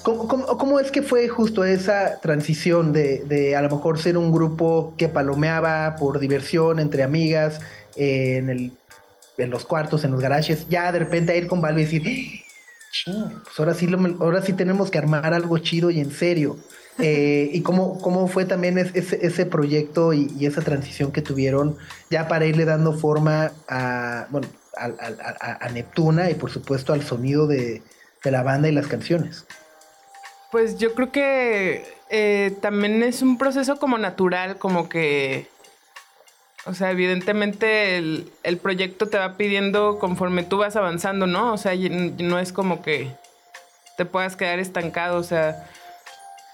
¿Cómo, 0.03 0.79
es 0.79 0.89
que 0.89 1.01
fue 1.01 1.27
justo 1.27 1.65
esa 1.65 2.21
transición 2.21 2.93
de, 2.93 3.25
de, 3.25 3.57
a 3.57 3.61
lo 3.61 3.69
mejor 3.69 3.99
ser 3.99 4.17
un 4.17 4.31
grupo 4.31 4.93
que 4.97 5.09
palomeaba 5.09 5.97
por 5.97 6.19
diversión 6.19 6.79
entre 6.79 7.03
amigas 7.03 7.59
eh, 7.97 8.37
en 8.37 8.49
el 8.49 8.71
en 9.37 9.49
los 9.49 9.65
cuartos, 9.65 10.03
en 10.03 10.11
los 10.11 10.21
garajes, 10.21 10.67
ya 10.69 10.91
de 10.91 10.99
repente 10.99 11.31
a 11.31 11.35
ir 11.35 11.47
con 11.47 11.61
Valve 11.61 11.81
y 11.81 11.85
decir, 11.85 12.43
pues 13.43 13.59
ahora 13.59 13.73
sí, 13.73 13.87
ahora 14.19 14.41
sí 14.41 14.53
tenemos 14.53 14.89
que 14.89 14.97
armar 14.97 15.33
algo 15.33 15.57
chido 15.59 15.91
y 15.91 15.99
en 15.99 16.11
serio. 16.11 16.57
Eh, 16.99 17.51
y 17.53 17.61
cómo, 17.61 17.99
cómo 18.01 18.27
fue 18.27 18.45
también 18.45 18.79
ese, 18.79 19.19
ese 19.21 19.45
proyecto 19.45 20.13
y, 20.13 20.45
esa 20.47 20.61
transición 20.61 21.11
que 21.11 21.21
tuvieron 21.21 21.77
ya 22.09 22.27
para 22.27 22.47
irle 22.47 22.65
dando 22.65 22.93
forma 22.93 23.51
a, 23.67 24.25
bueno, 24.31 24.47
a, 24.75 25.69
Neptuna 25.69 26.31
y 26.31 26.33
por 26.33 26.49
supuesto 26.49 26.93
al 26.93 27.03
sonido 27.03 27.45
de, 27.45 27.83
la 28.23 28.43
banda 28.43 28.67
y 28.67 28.73
las 28.73 28.87
canciones. 28.87 29.45
Pues 30.51 30.77
yo 30.77 30.93
creo 30.93 31.13
que 31.13 31.85
eh, 32.09 32.57
también 32.61 33.01
es 33.03 33.21
un 33.21 33.37
proceso 33.37 33.77
como 33.77 33.97
natural, 33.97 34.57
como 34.57 34.89
que 34.89 35.47
o 36.67 36.73
sea, 36.73 36.91
evidentemente 36.91 37.97
el, 37.97 38.57
proyecto 38.61 39.07
te 39.07 39.17
va 39.17 39.37
pidiendo 39.37 39.99
conforme 39.99 40.43
tú 40.43 40.57
vas 40.57 40.75
avanzando, 40.75 41.25
¿no? 41.25 41.53
O 41.53 41.57
sea, 41.57 41.73
no 41.75 42.39
es 42.39 42.51
como 42.51 42.81
que 42.81 43.11
te 43.97 44.05
puedas 44.05 44.35
quedar 44.35 44.59
estancado, 44.59 45.17
o 45.17 45.23
sea, 45.23 45.67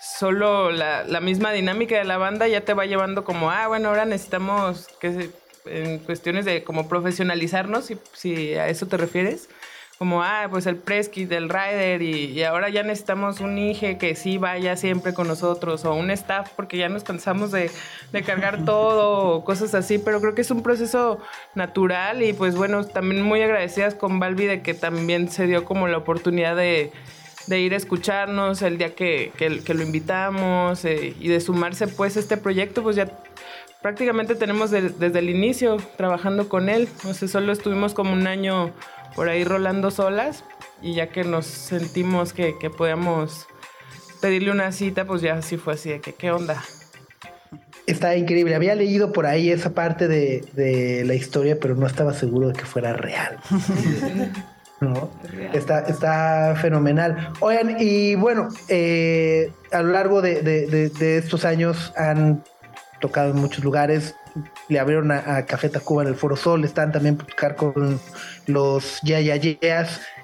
solo 0.01 0.71
la, 0.71 1.19
misma 1.21 1.51
dinámica 1.51 1.97
de 1.97 2.05
la 2.05 2.17
banda 2.17 2.47
ya 2.47 2.61
te 2.61 2.73
va 2.73 2.85
llevando 2.85 3.23
como, 3.23 3.51
ah, 3.51 3.67
bueno, 3.67 3.89
ahora 3.89 4.05
necesitamos 4.05 4.87
que 4.99 5.31
en 5.65 5.99
cuestiones 5.99 6.45
de 6.45 6.63
como 6.63 6.87
profesionalizarnos, 6.87 7.85
si, 7.85 7.97
si 8.13 8.53
a 8.55 8.67
eso 8.67 8.85
te 8.85 8.97
refieres 8.97 9.49
como, 10.03 10.21
ah, 10.21 10.47
pues 10.49 10.65
el 10.65 10.75
press 10.75 11.07
kit 11.07 11.29
del 11.29 11.47
rider 11.47 12.01
y, 12.01 12.43
ahora 12.43 12.67
ya 12.67 12.83
necesitamos 12.83 13.39
un 13.39 13.57
IGE 13.57 13.97
que 13.97 14.15
sí 14.15 14.37
vaya 14.37 14.75
siempre 14.75 15.13
con 15.13 15.29
nosotros 15.29 15.85
o 15.85 15.95
un 15.95 16.11
staff 16.11 16.49
porque 16.57 16.75
ya 16.77 16.89
nos 16.89 17.05
cansamos 17.05 17.53
de, 17.53 17.71
de 18.11 18.21
cargar 18.21 18.65
todo 18.65 19.29
o 19.29 19.45
cosas 19.45 19.73
así, 19.73 19.99
pero 19.99 20.19
creo 20.19 20.35
que 20.35 20.41
es 20.41 20.51
un 20.51 20.61
proceso 20.61 21.19
natural 21.55 22.21
y 22.21 22.33
pues 22.33 22.57
bueno, 22.57 22.85
también 22.85 23.21
muy 23.21 23.41
agradecidas 23.41 23.95
con 23.95 24.19
Balbi 24.19 24.43
de 24.45 24.61
que 24.61 24.73
también 24.73 25.29
se 25.29 25.47
dio 25.47 25.63
como 25.63 25.87
la 25.87 25.99
oportunidad 25.99 26.57
de, 26.57 26.91
de 27.47 27.61
ir 27.61 27.73
a 27.73 27.77
escucharnos 27.77 28.61
el 28.61 28.77
día 28.77 28.95
que, 28.95 29.31
que, 29.37 29.73
lo 29.73 29.83
invitamos 29.83 30.83
eh, 30.83 31.15
y 31.17 31.29
de 31.29 31.39
sumarse 31.39 31.87
pues 31.87 32.17
a 32.17 32.19
este 32.19 32.35
proyecto, 32.35 32.83
pues 32.83 32.97
ya 32.97 33.07
prácticamente 33.81 34.35
tenemos 34.35 34.69
desde 34.69 35.19
el 35.19 35.29
inicio 35.29 35.77
trabajando 35.95 36.49
con 36.49 36.67
él, 36.67 36.89
o 37.07 37.13
sea, 37.13 37.29
solo 37.29 37.53
estuvimos 37.53 37.93
como 37.93 38.11
un 38.11 38.27
año 38.27 38.73
por 39.15 39.29
ahí 39.29 39.43
rolando 39.43 39.91
solas 39.91 40.43
y 40.81 40.95
ya 40.95 41.09
que 41.09 41.23
nos 41.23 41.45
sentimos 41.45 42.33
que, 42.33 42.57
que 42.59 42.69
podíamos 42.69 43.47
pedirle 44.21 44.51
una 44.51 44.71
cita, 44.71 45.05
pues 45.05 45.21
ya 45.21 45.33
así 45.33 45.57
fue 45.57 45.73
así 45.73 45.89
de 45.89 45.99
que, 45.99 46.13
¿qué 46.13 46.31
onda? 46.31 46.63
Está 47.85 48.15
increíble. 48.15 48.55
Había 48.55 48.75
leído 48.75 49.11
por 49.11 49.25
ahí 49.25 49.51
esa 49.51 49.73
parte 49.73 50.07
de, 50.07 51.03
la 51.05 51.13
historia, 51.13 51.57
pero 51.59 51.75
no 51.75 51.85
estaba 51.85 52.13
seguro 52.13 52.47
de 52.47 52.53
que 52.53 52.63
fuera 52.65 52.93
real. 52.93 53.37
¿No? 54.79 55.09
Está, 55.53 55.81
está 55.81 56.55
fenomenal. 56.61 57.33
Oigan, 57.39 57.77
y 57.79 58.15
bueno, 58.15 58.47
eh, 58.69 59.51
a 59.71 59.81
lo 59.81 59.91
largo 59.91 60.21
de, 60.21 60.41
de, 60.41 61.17
estos 61.17 61.45
años 61.45 61.93
han 61.97 62.43
tocado 62.99 63.31
en 63.31 63.37
muchos 63.37 63.63
lugares 63.63 64.15
le 64.67 64.79
abrieron 64.79 65.11
a, 65.11 65.45
Café 65.45 65.69
Tacuba 65.69 66.03
en 66.03 66.09
el 66.09 66.15
Foro 66.15 66.35
Sol, 66.35 66.63
están 66.63 66.91
también 66.91 67.17
tocar 67.17 67.55
con 67.55 67.99
los 68.47 68.99
Ya 69.03 69.19
Ya 69.19 69.35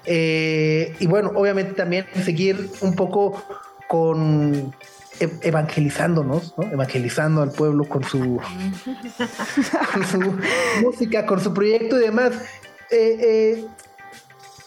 eh, 0.06 0.94
y 0.98 1.06
bueno, 1.06 1.32
obviamente 1.34 1.74
también 1.74 2.06
seguir 2.24 2.70
un 2.80 2.94
poco 2.94 3.42
con 3.88 4.74
e, 5.20 5.30
evangelizándonos, 5.42 6.54
evangelizando 6.72 7.42
al 7.42 7.52
pueblo 7.52 7.84
con 7.84 8.02
su, 8.04 8.40
con 9.92 10.04
su 10.06 10.38
música, 10.82 11.26
con 11.26 11.40
su 11.40 11.52
proyecto 11.52 11.98
y 11.98 12.04
demás. 12.04 12.32
Eh, 12.90 13.18
eh, 13.20 13.66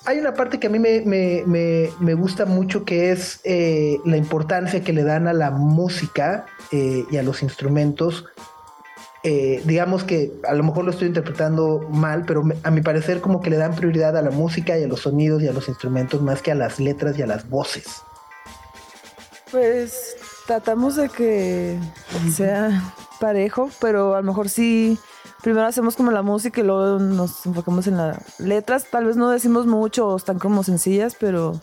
hay 0.06 0.20
una 0.20 0.34
parte 0.34 0.60
que 0.60 0.68
a 0.68 0.70
mí 0.70 0.80
me, 0.80 2.14
gusta 2.14 2.46
mucho 2.46 2.84
que 2.84 3.12
es 3.12 3.40
la 3.44 4.18
importancia 4.18 4.84
que 4.84 4.92
le 4.92 5.04
dan 5.04 5.28
a 5.28 5.34
la 5.34 5.50
música 5.50 6.46
y 6.72 7.16
a 7.16 7.24
los 7.24 7.42
instrumentos 7.42 8.26
eh, 9.26 9.62
digamos 9.64 10.04
que 10.04 10.34
a 10.46 10.54
lo 10.54 10.64
mejor 10.64 10.84
lo 10.84 10.92
estoy 10.92 11.08
interpretando 11.08 11.88
mal, 11.90 12.26
pero 12.26 12.44
a 12.64 12.72
mi 12.72 12.82
parecer 12.82 13.22
como 13.22 13.40
que 13.42 13.50
le 13.50 13.56
dan 13.56 13.74
prioridad 13.74 14.18
a 14.18 14.22
la 14.22 14.32
música 14.32 14.78
y 14.78 14.84
a 14.84 14.88
los 14.88 15.02
sonidos 15.02 15.42
y 15.42 15.48
a 15.48 15.54
los 15.54 15.70
instrumentos 15.70 16.22
más 16.22 16.42
que 16.42 16.52
a 16.52 16.56
las 16.56 16.78
letras 16.80 17.18
y 17.18 17.22
a 17.22 17.28
las 17.28 17.48
voces. 17.50 17.86
Pues 19.50 20.18
tratamos 20.46 20.98
de 20.98 21.08
que 21.08 21.80
sea 22.36 22.94
parejo, 23.22 23.70
pero 23.80 24.16
a 24.16 24.18
lo 24.18 24.24
mejor 24.24 24.50
sí, 24.50 25.00
primero 25.42 25.68
hacemos 25.68 25.96
como 25.96 26.12
la 26.12 26.22
música 26.22 26.60
y 26.60 26.66
luego 26.66 27.00
nos 27.00 27.46
enfocamos 27.46 27.88
en 27.88 27.96
las 27.96 28.42
letras. 28.42 28.88
Tal 28.92 29.06
vez 29.06 29.16
no 29.16 29.30
decimos 29.30 29.68
mucho 29.68 30.08
o 30.08 30.18
están 30.18 30.38
como 30.38 30.64
sencillas, 30.64 31.16
pero 31.18 31.62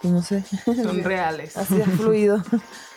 pues 0.00 0.14
no 0.14 0.22
sé. 0.22 0.44
Son 0.64 1.02
reales. 1.02 1.56
Así 1.56 1.82
ha 1.82 1.86
fluido. 1.86 2.44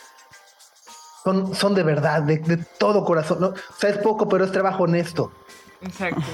son, 1.23 1.55
son 1.55 1.75
de 1.75 1.83
verdad, 1.83 2.23
de, 2.23 2.57
todo 2.77 3.03
corazón. 3.03 3.39
¿no? 3.39 3.47
O 3.47 3.55
sea, 3.77 3.89
es 3.89 3.97
poco, 3.97 4.27
pero 4.27 4.45
es 4.45 4.51
trabajo 4.51 4.83
honesto. 4.83 5.31
Exacto. 5.81 6.21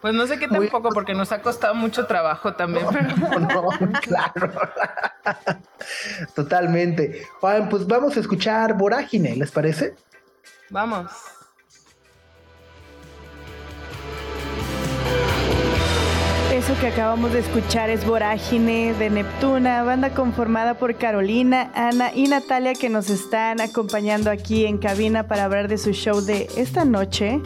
Pues 0.00 0.14
no 0.14 0.26
sé 0.26 0.38
qué 0.38 0.48
tampoco, 0.48 0.90
porque 0.90 1.14
nos 1.14 1.32
ha 1.32 1.42
costado 1.42 1.74
mucho 1.74 2.06
trabajo 2.06 2.54
también. 2.54 2.86
No, 2.86 3.68
claro. 4.02 4.52
Totalmente. 6.34 7.26
pues 7.40 7.86
vamos 7.86 8.16
a 8.16 8.20
escuchar 8.20 8.74
Vorágine, 8.74 9.34
¿les 9.36 9.50
parece? 9.50 9.96
Vamos. 10.70 11.10
Eso 16.60 16.78
que 16.78 16.88
acabamos 16.88 17.32
de 17.32 17.38
escuchar 17.38 17.88
es 17.88 18.04
Vorágine 18.04 18.92
de 18.92 19.08
Neptuna, 19.08 19.82
banda 19.82 20.10
conformada 20.10 20.74
por 20.74 20.94
Carolina, 20.94 21.72
Ana 21.74 22.12
y 22.14 22.28
Natalia 22.28 22.74
que 22.74 22.90
nos 22.90 23.08
están 23.08 23.62
acompañando 23.62 24.30
aquí 24.30 24.66
en 24.66 24.76
cabina 24.76 25.26
para 25.26 25.44
hablar 25.44 25.68
de 25.68 25.78
su 25.78 25.92
show 25.92 26.20
de 26.20 26.50
esta 26.58 26.84
noche 26.84 27.40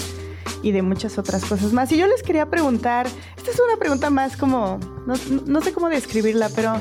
y 0.65 0.73
de 0.73 0.83
muchas 0.83 1.17
otras 1.17 1.45
cosas 1.45 1.73
más. 1.73 1.93
Y 1.93 1.97
yo 1.97 2.09
les 2.09 2.25
quería 2.25 2.47
preguntar, 2.51 3.07
esta 3.37 3.53
es 3.53 3.61
una 3.61 3.77
pregunta 3.79 4.11
más 4.11 4.37
como, 4.37 4.81
no, 5.07 5.61
sé 5.63 5.73
cómo 5.73 5.89
describirla, 5.91 6.49
pero 6.53 6.73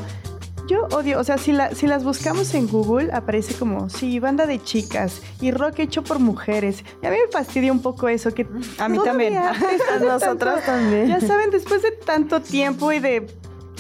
yo 0.68 0.88
odio, 0.92 1.20
o 1.20 1.24
sea, 1.24 1.38
si, 1.38 1.52
la, 1.52 1.74
si 1.76 1.88
las 1.88 2.04
buscamos 2.04 2.54
en 2.54 2.68
Google, 2.68 3.10
aparece 3.14 3.56
como, 3.56 3.90
sí, 3.90 4.20
banda 4.20 4.46
de 4.46 4.64
chicas 4.64 5.22
y 5.42 5.52
rock 5.52 5.80
hecho 5.80 6.04
por 6.04 6.20
mujeres. 6.20 6.84
Y 7.02 7.06
a 7.06 7.10
mí 7.10 7.18
me 7.24 7.32
fastidia 7.32 7.72
un 7.72 7.82
poco 7.82 8.08
eso, 8.08 8.34
que 8.34 8.48
a 8.78 8.88
mí 8.88 8.98
también, 9.04 9.38
a 9.38 10.00
nosotras 10.00 10.66
también. 10.66 11.08
Ya 11.08 11.20
saben, 11.20 11.50
después 11.50 11.82
de 11.82 11.92
tanto 11.92 12.42
tiempo 12.42 12.92
y 12.92 13.00
de 13.00 13.28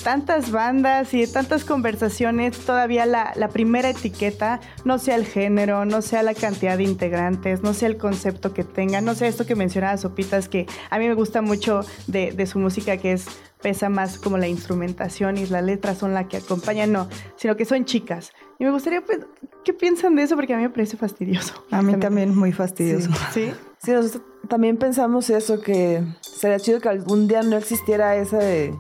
tantas 0.03 0.51
bandas 0.51 1.13
y 1.13 1.21
de 1.21 1.27
tantas 1.27 1.63
conversaciones, 1.65 2.57
todavía 2.59 3.05
la, 3.05 3.33
la, 3.35 3.47
primera 3.49 3.89
etiqueta 3.89 4.59
no 4.85 4.99
sea 4.99 5.15
el 5.15 5.25
género, 5.25 5.85
no 5.85 6.01
sea 6.01 6.23
la 6.23 6.33
cantidad 6.33 6.77
de 6.77 6.83
integrantes, 6.83 7.63
no 7.63 7.73
sea 7.73 7.87
el 7.87 7.97
concepto 7.97 8.53
que 8.53 8.63
tenga, 8.63 9.01
no 9.01 9.15
sea 9.15 9.27
esto 9.27 9.45
que 9.45 9.55
mencionaba 9.55 9.97
Sopitas, 9.97 10.49
que 10.49 10.65
a 10.89 10.99
mí 10.99 11.07
me 11.07 11.13
gusta 11.13 11.41
mucho 11.41 11.81
de, 12.07 12.31
de 12.31 12.45
su 12.45 12.59
música, 12.59 12.97
que 12.97 13.13
es 13.13 13.27
pesa 13.63 13.89
más 13.89 14.19
como 14.19 14.37
la 14.37 14.47
instrumentación 14.47 15.37
y 15.37 15.47
las 15.47 15.63
letras 15.63 15.97
son 15.97 16.13
las 16.13 16.27
que 16.27 16.37
acompañan, 16.37 16.91
no, 16.91 17.07
sino 17.37 17.55
que 17.55 17.65
son 17.65 17.85
chicas. 17.85 18.33
Y 18.59 18.65
me 18.65 18.71
gustaría, 18.71 19.01
pues, 19.01 19.19
¿qué 19.63 19.73
piensan 19.73 20.15
de 20.15 20.23
eso? 20.23 20.35
Porque 20.35 20.53
a 20.53 20.57
mí 20.57 20.63
me 20.63 20.69
parece 20.69 20.97
fastidioso. 20.97 21.65
A 21.71 21.81
mí 21.81 21.95
también 21.95 22.35
muy 22.37 22.51
fastidioso. 22.51 23.09
Sí. 23.33 23.51
¿Sí? 23.81 23.91
nosotros 23.91 24.21
también 24.47 24.77
pensamos 24.77 25.29
eso, 25.29 25.61
que 25.61 26.03
sería 26.21 26.59
chido 26.59 26.79
que 26.79 26.89
algún 26.89 27.27
día 27.27 27.41
no 27.41 27.57
existiera 27.57 28.15
esa 28.15 28.37
de 28.37 28.75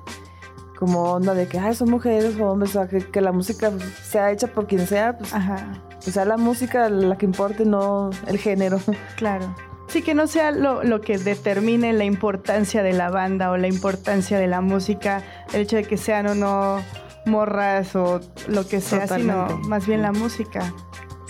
como 0.83 1.03
onda 1.13 1.33
de 1.33 1.47
que 1.47 1.57
Ay, 1.57 1.73
son 1.75 1.89
mujeres 1.89 2.37
o 2.37 2.51
hombres, 2.51 2.75
o 2.75 2.85
sea, 2.85 2.87
que, 2.89 3.21
la 3.21 3.31
música 3.31 3.71
sea 4.03 4.31
hecha 4.31 4.47
por 4.47 4.67
quien 4.67 4.85
sea, 4.85 5.17
pues, 5.17 5.33
Ajá. 5.33 5.81
o 6.05 6.11
sea 6.11 6.25
la 6.25 6.35
música 6.35 6.89
la 6.89 7.17
que 7.17 7.25
importe, 7.25 7.63
no 7.63 8.09
el 8.27 8.37
género. 8.37 8.81
Claro. 9.15 9.55
Sí, 9.87 10.01
que 10.01 10.13
no 10.13 10.27
sea 10.27 10.51
lo, 10.51 10.99
que 10.99 11.17
determine 11.17 11.93
la 11.93 12.03
importancia 12.03 12.83
de 12.83 12.91
la 12.91 13.09
banda 13.09 13.51
o 13.51 13.57
la 13.57 13.67
importancia 13.67 14.39
de 14.39 14.47
la 14.47 14.59
música, 14.59 15.23
el 15.53 15.61
hecho 15.61 15.77
de 15.77 15.83
que 15.83 15.95
sean 15.95 16.27
o 16.27 16.35
no 16.35 16.81
morras 17.25 17.95
o 17.95 18.19
lo 18.47 18.67
que 18.67 18.81
sea, 18.81 19.07
sino 19.07 19.59
más 19.67 19.87
bien 19.87 20.01
la 20.01 20.11
música. 20.11 20.73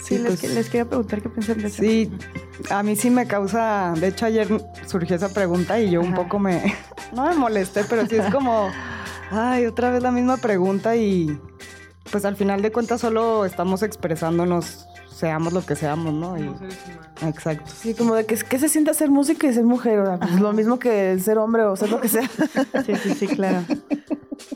Sí, 0.02 0.18
les, 0.18 0.42
pues 0.42 0.70
quería 0.70 0.86
preguntar 0.86 1.22
qué 1.22 1.30
piensan 1.30 1.60
de 1.60 1.68
eso. 1.68 1.82
Sí, 1.82 2.12
a 2.70 2.82
mí 2.84 2.96
sí 2.96 3.10
me 3.10 3.28
causa, 3.28 3.94
de 3.98 4.08
hecho 4.08 4.26
ayer 4.26 4.48
surgió 4.88 5.16
esa 5.16 5.30
pregunta 5.30 5.80
y 5.80 5.92
yo 5.92 6.02
un 6.02 6.14
poco 6.14 6.40
me, 6.40 6.76
no 7.14 7.28
me 7.28 7.36
molesté, 7.36 7.84
pero 7.84 8.06
sí 8.06 8.16
es 8.16 8.34
como, 8.34 8.70
ay, 9.34 9.66
otra 9.66 9.90
vez 9.90 10.02
la 10.04 10.12
misma 10.12 10.38
pregunta 10.38 10.96
y 10.96 11.40
pues 12.12 12.26
al 12.26 12.36
final 12.36 12.62
de 12.62 12.72
cuentas 12.72 13.02
solo 13.02 13.46
estamos 13.46 13.82
expresándonos 13.84 14.86
seamos 15.14 15.54
lo 15.54 15.66
que 15.66 15.76
seamos, 15.76 16.14
¿no? 16.14 16.38
Y, 16.38 16.52
exacto. 17.26 17.72
Sí, 17.74 17.94
como 17.94 18.16
de 18.16 18.26
que, 18.26 18.36
¿qué 18.36 18.60
se 18.60 18.68
siente 18.68 18.92
hacer 18.92 19.10
música 19.10 19.48
y 19.48 19.54
ser 19.54 19.64
mujer? 19.64 20.00
O 20.00 20.20
pues 20.20 20.40
lo 20.40 20.52
mismo 20.54 20.80
que 20.80 21.18
ser 21.20 21.38
hombre 21.38 21.64
o 21.64 21.76
ser 21.76 21.90
lo 21.90 22.02
que 22.02 22.10
sea. 22.10 22.30
Sí, 22.86 22.96
sí, 22.96 23.14
sí, 23.14 23.28
claro. 23.28 23.64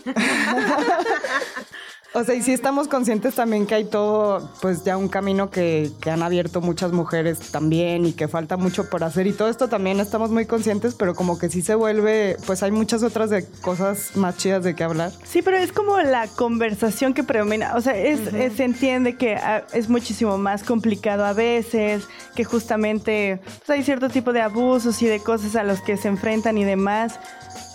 O 2.13 2.23
sea, 2.23 2.35
y 2.35 2.41
sí 2.41 2.53
estamos 2.53 2.87
conscientes 2.87 3.35
también 3.35 3.67
que 3.67 3.75
hay 3.75 3.85
todo, 3.85 4.49
pues 4.61 4.83
ya 4.83 4.97
un 4.97 5.09
camino 5.09 5.51
que, 5.51 5.91
que, 6.01 6.09
han 6.09 6.23
abierto 6.23 6.61
muchas 6.61 6.91
mujeres 6.91 7.51
también 7.51 8.05
y 8.05 8.13
que 8.13 8.27
falta 8.27 8.57
mucho 8.57 8.89
por 8.89 9.03
hacer. 9.03 9.27
Y 9.27 9.33
todo 9.33 9.49
esto 9.49 9.67
también 9.67 9.99
estamos 9.99 10.31
muy 10.31 10.45
conscientes, 10.45 10.95
pero 10.95 11.13
como 11.13 11.37
que 11.37 11.49
sí 11.49 11.61
se 11.61 11.75
vuelve, 11.75 12.37
pues 12.45 12.63
hay 12.63 12.71
muchas 12.71 13.03
otras 13.03 13.29
de 13.29 13.45
cosas 13.61 14.15
más 14.15 14.37
chidas 14.37 14.63
de 14.63 14.73
qué 14.73 14.83
hablar. 14.83 15.11
Sí, 15.25 15.41
pero 15.41 15.57
es 15.57 15.71
como 15.71 15.99
la 15.99 16.27
conversación 16.27 17.13
que 17.13 17.23
predomina, 17.23 17.75
o 17.75 17.81
sea, 17.81 17.95
es, 17.95 18.21
se 18.55 18.63
entiende 18.63 19.17
que 19.17 19.35
ah, 19.35 19.65
es 19.73 19.89
muchísimo 19.89 20.37
más 20.37 20.63
complicado 20.63 21.25
a 21.25 21.33
veces, 21.33 22.07
que 22.35 22.45
justamente 22.45 23.41
pues, 23.43 23.69
hay 23.69 23.83
cierto 23.83 24.09
tipo 24.09 24.33
de 24.33 24.41
abusos 24.41 25.01
y 25.01 25.07
de 25.07 25.19
cosas 25.19 25.55
a 25.55 25.63
los 25.63 25.81
que 25.81 25.97
se 25.97 26.07
enfrentan 26.07 26.57
y 26.57 26.63
demás 26.63 27.19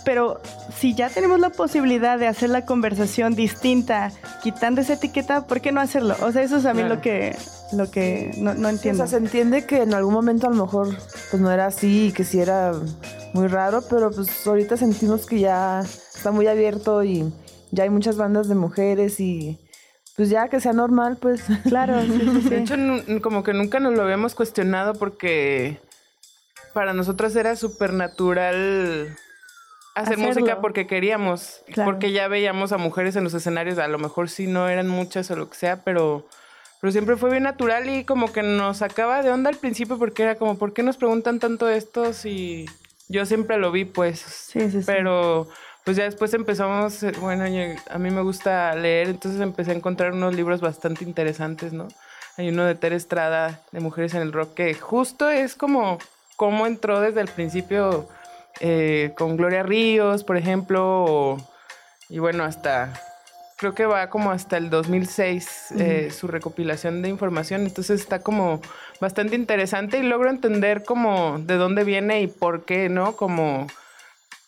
pero 0.04 0.40
si 0.76 0.94
ya 0.94 1.08
tenemos 1.08 1.40
la 1.40 1.50
posibilidad 1.50 2.18
de 2.18 2.26
hacer 2.26 2.50
la 2.50 2.64
conversación 2.64 3.34
distinta, 3.34 4.12
quitando 4.42 4.80
esa 4.80 4.94
etiqueta, 4.94 5.46
¿por 5.46 5.60
qué 5.60 5.72
no 5.72 5.80
hacerlo? 5.80 6.16
O 6.22 6.32
sea, 6.32 6.42
eso 6.42 6.56
es 6.56 6.66
a 6.66 6.74
mí 6.74 6.82
lo 6.82 7.00
que, 7.00 7.36
lo 7.72 7.90
que 7.90 8.32
no, 8.38 8.54
no 8.54 8.68
entiendo. 8.68 9.04
o 9.04 9.06
sea, 9.06 9.18
se 9.18 9.24
entiende 9.24 9.66
que 9.66 9.82
en 9.82 9.94
algún 9.94 10.14
momento 10.14 10.46
a 10.46 10.50
lo 10.50 10.56
mejor 10.56 10.96
pues 11.30 11.40
no 11.40 11.50
era 11.50 11.66
así 11.66 12.06
y 12.06 12.12
que 12.12 12.24
sí 12.24 12.40
era 12.40 12.72
muy 13.32 13.46
raro, 13.46 13.82
pero 13.88 14.10
pues 14.10 14.46
ahorita 14.46 14.76
sentimos 14.76 15.26
que 15.26 15.40
ya 15.40 15.80
está 15.80 16.30
muy 16.30 16.46
abierto 16.46 17.02
y 17.02 17.32
ya 17.70 17.84
hay 17.84 17.90
muchas 17.90 18.16
bandas 18.16 18.48
de 18.48 18.54
mujeres 18.54 19.18
y 19.20 19.58
pues 20.16 20.28
ya 20.28 20.48
que 20.48 20.60
sea 20.60 20.72
normal, 20.72 21.18
pues. 21.20 21.42
Claro, 21.68 21.96
De 22.02 22.58
hecho, 22.58 22.74
como 23.22 23.42
que 23.42 23.54
nunca 23.54 23.80
nos 23.80 23.94
lo 23.94 24.02
habíamos 24.02 24.34
cuestionado 24.34 24.94
porque 24.94 25.80
para 26.74 26.92
nosotras 26.92 27.34
era 27.36 27.56
súper 27.56 27.92
natural 27.92 29.16
hacer 29.94 30.14
Hacerlo. 30.14 30.28
música 30.28 30.60
porque 30.60 30.86
queríamos, 30.86 31.62
Claro. 31.72 31.90
porque 31.92 32.12
ya 32.12 32.28
veíamos 32.28 32.72
a 32.72 32.78
mujeres 32.78 33.16
en 33.16 33.24
los 33.24 33.34
escenarios, 33.34 33.78
a 33.78 33.88
lo 33.88 33.98
mejor 33.98 34.28
sí 34.30 34.46
no 34.46 34.68
eran 34.68 34.88
muchas 34.88 35.30
o 35.30 35.36
lo 35.36 35.48
que 35.50 35.56
sea, 35.56 35.82
pero, 35.84 36.26
pero 36.80 36.92
siempre 36.92 37.16
fue 37.16 37.30
bien 37.30 37.42
natural 37.42 37.88
y 37.90 38.04
como 38.04 38.32
que 38.32 38.42
nos 38.42 38.78
sacaba 38.78 39.22
de 39.22 39.30
onda 39.30 39.50
al 39.50 39.56
principio 39.56 39.98
porque 39.98 40.22
era 40.22 40.36
como, 40.36 40.56
¿por 40.58 40.72
qué 40.72 40.82
nos 40.82 40.96
preguntan 40.96 41.38
tanto 41.40 41.68
esto 41.68 42.12
si 42.12 42.66
yo 43.08 43.26
siempre 43.26 43.58
lo 43.58 43.70
vi 43.70 43.84
pues? 43.84 44.20
Sí, 44.20 44.60
sí, 44.70 44.80
sí. 44.80 44.82
Pero 44.86 45.48
pues 45.84 45.96
ya 45.96 46.04
después 46.04 46.32
empezamos, 46.32 47.02
eh, 47.02 47.12
bueno, 47.20 47.46
yo- 47.48 47.74
a 47.90 47.98
mí 47.98 48.10
me 48.10 48.22
gusta 48.22 48.74
leer, 48.74 49.08
entonces 49.08 49.40
empecé 49.40 49.72
a 49.72 49.74
encontrar 49.74 50.12
unos 50.12 50.34
libros 50.34 50.60
bastante 50.60 51.04
interesantes, 51.04 51.72
¿no? 51.72 51.88
Hay 52.38 52.48
uno 52.48 52.64
de 52.64 52.74
Tere 52.76 52.96
Estrada, 52.96 53.60
de 53.72 53.80
Mujeres 53.80 54.14
en 54.14 54.22
el 54.22 54.32
Rock, 54.32 54.54
que 54.54 54.72
justo 54.74 55.28
es 55.28 55.54
como 55.54 55.98
cómo 56.36 56.66
entró 56.66 57.00
desde 57.00 57.20
el 57.20 57.28
principio 57.28 58.08
eh, 58.60 59.12
con 59.16 59.36
Gloria 59.36 59.62
Ríos, 59.62 60.24
por 60.24 60.36
ejemplo, 60.36 61.04
o- 61.04 61.48
y 62.08 62.18
bueno, 62.18 62.44
hasta, 62.44 62.92
creo 63.56 63.74
que 63.74 63.86
va 63.86 64.08
como 64.10 64.30
hasta 64.30 64.56
el 64.56 64.70
2006 64.70 65.68
eh, 65.78 66.10
su 66.10 66.26
recopilación 66.28 67.00
de 67.02 67.08
información, 67.08 67.62
entonces 67.62 68.00
está 68.00 68.20
como 68.22 68.60
bastante 69.00 69.34
interesante 69.36 69.98
y 69.98 70.02
logro 70.02 70.28
entender 70.30 70.84
como 70.84 71.38
de 71.38 71.54
dónde 71.56 71.84
viene 71.84 72.20
y 72.22 72.26
por 72.26 72.64
qué, 72.64 72.88
¿no? 72.88 73.16
Como 73.16 73.66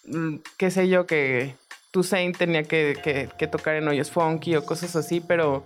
mm, 0.06 0.36
qué 0.58 0.70
sé 0.70 0.88
yo, 0.88 1.06
que 1.06 1.54
Toussaint 1.90 2.36
tenía 2.36 2.64
que, 2.64 2.96
que- 3.02 3.28
que 3.38 3.46
tocar 3.46 3.76
en 3.76 3.88
hoyos 3.88 4.10
funky 4.10 4.56
o 4.56 4.64
cosas 4.66 4.94
así, 4.96 5.20
pero 5.20 5.64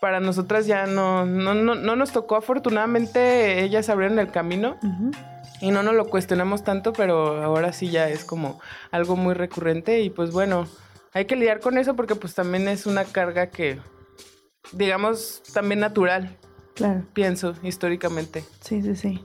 para 0.00 0.20
nosotras 0.20 0.66
ya 0.66 0.84
no, 0.86 1.24
no, 1.24 1.54
no, 1.54 1.74
no 1.76 1.96
nos 1.96 2.12
tocó. 2.12 2.36
Afortunadamente 2.36 3.62
ellas 3.62 3.88
abrieron 3.88 4.18
el 4.18 4.30
camino. 4.30 4.76
Y 5.64 5.70
no 5.70 5.82
nos 5.82 5.94
lo 5.94 6.04
cuestionamos 6.04 6.62
tanto, 6.62 6.92
pero 6.92 7.42
ahora 7.42 7.72
sí 7.72 7.88
ya 7.90 8.10
es 8.10 8.26
como 8.26 8.60
algo 8.90 9.16
muy 9.16 9.32
recurrente 9.32 10.02
y 10.02 10.10
pues 10.10 10.30
bueno, 10.30 10.68
hay 11.14 11.24
que 11.24 11.36
lidiar 11.36 11.60
con 11.60 11.78
eso 11.78 11.96
porque 11.96 12.14
pues 12.16 12.34
también 12.34 12.68
es 12.68 12.84
una 12.84 13.04
carga 13.04 13.48
que, 13.48 13.78
digamos, 14.72 15.42
también 15.54 15.80
natural, 15.80 16.36
Claro. 16.74 17.06
pienso, 17.14 17.54
históricamente. 17.62 18.44
Sí, 18.60 18.82
sí, 18.82 18.94
sí. 18.94 19.24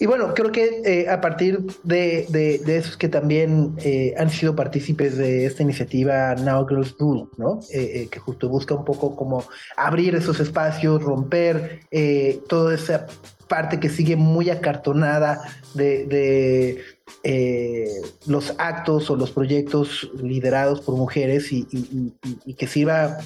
Y 0.00 0.06
bueno, 0.06 0.32
creo 0.32 0.50
que 0.50 0.80
eh, 0.84 1.10
a 1.10 1.20
partir 1.20 1.58
de, 1.82 2.24
de, 2.30 2.58
de 2.58 2.76
esos 2.78 2.96
que 2.96 3.08
también 3.08 3.74
eh, 3.84 4.14
han 4.16 4.30
sido 4.30 4.56
partícipes 4.56 5.18
de 5.18 5.44
esta 5.44 5.62
iniciativa 5.62 6.34
Now 6.36 6.66
Girls 6.66 6.96
Do, 6.96 7.30
¿no? 7.36 7.60
Eh, 7.70 8.02
eh, 8.02 8.08
que 8.10 8.18
justo 8.18 8.48
busca 8.48 8.74
un 8.74 8.84
poco 8.84 9.14
como 9.14 9.44
abrir 9.76 10.14
esos 10.14 10.40
espacios, 10.40 11.02
romper 11.02 11.80
eh, 11.90 12.40
toda 12.48 12.74
esa 12.74 13.06
parte 13.48 13.78
que 13.80 13.88
sigue 13.88 14.16
muy 14.16 14.50
acartonada 14.50 15.40
de, 15.74 16.06
de, 16.06 16.84
eh, 17.22 17.88
los 18.26 18.54
actos 18.58 19.10
o 19.10 19.16
los 19.16 19.30
proyectos 19.30 20.10
liderados 20.22 20.80
por 20.80 20.96
mujeres 20.96 21.52
y, 21.52 21.66
y- 21.70 22.12
y- 22.24 22.38
y 22.44 22.54
que 22.54 22.66
sirva 22.66 23.18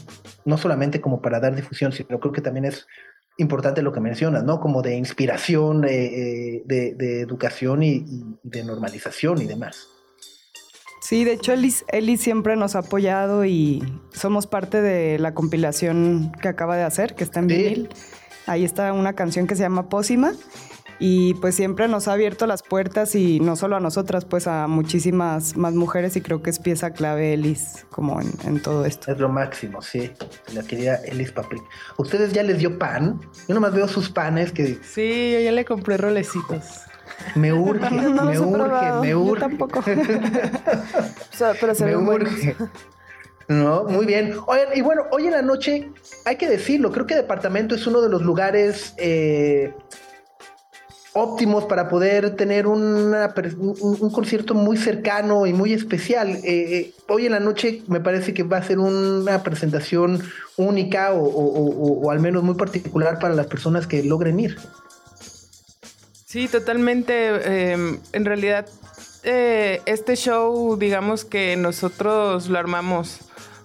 no 0.45 0.59
solamente 0.59 1.01
como 1.01 1.21
para 1.23 1.41
dar 1.41 1.55
difusión, 1.57 1.93
sino 1.93 2.19
creo 2.21 2.33
que 2.33 2.41
también 2.43 2.67
es 2.67 2.87
importante 3.39 3.81
lo 3.83 3.93
que 3.93 4.01
mencionas, 4.01 4.45
¿no? 4.45 4.61
Como 4.61 4.83
de 4.83 4.97
inspiración, 4.97 5.85
eh, 5.85 5.91
eh, 6.59 6.63
de, 6.67 6.95
de 6.95 7.21
educación 7.23 7.83
y, 7.83 7.93
y 8.07 8.25
de 8.43 8.65
normalización 8.65 9.41
y 9.41 9.47
demás. 9.47 9.87
Sí, 11.03 11.25
de 11.25 11.33
hecho 11.33 11.53
Eli, 11.53 11.75
Eli 11.89 12.17
siempre 12.19 12.55
nos 12.57 12.77
ha 12.77 12.81
apoyado 12.81 13.45
y 13.45 13.83
somos 14.13 14.47
parte 14.47 14.81
de 14.83 15.19
la 15.19 15.35
compilación 15.35 16.31
que 16.41 16.49
acaba 16.49 16.77
de 16.77 16.85
hacer, 16.85 17.15
que 17.15 17.25
está 17.25 17.41
en 17.41 17.49
Sí. 17.49 17.57
vinil. 17.57 17.89
Ahí 18.51 18.65
está 18.65 18.93
una 18.93 19.13
canción 19.13 19.47
que 19.47 19.55
se 19.55 19.63
llama 19.63 19.89
Pósima 19.89 20.33
y 20.99 21.35
pues 21.35 21.55
siempre 21.55 21.87
nos 21.87 22.09
ha 22.09 22.15
abierto 22.15 22.47
las 22.49 22.63
puertas 22.65 23.15
y 23.15 23.39
no 23.39 23.55
solo 23.55 23.77
a 23.77 23.81
nosotras, 23.81 24.25
pues 24.25 24.49
a 24.49 24.67
muchísimas 24.67 25.57
más 25.57 25.73
mujeres 25.75 26.17
y 26.17 26.21
creo 26.21 26.43
que 26.43 26.51
es 26.51 26.59
pieza 26.59 26.91
clave 26.91 27.33
Elis 27.33 27.87
como 27.91 28.21
en, 28.21 28.33
en 28.45 28.61
todo 28.61 28.85
esto. 28.85 29.13
Es 29.13 29.19
lo 29.19 29.29
máximo, 29.29 29.81
sí. 29.83 30.11
La 30.53 30.63
querida 30.65 30.97
Elis 30.97 31.31
Paprick. 31.31 31.63
¿Ustedes 31.97 32.33
ya 32.33 32.43
les 32.43 32.59
dio 32.59 32.77
pan? 32.77 33.21
Yo 33.49 33.55
nomás 33.55 33.73
veo 33.73 33.87
sus 33.87 34.11
panes 34.11 34.51
que 34.51 34.79
Sí, 34.83 35.31
yo 35.33 35.39
ya 35.41 35.53
le 35.53 35.65
compré 35.65 35.97
rolecitos. 35.97 36.65
me 37.37 37.53
urge, 37.53 37.89
No 37.95 38.25
me 38.25 38.35
los 38.35 38.37
he 38.37 38.41
urge, 38.41 38.93
me 39.01 39.09
Yo 39.11 39.21
urge. 39.21 39.41
tampoco. 39.41 39.81
O 41.33 41.37
sea, 41.37 41.55
pero 41.59 41.75
se 41.75 41.87
me 41.87 41.95
buenos. 41.97 42.31
No, 43.51 43.83
muy 43.83 44.07
bien. 44.07 44.37
Oigan, 44.47 44.69
y 44.77 44.81
bueno, 44.81 45.07
hoy 45.11 45.27
en 45.27 45.33
la 45.33 45.43
noche, 45.43 45.91
hay 46.25 46.37
que 46.37 46.49
decirlo, 46.49 46.93
creo 46.93 47.05
que 47.05 47.17
Departamento 47.17 47.75
es 47.75 47.85
uno 47.85 48.01
de 48.01 48.09
los 48.09 48.23
lugares 48.23 48.95
eh, 48.97 49.75
óptimos 51.15 51.65
para 51.65 51.89
poder 51.89 52.37
tener 52.37 52.69
una 52.69 53.35
un, 53.59 54.11
concierto 54.13 54.55
muy 54.55 54.77
cercano 54.77 55.47
y 55.47 55.53
muy 55.53 55.73
especial. 55.73 56.29
Eh, 56.29 56.43
eh, 56.45 56.95
hoy 57.09 57.27
en 57.27 57.33
la 57.33 57.41
noche 57.41 57.83
me 57.89 57.99
parece 57.99 58.33
que 58.35 58.45
va 58.45 58.59
a 58.59 58.63
ser 58.63 58.79
una 58.79 59.43
presentación 59.43 60.23
única 60.57 61.13
o, 61.13 62.09
al 62.09 62.21
menos 62.21 62.45
muy 62.45 62.55
particular 62.55 63.19
para 63.19 63.35
las 63.35 63.49
personas 63.49 63.89
que 63.89 64.05
logren 64.05 64.39
ir. 64.39 64.59
Sí, 66.25 66.47
totalmente. 66.47 67.13
eh, 67.17 67.99
en 68.13 68.25
realidad, 68.25 68.69
eh, 69.23 69.83
este 69.85 70.17
show, 70.17 70.77
digamos 70.79 71.25
que 71.25 71.57
nosotros 71.57 72.49
lo 72.49 72.59
armamos 72.59 73.21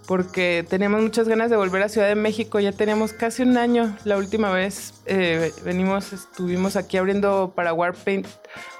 porque 0.08 0.66
teníamos 0.70 1.02
muchas 1.02 1.28
ganas 1.28 1.50
de 1.50 1.58
volver 1.58 1.82
a 1.84 1.90
Ciudad 1.90 2.08
de 2.08 2.16
México. 2.16 2.60
Ya 2.60 2.72
teníamos 2.72 3.14
casi 3.14 3.44
un 3.44 3.58
año. 3.58 3.96
La 4.04 4.18
última 4.18 4.52
vez 4.52 4.94
eh, 5.06 5.52
venimos, 5.64 6.14
estuvimos 6.14 6.76
aquí 6.76 6.98
abriendo 6.98 7.54
para 7.56 7.74
Warpaint 7.74 8.28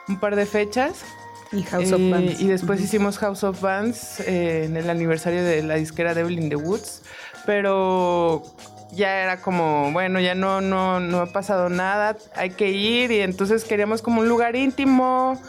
un 0.08 0.20
par 0.20 0.36
de 0.36 0.46
fechas. 0.46 1.04
Y 1.52 1.64
House 1.64 1.92
of 1.92 2.00
Eh, 2.02 2.12
Bands. 2.12 2.42
Y 2.42 2.48
después 2.48 2.82
hicimos 2.82 3.18
House 3.18 3.44
of 3.44 3.62
Bands 3.62 4.20
eh, 4.22 4.66
en 4.66 4.78
el 4.78 4.90
aniversario 4.90 5.44
de 5.44 5.64
la 5.64 5.76
disquera 5.76 6.14
Devil 6.14 6.40
in 6.40 6.50
the 6.50 6.56
Woods. 6.56 7.02
Pero 7.46 8.44
ya 8.92 9.24
era 9.24 9.42
como, 9.42 9.92
bueno, 9.92 10.20
ya 10.20 10.36
no, 10.36 10.62
no, 10.62 11.00
no 11.00 11.20
ha 11.22 11.26
pasado 11.28 11.70
nada, 11.70 12.18
hay 12.36 12.52
que 12.52 12.72
ir. 12.72 13.12
Y 13.12 13.22
entonces 13.22 13.64
queríamos 13.64 14.02
como 14.02 14.22
un 14.22 14.28
lugar 14.30 14.56
íntimo, 14.56 15.40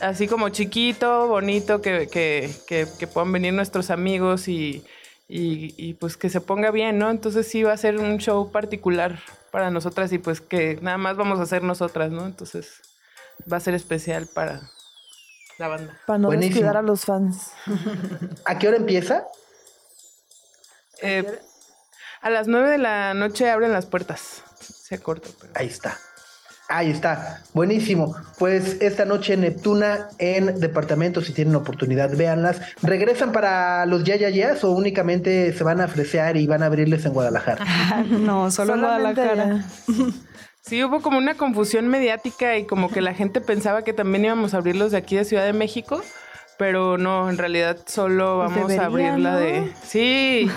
así 0.00 0.28
como 0.28 0.48
chiquito, 0.50 1.26
bonito, 1.28 1.80
que, 1.80 2.08
que, 2.08 2.54
que- 2.66 2.86
que 2.98 3.06
puedan 3.06 3.32
venir 3.32 3.52
nuestros 3.52 3.90
amigos 3.90 4.48
y, 4.48 4.84
y- 5.28 5.74
y, 5.76 5.94
pues 5.94 6.16
que 6.16 6.28
se 6.30 6.40
ponga 6.40 6.70
bien, 6.70 6.98
¿no? 6.98 7.10
Entonces 7.10 7.46
sí 7.48 7.62
va 7.62 7.72
a 7.72 7.76
ser 7.76 7.98
un 7.98 8.18
show 8.18 8.50
particular 8.52 9.20
para 9.50 9.70
nosotras 9.70 10.12
y 10.12 10.18
pues 10.18 10.40
que 10.40 10.78
nada 10.82 10.98
más 10.98 11.16
vamos 11.16 11.38
a 11.40 11.42
hacer 11.44 11.62
nosotras, 11.62 12.10
¿no? 12.10 12.26
Entonces 12.26 12.80
va 13.50 13.56
a 13.56 13.60
ser 13.60 13.74
especial 13.74 14.26
para 14.26 14.70
la 15.58 15.68
banda. 15.68 15.98
Para 16.06 16.18
no 16.18 16.28
Buenísimo. 16.28 16.54
descuidar 16.56 16.76
a 16.76 16.82
los 16.82 17.04
fans. 17.04 17.50
¿A 18.44 18.58
qué 18.58 18.68
hora 18.68 18.76
empieza? 18.76 19.24
Eh, 21.02 21.40
a 22.20 22.30
las 22.30 22.48
9 22.48 22.70
de 22.70 22.78
la 22.78 23.14
noche 23.14 23.50
abren 23.50 23.72
las 23.72 23.86
puertas. 23.86 24.42
Se 24.60 25.00
corta, 25.00 25.28
pero... 25.40 25.52
Ahí 25.56 25.66
está. 25.66 25.98
Ahí 26.68 26.90
está. 26.90 27.42
Buenísimo. 27.54 28.16
Pues 28.38 28.78
esta 28.80 29.04
noche 29.04 29.36
Neptuna 29.36 30.08
en 30.18 30.58
departamento, 30.58 31.20
si 31.20 31.32
tienen 31.32 31.54
oportunidad, 31.54 32.16
véanlas. 32.16 32.60
¿Regresan 32.82 33.32
para 33.32 33.86
los 33.86 34.02
ya 34.02 34.16
ya 34.16 34.30
Yas 34.30 34.64
o 34.64 34.72
únicamente 34.72 35.52
se 35.52 35.64
van 35.64 35.80
a 35.80 35.86
fresear 35.86 36.36
y 36.36 36.46
van 36.46 36.62
a 36.62 36.66
abrirles 36.66 37.04
en 37.06 37.12
Guadalajara? 37.12 37.64
no, 38.06 38.50
solo 38.50 38.74
en 38.74 38.80
Guadalajara. 38.80 39.64
Sí, 40.66 40.82
hubo 40.82 41.00
como 41.00 41.18
una 41.18 41.34
confusión 41.34 41.86
mediática 41.86 42.56
y 42.56 42.66
como 42.66 42.90
que 42.90 43.00
la 43.00 43.14
gente 43.14 43.40
pensaba 43.40 43.82
que 43.82 43.92
también 43.92 44.24
íbamos 44.24 44.52
a 44.52 44.56
abrirlos 44.56 44.90
de 44.90 44.98
aquí 44.98 45.14
de 45.14 45.24
Ciudad 45.24 45.44
de 45.44 45.52
México, 45.52 46.02
pero 46.58 46.98
no, 46.98 47.30
en 47.30 47.38
realidad 47.38 47.78
solo 47.86 48.38
vamos 48.38 48.66
debería, 48.66 48.82
a 48.82 48.86
abrirla 48.86 49.32
¿no? 49.34 49.38
de... 49.38 49.72
Sí, 49.84 50.50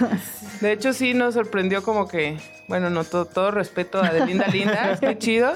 de 0.62 0.72
hecho 0.72 0.94
sí 0.94 1.14
nos 1.14 1.36
sorprendió 1.36 1.84
como 1.84 2.08
que, 2.08 2.40
bueno, 2.68 2.90
no, 2.90 3.04
todo, 3.04 3.26
todo 3.26 3.52
respeto 3.52 4.02
a 4.02 4.12
de 4.12 4.26
Linda 4.26 4.48
Linda, 4.48 4.98
qué 5.00 5.16
chido, 5.20 5.54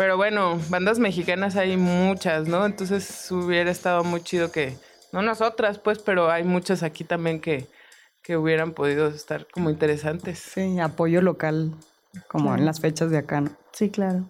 pero 0.00 0.16
bueno, 0.16 0.58
bandas 0.70 0.98
mexicanas 0.98 1.56
hay 1.56 1.76
muchas, 1.76 2.48
¿no? 2.48 2.64
Entonces 2.64 3.30
hubiera 3.30 3.70
estado 3.70 4.02
muy 4.02 4.22
chido 4.22 4.50
que, 4.50 4.78
no 5.12 5.20
nosotras 5.20 5.78
pues, 5.78 5.98
pero 5.98 6.30
hay 6.30 6.42
muchas 6.42 6.82
aquí 6.82 7.04
también 7.04 7.38
que, 7.38 7.66
que 8.22 8.38
hubieran 8.38 8.72
podido 8.72 9.08
estar 9.08 9.46
como 9.52 9.68
interesantes. 9.68 10.38
Sí, 10.38 10.80
apoyo 10.80 11.20
local, 11.20 11.74
como 12.28 12.54
en 12.54 12.64
las 12.64 12.80
fechas 12.80 13.10
de 13.10 13.18
acá, 13.18 13.42
¿no? 13.42 13.50
Sí, 13.72 13.90
claro. 13.90 14.24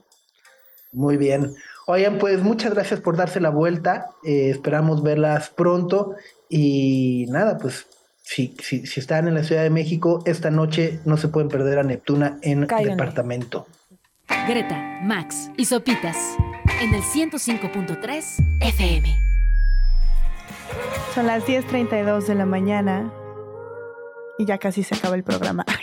Muy 0.91 1.17
bien. 1.17 1.55
Oigan, 1.87 2.19
pues 2.19 2.43
muchas 2.43 2.75
gracias 2.75 2.99
por 2.99 3.17
darse 3.17 3.39
la 3.39 3.51
vuelta. 3.51 4.11
Eh, 4.25 4.51
esperamos 4.51 5.05
verlas 5.05 5.51
pronto. 5.51 6.17
Y 6.49 7.27
nada, 7.29 7.59
pues 7.59 7.87
si, 8.25 8.57
si, 8.61 8.89
si 8.89 8.99
están 8.99 9.29
en 9.29 9.37
la 9.37 9.45
Ciudad 9.45 9.63
de 9.63 9.71
México, 9.71 10.21
esta 10.27 10.51
noche 10.51 10.99
no 11.05 11.17
se 11.17 11.29
pueden 11.29 11.49
perder 11.49 11.79
a 11.79 11.85
Neptuna 11.85 12.41
en 12.43 12.67
Cáiganle. 12.67 12.91
departamento. 12.91 13.69
Greta, 14.49 14.99
Max 15.03 15.51
y 15.57 15.65
Sopitas 15.65 16.17
en 16.81 16.95
el 16.95 17.03
105.3 17.03 18.59
FM. 18.61 19.21
Son 21.15 21.27
las 21.27 21.45
10.32 21.45 22.27
de 22.27 22.35
la 22.35 22.47
mañana 22.47 23.13
y 24.39 24.47
ya 24.47 24.59
casi 24.59 24.83
se 24.83 24.95
acaba 24.95 25.15
el 25.15 25.23
programa. 25.23 25.65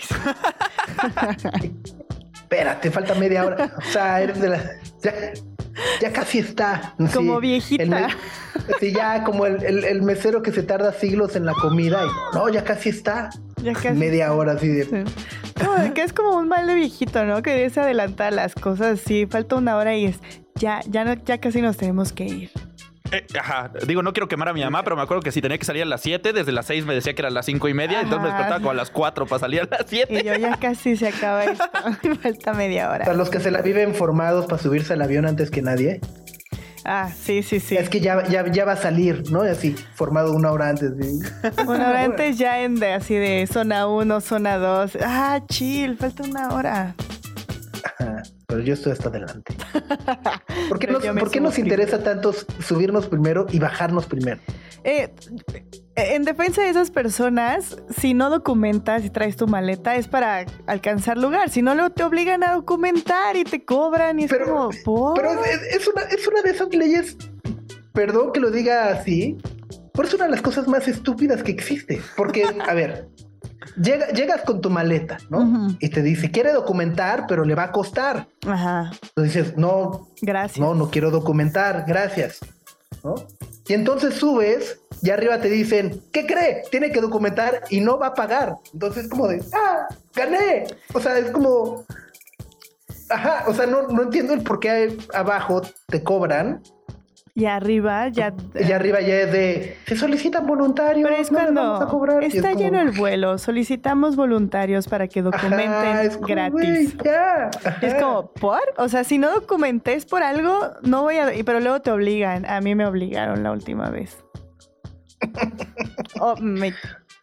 Espérate, 2.33 2.91
falta 2.91 3.13
media 3.15 3.45
hora. 3.45 3.73
O 3.77 3.81
sea, 3.91 4.21
eres 4.21 4.41
de 4.41 4.49
la. 4.49 4.61
ya. 5.01 5.13
ya 6.01 6.11
casi 6.11 6.39
está. 6.39 6.95
Como 7.13 7.39
viejita. 7.39 8.09
sí, 8.79 8.91
ya 8.91 9.23
como 9.23 9.45
el, 9.45 10.01
mesero 10.01 10.41
que 10.41 10.51
se 10.51 10.63
tarda 10.63 10.91
siglos 10.93 11.35
en 11.35 11.45
la 11.45 11.53
comida 11.53 12.03
y 12.05 12.35
no, 12.35 12.49
ya 12.49 12.63
casi 12.63 12.89
está. 12.89 13.29
Ya 13.57 13.73
casi. 13.73 13.89
Media 13.97 14.33
hora 14.33 14.53
así 14.53 14.67
de... 14.67 15.05
que 15.93 16.01
es 16.01 16.13
como 16.13 16.37
un 16.37 16.47
mal 16.47 16.67
de 16.67 16.75
viejito, 16.75 17.25
¿no? 17.25 17.41
Que 17.41 17.69
se 17.69 17.79
adelanta 17.79 18.31
las 18.31 18.55
cosas, 18.55 18.99
sí, 18.99 19.25
falta 19.25 19.55
una 19.55 19.77
hora 19.77 19.95
y 19.95 20.05
es, 20.05 20.19
ya, 20.55 20.81
ya, 20.87 21.03
no, 21.03 21.13
ya 21.13 21.39
casi 21.39 21.61
nos 21.61 21.77
tenemos 21.77 22.13
que 22.13 22.25
ir. 22.25 22.51
Eh, 23.11 23.25
ajá, 23.39 23.71
digo, 23.85 24.03
no 24.03 24.11
quiero 24.11 24.27
quemar 24.27 24.49
a 24.49 24.53
mi 24.53 24.61
mamá, 24.61 24.83
pero 24.83 24.95
me 24.95 25.01
acuerdo 25.01 25.23
que 25.23 25.31
si 25.31 25.41
tenía 25.41 25.57
que 25.57 25.65
salir 25.65 25.83
a 25.83 25.85
las 25.85 26.01
7, 26.01 26.33
desde 26.33 26.51
las 26.51 26.65
6 26.65 26.85
me 26.85 26.93
decía 26.93 27.13
que 27.13 27.21
era 27.21 27.29
las 27.29 27.45
5 27.45 27.67
y 27.69 27.73
media, 27.73 28.01
entonces 28.01 28.23
me 28.23 28.27
despertaba 28.27 28.57
como 28.57 28.71
a 28.71 28.73
las 28.73 28.89
4 28.89 29.25
para 29.25 29.39
salir 29.39 29.61
a 29.61 29.63
las 29.69 29.85
7. 29.87 30.13
Y 30.13 30.23
yo 30.25 30.35
ya 30.35 30.57
casi 30.57 30.97
se 30.97 31.07
acaba 31.07 31.45
esto, 31.45 31.65
falta 32.21 32.53
media 32.53 32.89
hora. 32.89 33.05
Para 33.05 33.17
los 33.17 33.29
que 33.29 33.39
se 33.39 33.51
la 33.51 33.61
viven 33.61 33.95
formados 33.95 34.45
para 34.45 34.61
subirse 34.61 34.93
al 34.93 35.01
avión 35.01 35.25
antes 35.25 35.51
que 35.51 35.61
nadie. 35.61 36.01
Ah, 36.89 37.11
sí, 37.13 37.43
sí, 37.43 37.59
sí. 37.59 37.75
Es 37.75 37.89
que 37.89 37.99
ya, 37.99 38.25
ya, 38.27 38.65
va 38.65 38.71
a 38.71 38.77
salir, 38.77 39.29
¿no? 39.29 39.41
Así, 39.41 39.75
formado 39.93 40.31
una 40.33 40.51
hora 40.51 40.69
antes. 40.69 40.91
Una 41.67 41.89
hora 41.89 42.03
antes 42.03 42.37
ya 42.37 42.61
en 42.61 42.75
de 42.75 42.93
así 42.93 43.13
de 43.15 43.45
zona 43.45 43.87
1, 43.87 44.21
zona 44.21 44.57
2. 44.57 44.97
Ah, 45.03 45.41
chill, 45.49 45.97
falta 45.97 46.23
una 46.23 46.49
hora. 46.49 46.95
Ajá 47.83 48.23
pero 48.47 48.61
yo 48.61 48.73
estoy 48.73 48.93
hasta 48.93 49.09
adelante. 49.09 49.55
¿Por 50.69 50.79
qué, 50.79 50.87
nos, 50.87 51.05
¿por 51.05 51.29
qué 51.29 51.41
nos 51.41 51.59
interesa 51.59 52.01
tanto 52.01 52.33
subirnos 52.33 53.07
primero 53.07 53.45
y 53.51 53.59
bajarnos 53.59 54.05
primero? 54.05 54.39
Eh, 54.87 55.13
en 55.95 56.23
defensa 56.23 56.61
de 56.61 56.69
esas 56.69 56.91
personas, 56.91 57.75
si 57.89 58.13
no 58.13 58.29
documentas 58.29 59.03
y 59.03 59.09
traes 59.09 59.35
tu 59.35 59.45
maleta 59.45 59.97
es 59.97 60.07
para 60.07 60.45
alcanzar 60.65 61.17
lugar. 61.17 61.49
Si 61.49 61.61
no, 61.61 61.75
lo 61.75 61.89
te 61.89 62.05
obligan 62.05 62.41
a 62.41 62.53
documentar 62.53 63.35
y 63.35 63.43
te 63.43 63.65
cobran 63.65 64.17
y 64.17 64.23
es 64.23 64.31
como... 64.33 64.69
Pero 65.13 65.43
es, 65.43 65.87
una, 65.89 66.03
es 66.03 66.25
una 66.25 66.41
de 66.41 66.51
esas 66.51 66.73
leyes, 66.73 67.17
perdón 67.91 68.31
que 68.31 68.39
lo 68.39 68.49
diga 68.49 68.89
así, 68.91 69.37
pero 69.93 70.07
es 70.07 70.13
una 70.13 70.23
de 70.23 70.31
las 70.31 70.41
cosas 70.41 70.69
más 70.69 70.87
estúpidas 70.87 71.43
que 71.43 71.51
existe. 71.51 72.01
Porque, 72.15 72.45
a 72.45 72.73
ver, 72.73 73.09
llegas 73.75 74.43
con 74.43 74.61
tu 74.61 74.69
maleta, 74.69 75.17
¿no? 75.29 75.67
Y 75.81 75.89
te 75.89 76.01
dice, 76.01 76.31
quiere 76.31 76.53
documentar, 76.53 77.25
pero 77.27 77.43
le 77.43 77.55
va 77.55 77.63
a 77.63 77.71
costar. 77.73 78.29
Ajá. 78.47 78.91
Entonces 79.01 79.33
dices, 79.33 79.57
no, 79.57 80.07
gracias. 80.21 80.59
No, 80.59 80.75
no 80.75 80.89
quiero 80.89 81.11
documentar, 81.11 81.83
gracias. 81.85 82.39
Y 83.67 83.73
entonces 83.73 84.15
subes 84.15 84.79
y 85.01 85.09
arriba 85.09 85.39
te 85.39 85.49
dicen, 85.49 86.01
¿qué 86.11 86.25
cree? 86.25 86.63
Tiene 86.71 86.91
que 86.91 87.01
documentar 87.01 87.63
y 87.69 87.81
no 87.81 87.99
va 87.99 88.07
a 88.07 88.13
pagar. 88.13 88.55
Entonces 88.73 89.07
como 89.07 89.27
de, 89.27 89.43
ah, 89.53 89.87
gané. 90.15 90.65
O 90.93 90.99
sea, 90.99 91.17
es 91.17 91.31
como, 91.31 91.85
ajá, 93.09 93.45
o 93.47 93.53
sea, 93.53 93.65
no, 93.65 93.87
no 93.87 94.03
entiendo 94.03 94.33
el 94.33 94.41
por 94.41 94.59
qué 94.59 94.97
abajo 95.13 95.61
te 95.87 96.01
cobran 96.03 96.61
y 97.37 97.45
arriba 97.45 98.07
ya. 98.07 98.33
Y 98.59 98.71
arriba 98.71 98.99
ya 98.99 99.21
es 99.21 99.31
de. 99.31 99.77
Se 99.85 99.95
solicitan 99.95 100.47
voluntarios. 100.47 101.07
Pero 101.07 101.21
es 101.21 101.29
cuando 101.29 102.19
está 102.19 102.53
lleno 102.53 102.81
el 102.81 102.89
vuelo. 102.89 103.37
Solicitamos 103.37 104.15
voluntarios 104.15 104.87
para 104.87 105.07
que 105.07 105.21
documenten 105.21 106.19
gratis. 106.21 106.97
Es 107.83 107.93
como, 107.93 108.31
¿por? 108.31 108.63
O 108.77 108.89
sea, 108.89 109.03
si 109.03 109.19
no 109.19 109.31
documentes 109.31 110.07
por 110.07 110.23
algo, 110.23 110.71
no 110.81 111.03
voy 111.03 111.17
a. 111.17 111.31
Pero 111.45 111.59
luego 111.59 111.79
te 111.79 111.91
obligan. 111.91 112.43
A 112.47 112.59
mí 112.59 112.73
me 112.73 112.87
obligaron 112.87 113.43
la 113.43 113.51
última 113.51 113.91
vez. 113.91 114.17
oh, 116.19 116.37
me 116.37 116.73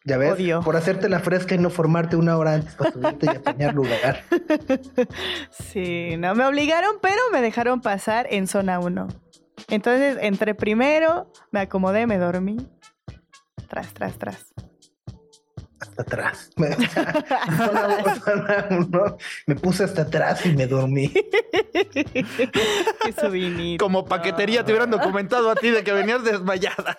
ya 0.04 0.18
ves, 0.18 0.34
por 0.62 0.76
hacerte 0.76 1.08
la 1.08 1.18
fresca 1.18 1.54
y 1.54 1.58
no 1.58 1.70
formarte 1.70 2.14
una 2.14 2.36
hora 2.36 2.54
antes 2.54 2.74
para 2.74 2.92
subirte 2.92 3.26
y 3.26 3.28
apañar 3.30 3.74
lugar. 3.74 4.22
Sí, 5.50 6.16
no 6.18 6.34
me 6.34 6.44
obligaron, 6.44 6.96
pero 7.00 7.18
me 7.32 7.40
dejaron 7.40 7.80
pasar 7.80 8.26
en 8.30 8.46
zona 8.46 8.78
1. 8.78 9.23
Entonces 9.68 10.18
entré 10.20 10.54
primero, 10.54 11.32
me 11.50 11.60
acomodé, 11.60 12.06
me 12.06 12.18
dormí. 12.18 12.56
Tras, 13.68 13.94
tras, 13.94 14.18
tras. 14.18 14.54
Hasta 15.80 16.02
atrás. 16.02 16.50
me 19.46 19.54
puse 19.56 19.84
hasta 19.84 20.02
atrás 20.02 20.44
y 20.46 20.52
me 20.52 20.66
dormí. 20.66 21.12
Qué 21.92 23.76
Como 23.78 24.04
paquetería 24.04 24.64
te 24.64 24.72
hubieran 24.72 24.90
documentado 24.90 25.50
a 25.50 25.54
ti 25.54 25.70
de 25.70 25.84
que 25.84 25.92
venías 25.92 26.24
desmayada. 26.24 26.98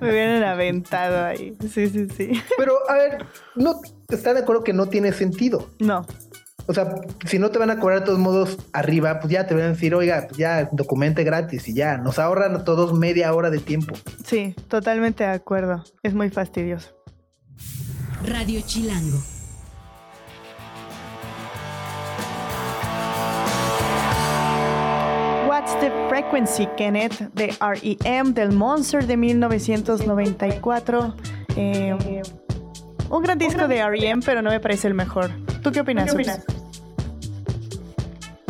me 0.00 0.10
hubieran 0.10 0.44
aventado 0.44 1.24
ahí. 1.24 1.56
Sí, 1.72 1.88
sí, 1.88 2.08
sí. 2.16 2.42
Pero, 2.56 2.78
a 2.88 2.94
ver, 2.94 3.26
¿no 3.54 3.80
está 4.08 4.34
de 4.34 4.40
acuerdo 4.40 4.62
que 4.62 4.72
no 4.72 4.86
tiene 4.86 5.12
sentido? 5.12 5.70
No. 5.78 6.06
O 6.70 6.72
sea, 6.72 6.94
si 7.26 7.40
no 7.40 7.50
te 7.50 7.58
van 7.58 7.70
a 7.70 7.80
cobrar 7.80 7.98
de 7.98 8.06
todos 8.06 8.20
modos 8.20 8.56
arriba, 8.72 9.18
pues 9.18 9.32
ya 9.32 9.44
te 9.44 9.54
van 9.54 9.64
a 9.64 9.68
decir, 9.70 9.92
oiga, 9.92 10.26
pues 10.28 10.38
ya 10.38 10.68
documente 10.70 11.24
gratis 11.24 11.66
y 11.66 11.74
ya. 11.74 11.98
Nos 11.98 12.20
ahorran 12.20 12.54
a 12.54 12.64
todos 12.64 12.96
media 12.96 13.34
hora 13.34 13.50
de 13.50 13.58
tiempo. 13.58 13.96
Sí, 14.24 14.54
totalmente 14.68 15.24
de 15.24 15.30
acuerdo. 15.30 15.82
Es 16.04 16.14
muy 16.14 16.30
fastidioso. 16.30 16.90
Radio 18.24 18.60
Chilango. 18.64 19.18
What's 25.48 25.74
the 25.80 25.90
Frequency, 26.08 26.68
Kenneth, 26.76 27.32
de 27.34 27.52
REM, 27.58 28.32
del 28.32 28.52
Monster 28.52 29.08
de 29.08 29.16
1994. 29.16 31.16
Eh, 31.56 32.22
un 33.10 33.22
gran 33.22 33.38
disco 33.38 33.68
de 33.68 33.86
REM, 33.88 34.20
pero 34.22 34.40
no 34.40 34.50
me 34.50 34.60
parece 34.60 34.88
el 34.88 34.94
mejor. 34.94 35.30
¿Tú 35.62 35.72
qué 35.72 35.80
opinas? 35.80 36.06
¿Qué 36.06 36.12
opinas? 36.12 36.44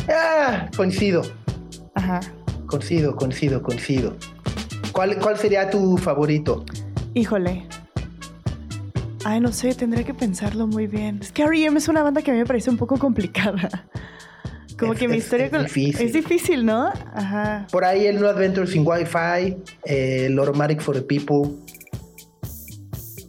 Ah, 0.09 0.69
coincido. 0.77 1.23
Ajá. 1.95 2.21
Coincido, 2.67 3.17
coincido, 3.17 3.63
coincido. 3.63 4.17
¿Cuál, 4.93 5.19
¿Cuál 5.19 5.39
sería 5.39 5.71
tu 5.71 5.97
favorito? 5.97 6.65
Híjole. 7.15 7.67
Ay, 9.25 9.41
no 9.41 9.53
sé, 9.53 9.75
tendré 9.75 10.05
que 10.05 10.15
pensarlo 10.15 10.67
muy 10.67 10.87
bien. 10.87 11.19
Es 11.21 11.33
que 11.33 11.43
R.E.M. 11.43 11.79
es 11.79 11.89
una 11.89 12.03
banda 12.03 12.23
que 12.23 12.31
a 12.31 12.35
mí 12.35 12.41
me 12.41 12.47
parece 12.47 12.71
un 12.71 12.77
poco 12.77 12.99
complicada. 12.99 13.69
Como 14.79 14.95
que 14.95 15.09
mi 15.09 15.17
historia 15.17 15.47
es, 15.47 15.53
difícil. 15.53 16.07
es 16.07 16.13
difícil, 16.15 16.65
¿no? 16.65 16.91
Ajá. 17.13 17.67
Por 17.71 17.85
ahí 17.85 18.07
el 18.07 18.19
No 18.19 18.29
Adventures 18.29 18.75
in 18.75 18.87
Wi-Fi, 18.87 19.59
eh, 19.85 20.27
el 20.27 20.39
Automatic 20.39 20.81
for 20.81 20.95
the 20.95 21.03
People, 21.03 21.53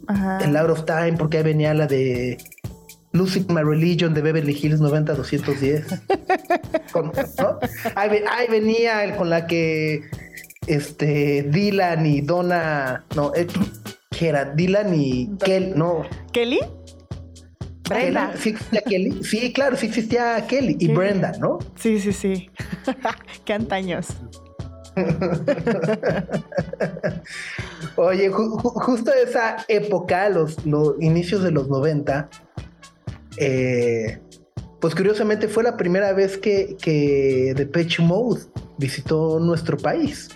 Ajá. 0.06 0.38
el 0.38 0.56
Out 0.56 0.70
of 0.70 0.84
Time, 0.84 1.14
porque 1.18 1.38
ahí 1.38 1.44
venía 1.44 1.74
la 1.74 1.86
de 1.86 2.38
Losing 3.12 3.46
My 3.48 3.62
Religion 3.62 4.14
de 4.14 4.22
Beverly 4.22 4.58
Hills 4.60 4.80
90210. 4.80 6.00
ahí, 7.94 8.48
venía 8.48 9.16
con 9.16 9.30
la 9.30 9.46
que 9.46 10.02
este 10.66 11.44
Dylan 11.44 12.04
y 12.06 12.22
Donna, 12.22 13.04
no, 13.14 13.32
eh, 13.34 13.46
¿qué 14.10 14.28
era? 14.28 14.46
Dylan 14.46 14.94
y 14.94 15.30
Kelly, 15.44 15.72
no. 15.76 16.06
¿Kelly? 16.32 16.60
Brenda. 17.88 18.32
Sí 18.36 18.54
Kelly. 18.86 19.22
Sí, 19.22 19.52
claro, 19.52 19.76
sí 19.76 19.86
existía 19.86 20.44
Kelly 20.46 20.76
y 20.78 20.88
Brenda, 20.88 21.32
¿no? 21.38 21.58
Sí, 21.76 22.00
sí, 22.00 22.12
sí. 22.12 22.50
Qué 23.44 23.52
antaños. 23.52 24.08
Oye, 27.96 28.30
justo 28.30 29.10
esa 29.12 29.64
época, 29.68 30.28
los, 30.28 30.64
los 30.64 30.94
inicios 31.00 31.42
de 31.42 31.50
los 31.50 31.68
90, 31.68 32.28
eh, 33.36 34.18
pues 34.80 34.94
curiosamente 34.94 35.48
fue 35.48 35.62
la 35.62 35.76
primera 35.76 36.12
vez 36.12 36.38
que, 36.38 36.76
que 36.80 37.54
Depeche 37.56 38.02
Mode 38.02 38.42
visitó 38.78 39.38
nuestro 39.38 39.76
país, 39.76 40.28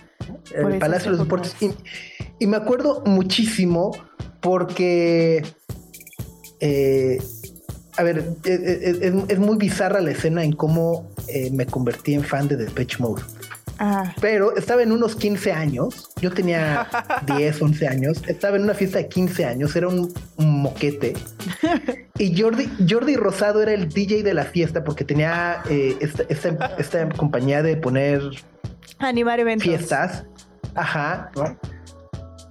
el 0.55 0.79
Palacio 0.79 1.11
de 1.11 1.17
los 1.17 1.25
Deportes. 1.25 1.55
Y, 2.39 2.47
me 2.47 2.57
acuerdo 2.57 3.03
muchísimo 3.05 3.91
porque, 4.39 5.43
eh, 6.59 7.21
a 7.97 8.03
ver, 8.03 8.23
e, 8.45 8.53
e, 8.53 9.07
e, 9.07 9.23
es, 9.27 9.39
muy 9.39 9.57
bizarra 9.57 9.99
la 9.99 10.11
escena 10.11 10.43
en 10.43 10.53
cómo 10.53 11.09
eh, 11.27 11.49
me 11.51 11.65
convertí 11.65 12.13
en 12.13 12.23
fan 12.23 12.47
de 12.47 12.55
Depeche 12.55 12.97
Mode. 12.99 13.23
Pero 14.19 14.55
estaba 14.55 14.81
en 14.81 14.91
unos 14.91 15.15
15 15.15 15.51
años, 15.51 16.09
yo 16.21 16.31
tenía 16.31 16.87
10, 17.37 17.61
11 17.61 17.87
años, 17.87 18.21
estaba 18.27 18.57
en 18.57 18.63
una 18.63 18.73
fiesta 18.73 18.97
de 18.97 19.07
15 19.07 19.45
años, 19.45 19.75
era 19.75 19.87
un, 19.87 20.13
moquete. 20.37 21.13
Y 22.19 22.41
Jordi, 22.41 22.67
Jordi 22.89 23.15
Rosado 23.15 23.61
era 23.61 23.73
el 23.73 23.89
DJ 23.89 24.23
de 24.23 24.33
la 24.33 24.43
fiesta 24.43 24.83
porque 24.83 25.03
tenía 25.03 25.61
eh, 25.69 25.95
esta, 25.99 27.09
compañía 27.09 27.61
de 27.61 27.77
poner... 27.77 28.21
Animar 28.97 29.39
eventos. 29.39 29.67
Fiestas. 29.67 30.25
Ajá. 30.73 31.29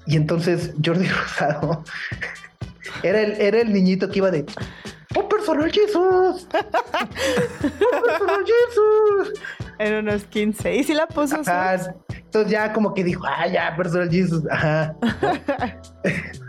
Y 0.07 0.15
entonces 0.15 0.73
Jordi 0.85 1.09
Rosado 1.09 1.83
era 3.03 3.21
el, 3.23 3.33
era 3.41 3.61
el 3.61 3.73
niñito 3.73 4.09
que 4.09 4.19
iba 4.19 4.31
de... 4.31 4.47
¡Oh, 5.17 5.29
personal 5.29 5.73
Jesus! 5.73 6.47
¡Oh, 6.53 8.03
personal 8.05 8.45
Jesus! 8.45 9.33
En 9.79 9.95
unos 9.95 10.25
15. 10.25 10.77
¿Y 10.77 10.85
si 10.85 10.95
la 10.95 11.07
puso? 11.07 11.37
Entonces 11.37 12.51
ya 12.51 12.73
como 12.73 12.95
que 12.95 13.05
dijo, 13.05 13.25
ah, 13.27 13.47
ya, 13.47 13.77
personal 13.77 14.11
Jesus. 14.11 14.45
Ajá. 14.51 14.97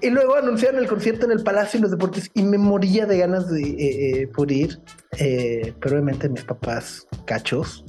y 0.00 0.10
luego 0.10 0.36
anunciaron 0.36 0.80
el 0.80 0.88
concierto 0.88 1.26
en 1.26 1.32
el 1.32 1.42
Palacio 1.42 1.78
de 1.78 1.82
los 1.82 1.90
Deportes 1.90 2.30
y 2.34 2.42
me 2.42 2.58
moría 2.58 3.06
de 3.06 3.18
ganas 3.18 3.50
de 3.50 3.62
eh, 3.62 4.22
eh 4.22 4.28
ir. 4.48 4.80
Eh, 5.18 5.74
pero 5.80 5.96
obviamente 5.96 6.28
mis 6.28 6.44
papás 6.44 7.06
cachos 7.26 7.84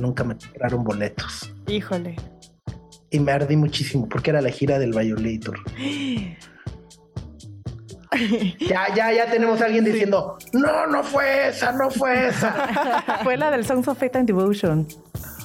nunca 0.00 0.24
me 0.24 0.36
compraron 0.36 0.84
boletos. 0.84 1.54
Híjole. 1.66 2.16
Y 3.10 3.20
me 3.20 3.32
ardí 3.32 3.56
muchísimo 3.56 4.06
porque 4.08 4.30
era 4.30 4.42
la 4.42 4.50
gira 4.50 4.78
del 4.78 4.92
Violator. 4.92 5.58
ya, 8.60 8.94
ya, 8.94 9.12
ya 9.12 9.30
tenemos 9.30 9.60
a 9.60 9.66
alguien 9.66 9.84
diciendo, 9.84 10.38
no, 10.52 10.86
no 10.86 11.02
fue 11.04 11.48
esa, 11.48 11.72
no 11.72 11.90
fue 11.90 12.28
esa. 12.28 13.20
fue 13.22 13.36
la 13.36 13.50
del 13.50 13.64
Songs 13.64 13.88
of 13.88 13.98
Faith 13.98 14.16
and 14.16 14.26
Devotion. 14.26 14.86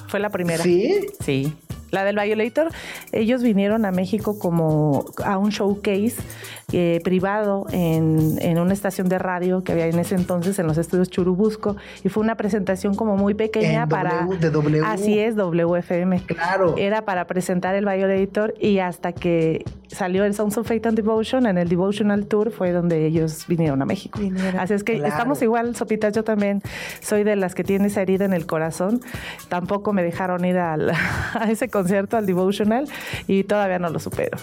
Fue 0.08 0.20
la 0.20 0.30
primera. 0.30 0.62
¿Sí? 0.62 1.06
Sí. 1.20 1.54
La 1.90 2.04
del 2.04 2.16
Violator, 2.16 2.72
ellos 3.12 3.42
vinieron 3.42 3.84
a 3.84 3.92
México 3.92 4.38
como 4.38 5.04
a 5.24 5.38
un 5.38 5.50
showcase 5.50 6.16
eh, 6.72 7.00
privado 7.04 7.66
en, 7.70 8.38
en, 8.40 8.58
una 8.58 8.72
estación 8.72 9.08
de 9.08 9.18
radio 9.18 9.62
que 9.62 9.72
había 9.72 9.86
en 9.86 9.98
ese 9.98 10.14
entonces 10.14 10.58
en 10.58 10.66
los 10.66 10.78
estudios 10.78 11.10
Churubusco 11.10 11.76
y 12.02 12.08
fue 12.08 12.22
una 12.22 12.36
presentación 12.36 12.94
como 12.94 13.16
muy 13.16 13.34
pequeña 13.34 13.86
para... 13.86 14.26
de 14.26 14.50
w. 14.50 14.82
Así 14.84 15.18
es, 15.18 15.36
WFM. 15.36 16.22
Claro. 16.26 16.74
Era 16.76 17.04
para 17.04 17.26
presentar 17.26 17.74
el 17.74 17.84
Violator 17.84 18.54
y 18.58 18.78
hasta 18.78 19.12
que 19.12 19.64
salió 19.88 20.24
el 20.24 20.34
Sounds 20.34 20.56
of 20.58 20.66
Faith 20.66 20.86
and 20.86 20.96
Devotion 20.96 21.46
en 21.46 21.58
el 21.58 21.68
Devotional 21.68 22.26
Tour 22.26 22.50
fue 22.50 22.72
donde 22.72 23.06
ellos 23.06 23.46
vinieron 23.46 23.80
a 23.82 23.84
México. 23.84 24.18
Así 24.58 24.74
es 24.74 24.84
que 24.84 24.96
estamos 24.96 25.40
igual, 25.42 25.76
Sopitas, 25.76 26.12
yo 26.12 26.24
también 26.24 26.62
soy 27.00 27.24
de 27.24 27.36
las 27.36 27.54
que 27.54 27.64
tiene 27.64 27.86
esa 27.86 28.02
herida 28.02 28.24
en 28.24 28.32
el 28.32 28.46
corazón. 28.46 29.00
Tampoco 29.48 29.92
me 29.92 30.02
dejaron 30.02 30.44
ir 30.44 30.58
a 30.58 30.76
ese 31.48 31.68
concierto, 31.68 32.16
al 32.16 32.26
Devotional, 32.26 32.88
y 33.26 33.44
todavía 33.44 33.78
no 33.78 33.88
lo 33.90 33.98
supero. 33.98 34.36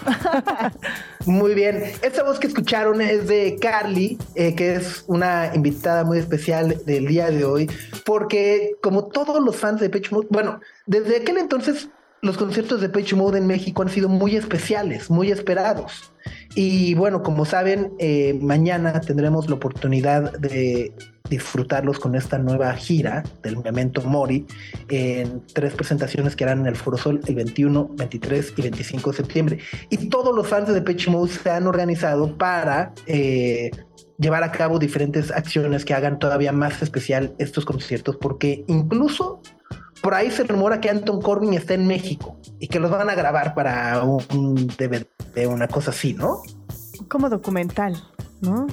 Muy 1.26 1.54
bien. 1.54 1.82
Esta 2.02 2.24
voz 2.24 2.38
que 2.38 2.48
escucharon 2.48 3.00
es 3.00 3.28
de 3.28 3.56
Carly, 3.60 4.18
eh, 4.34 4.54
que 4.54 4.74
es 4.74 5.04
una 5.06 5.52
invitada 5.54 6.04
muy 6.04 6.18
especial 6.18 6.82
del 6.84 7.06
día 7.06 7.30
de 7.30 7.44
hoy, 7.44 7.70
porque 8.04 8.76
como 8.82 9.06
todos 9.06 9.42
los 9.42 9.56
fans 9.56 9.80
de 9.80 9.90
Pitch 9.90 10.10
Mode, 10.10 10.26
bueno, 10.30 10.60
desde 10.86 11.18
aquel 11.18 11.38
entonces 11.38 11.88
los 12.22 12.36
conciertos 12.36 12.80
de 12.80 12.88
Pitch 12.88 13.14
Mode 13.14 13.38
en 13.38 13.46
México 13.46 13.82
han 13.82 13.88
sido 13.88 14.08
muy 14.08 14.36
especiales, 14.36 15.10
muy 15.10 15.30
esperados. 15.30 16.12
Y 16.54 16.94
bueno, 16.94 17.22
como 17.22 17.44
saben, 17.44 17.92
eh, 17.98 18.38
mañana 18.40 19.00
tendremos 19.00 19.48
la 19.48 19.56
oportunidad 19.56 20.32
de 20.38 20.92
disfrutarlos 21.32 21.98
con 21.98 22.14
esta 22.14 22.36
nueva 22.36 22.74
gira 22.74 23.22
del 23.42 23.56
Memento 23.56 24.02
Mori 24.02 24.46
en 24.90 25.42
tres 25.54 25.72
presentaciones 25.72 26.36
que 26.36 26.44
harán 26.44 26.60
en 26.60 26.66
el 26.66 26.76
Foro 26.76 26.98
Sol 26.98 27.20
el 27.26 27.34
21, 27.34 27.88
23 27.96 28.52
y 28.54 28.62
25 28.62 29.10
de 29.10 29.16
septiembre. 29.16 29.58
Y 29.88 30.08
todos 30.08 30.36
los 30.36 30.46
fans 30.46 30.68
de 30.68 30.74
Depeche 30.74 31.10
Mode 31.10 31.32
se 31.32 31.50
han 31.50 31.66
organizado 31.66 32.36
para 32.36 32.92
eh, 33.06 33.70
llevar 34.18 34.44
a 34.44 34.52
cabo 34.52 34.78
diferentes 34.78 35.30
acciones 35.30 35.86
que 35.86 35.94
hagan 35.94 36.18
todavía 36.18 36.52
más 36.52 36.82
especial 36.82 37.34
estos 37.38 37.64
conciertos, 37.64 38.18
porque 38.18 38.64
incluso 38.68 39.40
por 40.02 40.12
ahí 40.12 40.30
se 40.30 40.44
rumora 40.44 40.82
que 40.82 40.90
Anton 40.90 41.22
Corbin 41.22 41.54
está 41.54 41.72
en 41.72 41.86
México 41.86 42.36
y 42.58 42.68
que 42.68 42.78
los 42.78 42.90
van 42.90 43.08
a 43.08 43.14
grabar 43.14 43.54
para 43.54 44.02
un 44.02 44.66
DVD, 44.66 45.06
una 45.48 45.66
cosa 45.66 45.92
así, 45.92 46.12
¿no? 46.12 46.42
Como 47.08 47.30
documental, 47.30 47.96
¿no? 48.42 48.66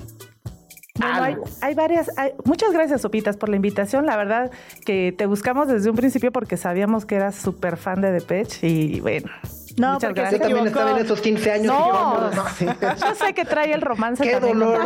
Hay, 1.01 1.73
varias. 1.75 2.11
muchas 2.45 2.71
gracias, 2.73 3.01
Sopitas, 3.01 3.37
por 3.37 3.49
la 3.49 3.55
invitación. 3.55 4.05
La 4.05 4.17
verdad 4.17 4.51
que 4.85 5.13
te 5.17 5.25
buscamos 5.25 5.67
desde 5.67 5.89
un 5.89 5.95
principio 5.95 6.31
porque 6.31 6.57
sabíamos 6.57 7.05
que 7.05 7.15
eras 7.15 7.35
súper 7.35 7.77
fan 7.77 8.01
de 8.01 8.11
Depeche 8.11 8.67
y 8.67 8.99
bueno. 8.99 9.29
No, 9.77 9.93
Muchas 9.93 10.13
gracias. 10.13 10.41
Yo 10.41 10.47
también 10.47 10.67
estaba 10.67 10.91
en 10.91 11.05
esos 11.05 11.21
15 11.21 11.51
años. 11.51 11.67
No, 11.67 12.31
yo 12.31 13.15
sé 13.15 13.33
que 13.33 13.45
trae 13.45 13.71
el 13.71 13.81
romance. 13.81 14.23
Qué 14.23 14.39
dolor. 14.39 14.81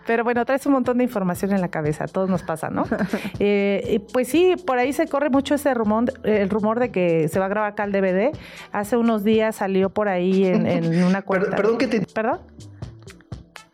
Pero 0.07 0.25
bueno, 0.25 0.45
traes 0.45 0.67
un 0.67 0.73
montón 0.73 0.99
de 0.99 1.05
información 1.05 1.53
en 1.53 1.61
la 1.61 1.69
cabeza, 1.69 2.05
a 2.05 2.07
todos 2.09 2.29
nos 2.29 2.43
pasa, 2.43 2.71
¿no? 2.71 2.85
eh, 3.39 4.01
pues 4.13 4.29
sí, 4.29 4.57
por 4.67 4.79
ahí 4.79 4.93
se 4.93 5.07
corre 5.07 5.31
mucho 5.31 5.55
ese 5.55 5.73
rumor, 5.75 6.13
el 6.25 6.51
rumor 6.51 6.81
de 6.81 6.91
que 6.91 7.29
se 7.29 7.39
va 7.39 7.47
a 7.47 7.49
grabar 7.49 7.73
acá 7.73 7.85
el 7.85 7.93
DVD. 7.93 8.37
Hace 8.73 8.97
unos 8.97 9.23
días 9.23 9.57
salió 9.57 9.91
por 9.91 10.09
ahí 10.09 10.45
en, 10.47 11.05
una 11.05 11.23
cuenta. 11.23 11.55
Perdón 11.55 11.79
que 11.79 11.87
te... 11.87 12.01
¿Perdón? 12.01 12.41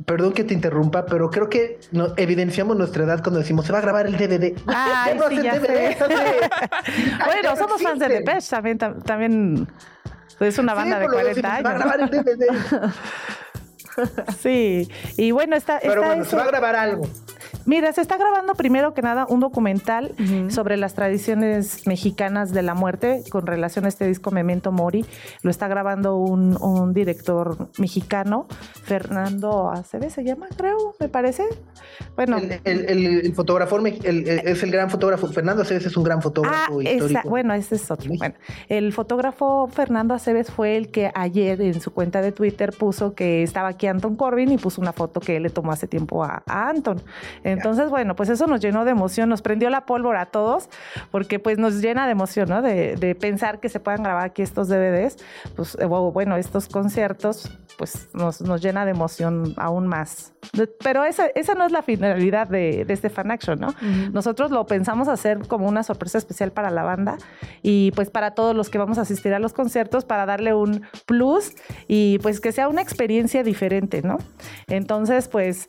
Perdón 0.09 0.33
que 0.33 0.43
te 0.43 0.55
interrumpa, 0.55 1.05
pero 1.05 1.31
creo 1.31 1.49
que 1.51 1.79
evidenciamos 2.17 2.77
nuestra 2.77 3.05
edad 3.05 3.23
cuando 3.23 3.39
decimos 3.41 3.67
se 3.67 3.73
va 3.73 3.79
a 3.79 3.83
grabar 3.83 4.07
el 4.07 4.17
DVD. 4.17 4.59
Ah, 4.67 5.11
no 5.17 5.29
sí, 5.29 5.43
ya 5.43 5.59
DVD, 5.59 5.97
bueno, 7.27 7.57
somos 7.57 7.81
fans 7.83 8.01
de 8.01 8.09
Depeche, 8.09 8.49
también, 8.49 8.79
también 8.79 9.69
es 10.41 10.59
una 10.59 10.75
banda 10.75 10.99
de 10.99 11.07
40 11.07 11.55
años. 11.55 11.59
Se 11.59 11.63
va 11.63 11.71
a 11.71 11.75
grabar 11.75 12.01
el 12.01 12.11
DVD. 12.11 12.93
sí, 14.39 14.89
y 15.17 15.31
bueno, 15.31 15.57
está. 15.57 15.79
Pero 15.81 16.03
bueno, 16.03 16.25
se 16.25 16.37
va 16.37 16.45
a 16.45 16.47
grabar 16.47 16.75
algo. 16.75 17.07
Mira, 17.69 17.93
se 17.93 18.01
está 18.01 18.17
grabando 18.17 18.55
primero 18.55 18.95
que 18.95 19.03
nada 19.03 19.27
un 19.29 19.41
documental 19.41 20.15
sobre 20.49 20.79
las 20.79 20.95
tradiciones 20.95 21.87
mexicanas 21.87 22.51
de 22.53 22.63
la 22.63 22.73
muerte 22.73 23.23
con 23.29 23.47
relación 23.47 23.85
a 23.85 23.89
este 23.89 24.07
disco 24.07 24.31
Memento 24.31 24.73
Mori. 24.73 25.05
Lo 25.43 25.51
está 25.51 25.69
grabando 25.69 26.17
un, 26.17 26.95
director 26.95 27.69
mexicano, 27.77 28.47
Fernando 28.85 29.71
Aceves 29.71 30.15
se 30.15 30.25
llama, 30.25 30.47
creo, 30.57 30.95
me 30.99 31.11
parece. 31.11 31.45
Bueno. 32.17 32.39
El, 32.65 33.35
fotógrafo 33.35 33.79
es 33.85 34.63
el 34.63 34.71
gran 34.71 34.89
fotógrafo. 34.89 35.27
Fernando 35.29 35.61
Aceves 35.61 35.85
es 35.85 35.97
un 35.99 36.05
gran 36.05 36.23
fotógrafo 36.23 36.79
ah, 36.79 36.83
histórico. 36.83 37.29
bueno, 37.29 37.53
ese 37.53 37.75
es 37.75 37.91
otro. 37.91 38.11
Bueno, 38.17 38.35
el 38.71 38.95
fotógrafo 38.95 39.69
Fernando 39.69 40.15
Aceves 40.15 40.51
fue 40.51 40.79
el 40.79 40.91
que 40.91 41.11
ayer 41.15 41.61
en 41.61 41.83
su 41.83 41.93
cuenta 41.93 42.23
de 42.23 42.33
Twitter 42.33 42.73
puso 42.73 43.15
que 43.15 43.43
estaba 43.43 43.69
aquí 43.69 43.89
Anton 43.89 44.17
Corbin 44.17 44.53
y 44.53 44.57
puso 44.57 44.81
una 44.81 44.95
foto 44.95 45.21
que 45.21 45.37
él 45.37 45.43
le 45.43 45.51
tomó 45.51 45.73
hace 45.73 45.87
tiempo 45.87 46.25
a, 46.25 46.43
a 46.47 46.71
Anton. 46.71 47.03
Entonces, 47.45 47.58
bueno, 47.91 48.17
pues 48.17 48.29
eso 48.29 48.47
nos 48.47 48.61
llenó 48.61 48.85
de 48.85 48.93
emoción, 48.93 49.29
nos 49.29 49.43
prendió 49.43 49.71
la 49.71 49.87
pólvora 49.87 50.23
a 50.23 50.27
todos, 50.27 50.69
porque 51.11 51.39
pues 51.39 51.59
nos 51.59 51.81
llena 51.81 52.07
de 52.07 52.13
emoción, 52.13 52.49
¿no? 52.49 52.63
De, 52.63 53.17
pensar 53.21 53.59
que 53.59 53.69
se 53.69 53.81
puedan 53.81 54.03
grabar 54.03 54.25
aquí 54.25 54.43
estos 54.43 54.69
DVDs, 54.69 55.17
pues, 55.57 55.77
eh, 55.81 55.87
bueno, 55.87 56.37
estos 56.37 56.69
conciertos, 56.69 57.51
pues 57.77 58.09
nos, 58.13 58.41
nos 58.41 58.61
llena 58.61 58.85
de 58.85 58.93
emoción 58.93 59.55
aún 59.57 59.87
más. 59.87 60.33
Pero 60.83 61.05
esa, 61.05 61.27
esa 61.35 61.55
no 61.55 61.65
es 61.65 61.73
la 61.73 61.83
finalidad 61.83 62.49
de, 62.49 62.87
este 62.89 63.11
Fan 63.11 63.31
Action, 63.31 63.59
¿no? 63.59 63.75
Nosotros 64.13 64.51
lo 64.51 64.67
pensamos 64.67 65.09
hacer 65.09 65.47
como 65.47 65.69
una 65.69 65.83
sorpresa 65.83 66.19
especial 66.19 66.53
para 66.53 66.71
la 66.71 66.83
banda 66.83 67.19
y 67.63 67.93
pues 67.93 68.11
para 68.11 68.33
todos 68.33 68.55
los 68.55 68.71
que 68.71 68.79
vamos 68.79 68.99
a 68.99 69.03
asistir 69.03 69.35
a 69.35 69.39
los 69.39 69.53
conciertos 69.53 70.05
para 70.05 70.27
darle 70.27 70.55
un 70.55 70.83
plus 71.07 71.53
y 71.87 72.19
pues 72.21 72.41
que 72.41 72.53
sea 72.53 72.69
una 72.69 72.83
experiencia 72.83 73.43
diferente, 73.43 74.03
¿no? 74.03 74.19
Entonces, 74.69 75.29
pues 75.29 75.67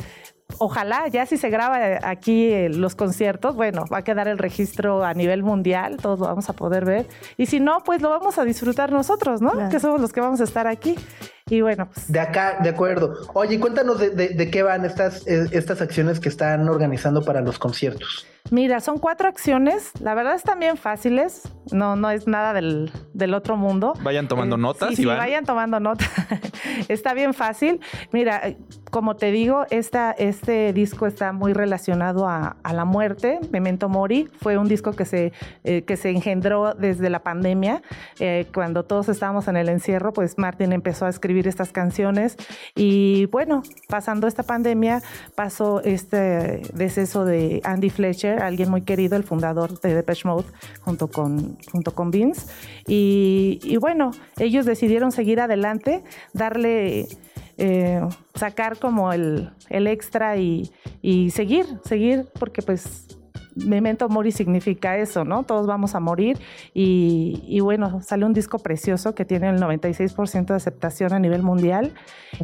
ojalá 0.58 1.08
ya 1.08 1.26
si 1.26 1.38
se 1.38 1.50
graba 1.50 2.00
aquí 2.04 2.52
eh, 2.52 2.70
los 2.70 2.96
conciertos, 2.96 3.56
bueno, 3.56 3.86
va 3.92 4.00
a 4.00 4.04
quedar 4.04 4.28
el 4.28 4.38
registro 4.38 5.04
a 5.04 5.14
nivel 5.14 5.44
mundial, 5.44 5.98
todos 5.98 6.20
lo 6.20 6.26
vamos 6.26 6.50
a 6.50 6.54
poder 6.54 6.86
ver. 6.86 7.06
Y 7.38 7.46
si 7.46 7.60
no, 7.60 7.84
pues 7.84 8.02
lo 8.02 8.10
vamos 8.10 8.38
a 8.38 8.46
disfrutar 8.46 8.92
nosotros, 8.92 9.42
¿no? 9.42 9.70
Que 9.70 9.80
somos 9.80 10.02
los 10.02 10.12
que 10.12 10.22
vamos 10.22 10.42
a 10.42 10.44
estar 10.44 10.68
aquí. 10.68 10.96
Y 11.50 11.62
bueno, 11.62 11.90
pues. 11.92 12.12
De 12.12 12.20
acá, 12.20 12.60
de 12.62 12.70
acuerdo. 12.70 13.16
Oye, 13.34 13.60
cuéntanos 13.60 14.00
de, 14.00 14.52
qué 14.52 14.64
van 14.64 14.86
estas, 14.86 15.26
eh, 15.28 15.48
estas 15.52 15.82
acciones 15.82 16.20
que 16.20 16.30
están 16.30 16.68
organizando 16.70 17.24
para 17.24 17.42
los 17.42 17.58
conciertos. 17.58 18.28
Mira, 18.52 18.80
son 18.80 18.98
cuatro 19.00 19.28
acciones. 19.28 19.92
La 20.00 20.14
verdad 20.14 20.36
están 20.36 20.60
bien 20.60 20.78
fáciles. 20.78 21.44
No, 21.72 21.96
no 21.96 22.10
es 22.10 22.28
nada 22.28 22.54
del, 22.54 22.92
otro 23.34 23.58
mundo. 23.58 23.94
Vayan 24.02 24.28
tomando 24.28 24.56
eh, 24.56 24.60
notas. 24.60 24.96
Sí, 24.96 25.06
vayan 25.06 25.46
tomando 25.46 25.80
notas. 25.80 26.10
está 26.88 27.14
bien 27.14 27.34
fácil. 27.34 27.80
Mira, 28.12 28.56
como 28.92 29.16
te 29.16 29.32
digo, 29.32 29.66
esta, 29.70 30.12
este 30.12 30.74
disco 30.74 31.06
está 31.06 31.32
muy 31.32 31.54
relacionado 31.54 32.28
a, 32.28 32.58
la 32.74 32.86
muerte. 32.86 33.40
Memento 33.52 33.90
Mori 33.90 34.30
fue 34.42 34.58
un 34.58 34.68
disco 34.68 34.94
que 34.94 35.06
se, 35.06 35.34
eh, 35.64 35.84
que 35.84 35.98
se 35.98 36.12
engendró 36.12 36.74
desde 36.76 37.10
la 37.10 37.24
pandemia. 37.24 37.82
cuando 38.54 38.84
todos 38.84 39.10
estábamos 39.10 39.48
en 39.48 39.58
el 39.58 39.70
encierro, 39.70 40.14
pues 40.14 40.38
Martin 40.38 40.72
empezó 40.72 41.06
a 41.06 41.10
escribir 41.10 41.48
estas 41.48 41.72
canciones 41.72 42.38
y 42.76 43.26
bueno, 43.28 43.64
pasando 43.88 44.28
esta 44.28 44.44
pandemia, 44.44 45.02
pasó 45.36 45.82
este 45.84 46.62
deceso 46.74 47.26
de 47.26 47.62
Andy 47.64 47.90
Fletcher, 47.90 48.42
alguien 48.42 48.70
muy 48.70 48.82
querido, 48.82 49.16
el 49.16 49.24
fundador 49.24 49.80
de 49.80 49.96
Depeche 49.96 50.28
Mode, 50.28 50.46
junto 50.82 51.08
con, 51.08 51.58
junto 51.72 51.94
con 51.94 52.12
Vince. 52.12 52.48
Y, 52.88 53.78
bueno, 53.78 54.12
ellos 54.38 54.66
decidieron 54.66 55.12
seguir 55.12 55.40
adelante, 55.40 56.04
darle... 56.34 57.08
Eh, 57.62 58.00
sacar 58.36 58.80
como 58.80 59.12
el, 59.12 59.52
el 59.70 59.88
extra 59.88 60.38
y, 60.38 60.72
seguir, 61.32 61.66
seguir, 61.84 62.28
porque 62.40 62.62
pues 62.62 63.20
Memento 63.56 64.08
Mori 64.10 64.32
significa 64.32 64.98
eso, 64.98 65.26
¿no? 65.26 65.44
Todos 65.44 65.68
vamos 65.68 65.96
a 65.96 66.00
morir 66.00 66.40
y, 66.74 67.60
bueno, 67.62 68.02
sale 68.02 68.26
un 68.26 68.34
disco 68.34 68.60
precioso 68.60 69.16
que 69.16 69.26
tiene 69.26 69.50
el 69.50 69.60
96% 69.60 70.46
de 70.46 70.56
aceptación 70.56 71.14
a 71.14 71.20
nivel 71.20 71.44
mundial 71.44 71.94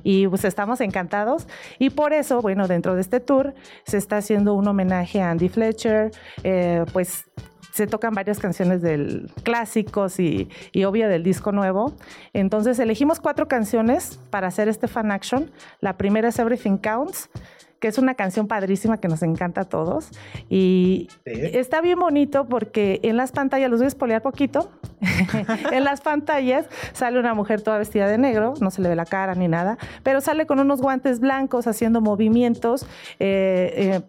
y 0.03 0.27
pues 0.27 0.43
estamos 0.45 0.81
encantados 0.81 1.47
y 1.79 1.89
por 1.91 2.13
eso, 2.13 2.41
bueno, 2.41 2.67
dentro 2.67 2.95
de 2.95 3.01
este 3.01 3.19
tour 3.19 3.53
se 3.85 3.97
está 3.97 4.17
haciendo 4.17 4.53
un 4.53 4.67
homenaje 4.67 5.21
a 5.21 5.31
Andy 5.31 5.49
Fletcher, 5.49 6.11
eh, 6.43 6.83
pues 6.91 7.25
se 7.75 7.87
tocan 7.87 8.13
varias 8.13 8.39
canciones 8.39 8.81
del 8.81 9.29
clásicos 9.43 10.17
y, 10.17 10.47
y 10.71 10.85
obvio 10.85 11.09
del 11.09 11.23
disco 11.23 11.51
nuevo. 11.51 11.93
Entonces 12.31 12.79
elegimos 12.79 13.19
cuatro 13.19 13.49
canciones 13.49 14.17
para 14.29 14.47
hacer 14.47 14.69
este 14.69 14.87
fan 14.87 15.11
action. 15.11 15.51
La 15.81 15.97
primera 15.97 16.29
es 16.29 16.39
Everything 16.39 16.77
Counts 16.77 17.29
que 17.81 17.89
es 17.89 17.97
una 17.97 18.15
canción 18.15 18.47
padrísima 18.47 18.99
que 18.99 19.09
nos 19.09 19.21
encanta 19.21 19.61
a 19.61 19.63
todos. 19.65 20.09
Y 20.49 21.09
está 21.25 21.81
bien 21.81 21.99
bonito 21.99 22.47
porque 22.47 22.99
en 23.03 23.17
las 23.17 23.31
pantallas, 23.31 23.69
los 23.69 23.79
voy 23.79 23.85
a 23.85 23.87
espolear 23.89 24.21
poquito, 24.21 24.71
en 25.71 25.83
las 25.83 26.01
pantallas 26.01 26.67
sale 26.93 27.19
una 27.19 27.33
mujer 27.33 27.61
toda 27.61 27.77
vestida 27.77 28.07
de 28.07 28.17
negro, 28.17 28.53
no 28.59 28.71
se 28.71 28.81
le 28.81 28.89
ve 28.89 28.95
la 28.95 29.05
cara 29.05 29.35
ni 29.35 29.47
nada, 29.47 29.77
pero 30.01 30.21
sale 30.21 30.45
con 30.45 30.59
unos 30.59 30.81
guantes 30.81 31.19
blancos 31.19 31.67
haciendo 31.67 32.01
movimientos. 32.01 32.87
Eh, 33.19 33.73
eh, 33.75 34.01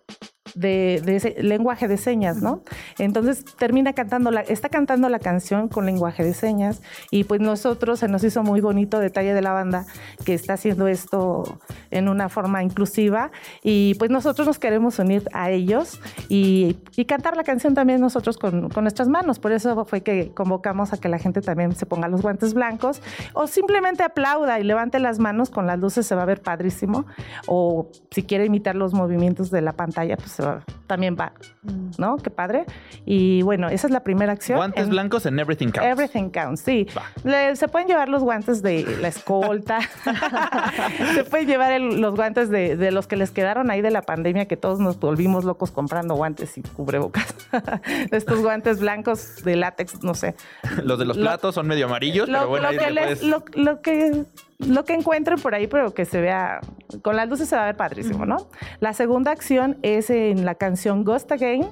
de, 0.54 1.02
ese 1.06 1.36
lenguaje 1.42 1.88
de 1.88 1.96
señas, 1.96 2.42
¿no? 2.42 2.62
Entonces 2.98 3.44
termina 3.44 3.92
cantando, 3.92 4.30
la, 4.30 4.40
está 4.42 4.68
cantando 4.68 5.08
la 5.08 5.18
canción 5.18 5.68
con 5.68 5.86
lenguaje 5.86 6.24
de 6.24 6.34
señas 6.34 6.82
y 7.10 7.24
pues 7.24 7.40
nosotros 7.40 8.00
se 8.00 8.08
nos 8.08 8.24
hizo 8.24 8.42
muy 8.42 8.60
bonito 8.60 8.98
detalle 8.98 9.34
de 9.34 9.42
la 9.42 9.52
banda 9.52 9.86
que 10.24 10.34
está 10.34 10.54
haciendo 10.54 10.88
esto 10.88 11.58
en 11.90 12.08
una 12.08 12.28
forma 12.28 12.62
inclusiva 12.62 13.30
y 13.62 13.94
pues 13.94 14.10
nosotros 14.10 14.46
nos 14.46 14.58
queremos 14.58 14.98
unir 14.98 15.28
a 15.32 15.50
ellos 15.50 16.00
y, 16.28 16.76
cantar 17.06 17.36
la 17.36 17.44
canción 17.44 17.72
también 17.74 18.00
nosotros 18.00 18.36
con, 18.36 18.68
con, 18.68 18.82
nuestras 18.82 19.06
manos. 19.06 19.38
Por 19.38 19.52
eso 19.52 19.84
fue 19.84 20.00
que 20.00 20.32
convocamos 20.34 20.92
a 20.92 20.96
que 20.98 21.08
la 21.08 21.18
gente 21.18 21.40
también 21.40 21.72
se 21.76 21.86
ponga 21.86 22.08
los 22.08 22.20
guantes 22.20 22.52
blancos 22.52 23.00
o 23.32 23.46
simplemente 23.46 24.02
aplauda 24.02 24.58
y 24.58 24.64
levante 24.64 24.98
las 24.98 25.20
manos 25.20 25.50
con 25.50 25.68
las 25.68 25.78
luces, 25.78 26.04
se 26.04 26.16
va 26.16 26.22
a 26.22 26.26
ver 26.26 26.42
padrísimo. 26.42 27.06
O 27.46 27.90
si 28.10 28.24
quiere 28.24 28.46
imitar 28.46 28.74
los 28.74 28.92
movimientos 28.92 29.50
de 29.50 29.60
la 29.60 29.72
pantalla, 29.72 30.16
pues 30.16 30.35
también 30.86 31.16
va, 31.18 31.32
mm. 31.62 31.90
¿no? 31.98 32.16
Qué 32.18 32.30
padre. 32.30 32.64
Y 33.04 33.42
bueno, 33.42 33.68
esa 33.68 33.86
es 33.86 33.92
la 33.92 34.00
primera 34.00 34.32
acción. 34.32 34.58
Guantes 34.58 34.88
blancos 34.88 35.26
en 35.26 35.38
Everything 35.38 35.70
Counts. 35.70 35.90
Everything 35.90 36.30
Counts, 36.30 36.60
sí. 36.60 36.86
se 37.54 37.68
pueden 37.68 37.88
llevar 37.88 38.08
los 38.08 38.22
guantes 38.22 38.62
de 38.62 38.98
la 39.00 39.08
escolta. 39.08 39.80
se 41.14 41.24
pueden 41.24 41.46
llevar 41.46 41.80
los 41.80 42.14
guantes 42.14 42.50
de, 42.50 42.90
los 42.90 43.06
que 43.06 43.16
les 43.16 43.30
quedaron 43.30 43.70
ahí 43.70 43.80
de 43.82 43.90
la 43.90 44.02
pandemia, 44.02 44.46
que 44.46 44.56
todos 44.56 44.78
nos 44.78 44.98
volvimos 44.98 45.44
locos 45.44 45.70
comprando 45.70 46.14
guantes 46.14 46.56
y 46.58 46.62
cubrebocas. 46.62 47.34
Estos 48.10 48.40
guantes 48.40 48.80
blancos 48.80 49.42
de 49.44 49.56
látex, 49.56 50.02
no 50.02 50.14
sé. 50.14 50.34
Los 50.82 50.98
de 50.98 51.04
los 51.04 51.16
platos 51.16 51.54
son 51.54 51.66
medio 51.66 51.86
amarillos, 51.86 52.26
pero 52.26 52.48
bueno, 52.48 52.68
lo 53.22 53.44
que, 53.44 53.60
lo 53.60 53.80
que 53.82 54.24
lo 54.58 54.84
que 54.84 54.94
encuentren 54.94 55.38
por 55.38 55.54
ahí, 55.54 55.66
pero 55.66 55.92
que 55.94 56.04
se 56.04 56.20
vea, 56.20 56.60
con 57.02 57.16
las 57.16 57.28
luces 57.28 57.48
se 57.48 57.56
va 57.56 57.62
a 57.62 57.66
ver 57.66 57.76
padrísimo, 57.76 58.26
¿no? 58.26 58.48
La 58.80 58.92
segunda 58.92 59.30
acción 59.30 59.78
es 59.82 60.10
en 60.10 60.44
la 60.44 60.54
canción 60.54 61.04
Ghost 61.04 61.30
Again, 61.32 61.66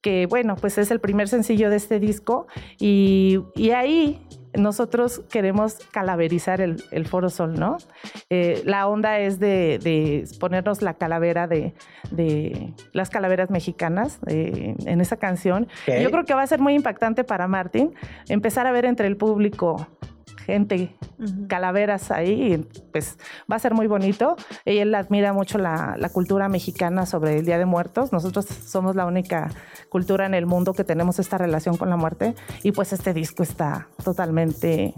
que 0.00 0.26
bueno, 0.26 0.56
pues 0.56 0.78
es 0.78 0.90
el 0.90 1.00
primer 1.00 1.28
sencillo 1.28 1.70
de 1.70 1.76
este 1.76 2.00
disco 2.00 2.46
y, 2.78 3.40
ahí 3.74 4.20
nosotros 4.54 5.22
queremos 5.30 5.76
calaverizar 5.92 6.60
el, 6.60 7.06
Foro 7.06 7.30
Sol, 7.30 7.54
¿no? 7.58 7.78
Eh, 8.28 8.62
la 8.66 8.86
onda 8.86 9.18
es 9.18 9.38
de, 9.38 10.26
ponernos 10.40 10.82
la 10.82 10.94
calavera 10.94 11.46
de, 11.46 11.72
las 12.92 13.08
calaveras 13.08 13.48
mexicanas 13.48 14.18
eh, 14.26 14.74
en 14.84 15.00
esa 15.00 15.16
canción. 15.16 15.68
Yo 15.86 16.10
creo 16.10 16.24
que 16.24 16.34
va 16.34 16.42
a 16.42 16.46
ser 16.46 16.58
muy 16.58 16.74
impactante 16.74 17.24
para 17.24 17.46
Martín 17.48 17.94
empezar 18.28 18.66
a 18.66 18.72
ver 18.72 18.84
entre 18.84 19.06
el 19.06 19.16
público 19.16 19.86
gente, 20.46 20.94
calaveras 21.48 22.10
ahí, 22.10 22.66
pues 22.92 23.18
va 23.50 23.56
a 23.56 23.58
ser 23.58 23.74
muy 23.74 23.86
bonito. 23.86 24.36
Ella 24.64 24.98
admira 24.98 25.32
mucho 25.32 25.58
la, 25.58 25.96
cultura 26.12 26.48
mexicana 26.48 27.06
sobre 27.06 27.38
el 27.38 27.46
Día 27.46 27.58
de 27.58 27.64
Muertos. 27.64 28.12
Nosotros 28.12 28.46
somos 28.46 28.96
la 28.96 29.06
única 29.06 29.50
cultura 29.88 30.26
en 30.26 30.34
el 30.34 30.46
mundo 30.46 30.74
que 30.74 30.84
tenemos 30.84 31.18
esta 31.18 31.38
relación 31.38 31.76
con 31.76 31.88
la 31.90 31.96
muerte 31.96 32.34
y 32.62 32.72
pues 32.72 32.92
este 32.92 33.14
disco 33.14 33.42
está 33.42 33.88
totalmente 34.04 34.94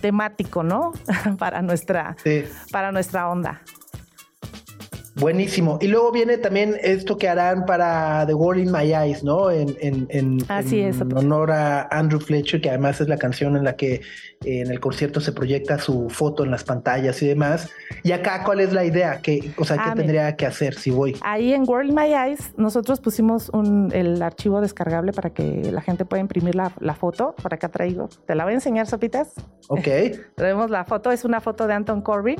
temático, 0.00 0.62
¿no? 0.62 0.92
para 1.38 1.62
nuestra, 1.62 2.16
para 2.72 2.92
nuestra 2.92 3.28
onda. 3.28 3.62
Buenísimo. 5.20 5.78
Y 5.80 5.88
luego 5.88 6.12
viene 6.12 6.38
también 6.38 6.76
esto 6.82 7.16
que 7.16 7.28
harán 7.28 7.66
para 7.66 8.24
The 8.26 8.34
World 8.34 8.62
in 8.62 8.72
My 8.72 8.92
Eyes, 8.94 9.24
¿no? 9.24 9.50
En, 9.50 9.76
en, 9.80 10.06
en, 10.10 10.38
Así 10.48 10.80
es. 10.80 11.00
honor 11.00 11.50
a 11.50 11.88
Andrew 11.90 12.20
Fletcher, 12.20 12.60
que 12.60 12.68
además 12.68 13.00
es 13.00 13.08
la 13.08 13.16
canción 13.16 13.56
en 13.56 13.64
la 13.64 13.74
que 13.76 13.94
eh, 13.94 14.00
en 14.60 14.70
el 14.70 14.78
concierto 14.78 15.20
se 15.20 15.32
proyecta 15.32 15.78
su 15.78 16.08
foto 16.08 16.44
en 16.44 16.50
las 16.50 16.62
pantallas 16.62 17.20
y 17.22 17.26
demás. 17.26 17.70
Y 18.04 18.12
acá, 18.12 18.44
¿cuál 18.44 18.60
es 18.60 18.72
la 18.72 18.84
idea? 18.84 19.20
¿Qué, 19.20 19.52
o 19.56 19.64
sea, 19.64 19.76
¿qué 19.76 19.82
ah, 19.86 19.94
tendría 19.94 20.36
que 20.36 20.46
hacer 20.46 20.74
si 20.74 20.90
voy? 20.90 21.16
Ahí 21.22 21.52
en 21.52 21.68
World 21.68 21.90
in 21.90 21.96
My 21.96 22.14
Eyes, 22.14 22.54
nosotros 22.56 23.00
pusimos 23.00 23.48
un, 23.48 23.90
el 23.92 24.22
archivo 24.22 24.60
descargable 24.60 25.12
para 25.12 25.30
que 25.30 25.72
la 25.72 25.80
gente 25.80 26.04
pueda 26.04 26.20
imprimir 26.20 26.54
la, 26.54 26.72
la 26.78 26.94
foto. 26.94 27.34
Por 27.42 27.52
acá 27.52 27.68
traigo. 27.68 28.08
¿Te 28.26 28.34
la 28.34 28.44
voy 28.44 28.52
a 28.52 28.56
enseñar, 28.56 28.86
Sopitas? 28.86 29.32
Ok. 29.68 29.88
Traemos 30.36 30.70
la 30.70 30.84
foto, 30.84 31.10
es 31.10 31.24
una 31.24 31.40
foto 31.40 31.66
de 31.66 31.74
Anton 31.74 32.02
Corbin. 32.02 32.38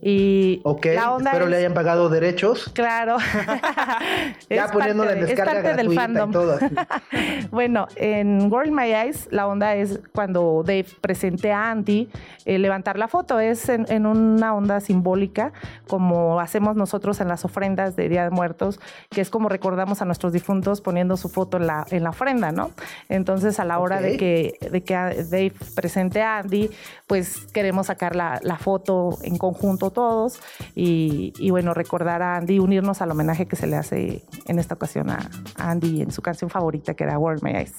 Y 0.00 0.60
ok, 0.64 0.86
espero 0.86 1.46
le 1.46 1.56
hayan 1.56 1.74
pagado 1.74 2.08
derechos. 2.08 2.70
Claro. 2.74 3.16
ya 4.50 4.68
poniéndole 4.68 5.12
en 5.12 5.26
descarga 5.26 5.60
gratuita 5.60 6.08
y 6.08 6.30
todo. 6.30 6.58
bueno, 7.50 7.88
en 7.96 8.52
World 8.52 8.72
My 8.72 8.92
Eyes 8.92 9.28
la 9.30 9.46
onda 9.46 9.74
es 9.74 10.00
cuando 10.14 10.62
Dave 10.64 10.86
presente 11.00 11.52
a 11.52 11.70
Andy 11.70 12.08
eh, 12.44 12.58
levantar 12.58 12.98
la 12.98 13.08
foto. 13.08 13.40
Es 13.40 13.68
en, 13.68 14.06
una 14.06 14.54
onda 14.54 14.80
simbólica, 14.80 15.52
como 15.86 16.40
hacemos 16.40 16.76
nosotros 16.76 17.20
en 17.20 17.28
las 17.28 17.44
ofrendas 17.44 17.96
de 17.96 18.08
Día 18.08 18.24
de 18.24 18.30
Muertos, 18.30 18.80
que 19.10 19.20
es 19.20 19.30
como 19.30 19.48
recordamos 19.48 20.00
a 20.02 20.04
nuestros 20.04 20.32
difuntos 20.32 20.80
poniendo 20.80 21.16
su 21.16 21.28
foto 21.28 21.56
en 21.56 21.66
la, 21.66 21.86
en 21.90 22.04
la 22.04 22.10
ofrenda, 22.10 22.52
¿no? 22.52 22.70
Entonces, 23.08 23.58
a 23.58 23.64
la 23.64 23.78
hora 23.78 24.00
de, 24.00 24.16
que, 24.16 24.58
de 24.70 24.82
que 24.82 24.94
Dave 24.94 25.52
presente 25.74 26.22
a 26.22 26.38
Andy, 26.38 26.70
pues 27.06 27.46
queremos 27.52 27.86
sacar 27.86 28.14
la, 28.14 28.38
la 28.42 28.58
foto 28.58 29.18
en 29.22 29.36
conjunto 29.38 29.87
todos 29.90 30.40
y, 30.74 31.50
bueno, 31.50 31.74
recordar 31.74 32.22
a 32.22 32.36
Andy, 32.36 32.58
unirnos 32.58 33.02
al 33.02 33.10
homenaje 33.10 33.46
que 33.46 33.56
se 33.56 33.66
le 33.66 33.76
hace 33.76 34.22
en 34.46 34.58
esta 34.58 34.74
ocasión 34.74 35.10
a, 35.10 35.30
Andy 35.56 36.02
en 36.02 36.10
su 36.10 36.22
canción 36.22 36.50
favorita 36.50 36.94
que 36.94 37.04
era 37.04 37.18
World 37.18 37.42
My 37.42 37.52
Eyes. 37.52 37.74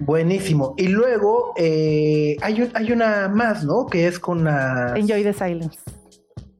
Buenísimo. 0.00 0.74
Y 0.76 0.88
luego 0.88 1.54
eh, 1.56 2.36
hay, 2.40 2.70
hay 2.74 2.92
una 2.92 3.28
más, 3.28 3.64
¿no? 3.64 3.86
Que 3.86 4.06
es 4.06 4.18
con 4.18 4.44
la... 4.44 4.94
Enjoy 4.96 5.24
the 5.24 5.32
Silence. 5.32 5.78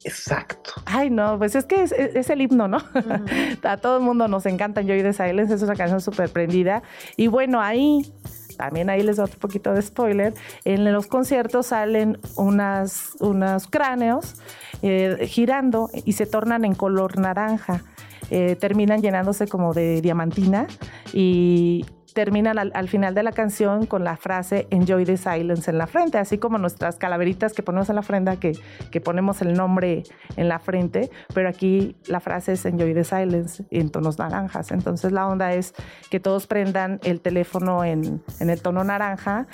Exacto. 0.05 0.73
Ay, 0.87 1.11
no, 1.11 1.39
pues 1.39 1.55
es 1.55 1.65
que 1.65 1.83
es, 1.83 2.31
el 2.31 2.41
himno, 2.41 2.69
¿no? 2.69 2.79
a 3.63 3.77
todo 3.77 3.99
el 3.99 4.03
mundo 4.03 4.29
nos 4.29 4.47
encanta 4.47 4.81
Enjoy 4.81 5.03
the 5.03 5.13
Silence, 5.13 5.55
es 5.55 5.63
una 5.63 5.75
canción 5.75 6.01
súper 6.01 6.31
prendida. 6.31 6.83
Y 7.17 7.27
bueno, 7.27 7.61
ahí 7.61 8.13
también 8.59 8.91
ahí 8.91 9.03
les 9.03 9.17
doy 9.17 9.25
otro 9.25 9.39
poquito 9.39 9.73
de 9.73 9.81
spoiler, 9.81 10.35
en 10.65 10.93
los 10.93 11.07
conciertos 11.07 11.67
salen 11.67 12.19
unas, 12.37 13.17
unos 13.21 13.69
cráneos 13.69 14.35
eh, 14.83 15.27
girando 15.27 15.89
y 16.05 16.13
se 16.13 16.27
tornan 16.27 16.67
en 16.67 16.75
color 16.75 17.19
naranja. 17.19 17.83
Eh, 18.31 18.57
terminan 18.57 19.01
llenándose 19.01 19.47
como 19.47 19.73
de 19.73 20.03
diamantina 20.03 20.67
y 21.15 21.87
terminan 22.19 22.59
al, 22.59 22.89
final 22.89 23.15
de 23.15 23.23
la 23.23 23.31
canción 23.31 23.87
con 23.87 24.03
la 24.03 24.17
frase 24.17 24.67
Enjoy 24.71 25.05
the 25.05 25.17
Silence 25.17 25.71
en 25.71 25.79
la 25.79 25.87
frente, 25.87 26.19
así 26.19 26.37
como 26.37 26.59
nuestras 26.59 26.97
calaveritas 26.97 27.53
que 27.53 27.63
ponemos 27.63 27.91
en 27.91 27.95
la 27.95 28.01
ofrenda, 28.01 28.41
que, 28.41 28.59
que 28.91 29.01
ponemos 29.01 29.41
el 29.41 29.55
nombre 29.55 30.03
en 30.37 30.49
la 30.49 30.59
frente, 30.59 31.11
pero 31.33 31.49
aquí 31.49 31.95
la 32.09 32.19
frase 32.19 32.55
es 32.55 32.67
Enjoy 32.67 32.93
the 32.93 33.05
Silence 33.05 33.65
en 33.71 33.91
tonos 33.91 34.19
naranjas. 34.19 34.73
Entonces 34.73 35.13
la 35.13 35.29
onda 35.29 35.55
es 35.55 35.75
que 36.11 36.19
todos 36.19 36.49
prendan 36.49 36.99
el 37.05 37.21
teléfono 37.21 37.85
en, 37.85 38.21
en 38.41 38.51
el 38.51 38.63
tono 38.63 38.83
naranja. 38.83 39.47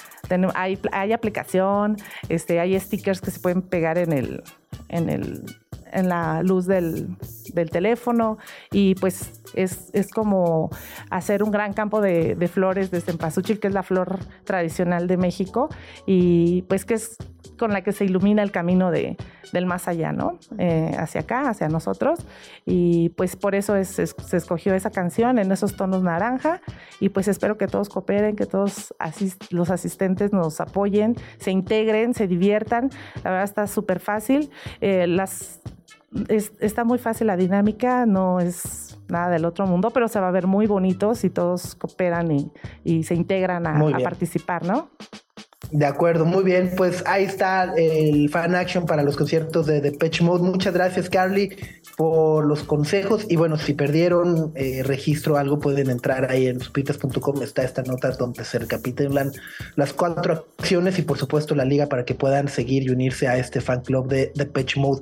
hay, 0.55 0.79
hay 0.91 1.13
aplicación, 1.13 1.99
este, 2.31 2.61
hay 2.61 2.81
stickers 2.81 3.21
que 3.21 3.31
se 3.31 3.41
pueden 3.41 3.61
pegar 3.61 3.99
en 3.99 4.11
el, 4.15 4.43
en 4.89 5.11
el 5.11 5.45
en 5.95 6.09
la 6.09 6.43
luz 6.43 6.67
del, 6.67 7.17
teléfono 7.71 8.39
y 8.71 8.95
pues 8.97 9.43
es, 9.55 10.11
como 10.13 10.71
hacer 11.11 11.43
un 11.43 11.51
gran 11.51 11.73
campo 11.73 12.01
de, 12.01 12.37
flores 12.53 12.91
de 12.91 13.01
cempasúchil, 13.01 13.61
que 13.61 13.69
es 13.69 13.75
la 13.75 13.83
flor 13.83 14.19
tradicional 14.45 15.07
de 15.07 15.17
México 15.17 15.69
y 16.07 16.63
pues 16.63 16.85
que 16.85 16.95
es 16.95 17.17
con 17.59 17.73
la 17.73 17.83
que 17.83 17.93
se 17.93 18.05
ilumina 18.05 18.43
el 18.43 18.51
camino 18.51 18.91
de, 18.91 19.17
del 19.53 19.67
más 19.67 19.89
allá, 19.89 20.13
¿no? 20.13 20.39
Eh, 20.59 20.93
hacia 20.99 21.23
acá, 21.23 21.49
hacia 21.49 21.69
nosotros. 21.69 22.21
Y 22.65 23.11
pues 23.11 23.37
por 23.37 23.55
eso 23.55 23.75
se 23.85 24.37
escogió 24.37 24.75
esa 24.75 24.91
canción 24.91 25.39
en 25.39 25.53
esos 25.53 25.77
tonos 25.77 26.03
naranja. 26.03 26.61
Y 27.01 27.11
pues 27.11 27.29
espero 27.29 27.57
que 27.57 27.67
todos 27.67 27.89
cooperen, 27.89 28.37
que 28.37 28.47
todos 28.47 28.95
los 29.51 29.71
asistentes 29.71 30.33
nos 30.33 30.61
apoyen, 30.61 31.17
se 31.39 31.51
integren, 31.51 32.15
se 32.15 32.27
diviertan. 32.27 32.91
La 33.23 33.31
verdad 33.31 33.45
está 33.45 33.67
súper 33.67 34.01
fácil. 34.01 34.51
Eh, 34.81 35.07
las 35.07 35.61
está 36.61 36.85
muy 36.85 36.99
fácil 36.99 37.27
la 37.27 37.37
dinámica, 37.37 38.07
no 38.07 38.41
es 38.41 38.99
nada 39.09 39.31
del 39.31 39.45
otro 39.45 39.67
mundo, 39.67 39.91
pero 39.91 40.09
se 40.09 40.21
va 40.21 40.29
a 40.29 40.31
ver 40.31 40.47
muy 40.47 40.67
bonito 40.67 41.15
si 41.15 41.31
todos 41.31 41.75
cooperan 41.75 42.31
y, 42.85 43.03
se 43.05 43.15
integran 43.15 43.67
a, 43.67 43.99
participar, 44.03 44.65
¿no? 44.65 44.91
De 45.71 45.87
acuerdo, 45.87 46.25
muy 46.25 46.45
bien. 46.45 46.73
Pues 46.77 47.03
ahí 47.07 47.25
está 47.25 47.73
el 47.77 48.29
fan 48.31 48.55
action 48.55 48.87
para 48.87 49.03
los 49.03 49.17
conciertos 49.17 49.67
de 49.67 49.81
Depeche 49.81 50.25
Mode. 50.25 50.43
Muchas 50.43 50.75
gracias, 50.75 51.09
Carly, 51.09 51.57
por 51.97 52.45
los 52.47 52.63
consejos. 52.63 53.27
Y 53.29 53.37
bueno, 53.37 53.57
si 53.57 53.75
perdieron 53.75 54.53
eh, 54.55 54.83
registro 54.85 55.35
o 55.35 55.37
algo, 55.37 55.59
pueden 55.59 55.91
entrar 55.91 56.31
ahí 56.31 56.47
en 56.47 56.61
supitas.com. 56.61 57.43
Está 57.43 57.63
esta 57.63 57.83
nota 57.83 58.11
donde 58.13 58.45
se 58.45 58.59
recapitulan 58.59 59.33
las 59.77 59.93
cuatro 59.93 60.47
acciones 60.59 60.99
y, 60.99 61.03
por 61.03 61.19
supuesto, 61.19 61.55
la 61.55 61.65
liga 61.65 61.87
para 61.87 62.05
que 62.05 62.15
puedan 62.15 62.49
seguir 62.49 62.85
y 62.85 62.91
unirse 62.91 63.29
a 63.29 63.37
este 63.37 63.61
fan 63.61 63.83
club 63.83 64.09
de 64.09 64.33
Depeche 64.35 64.81
Mode. 64.81 65.01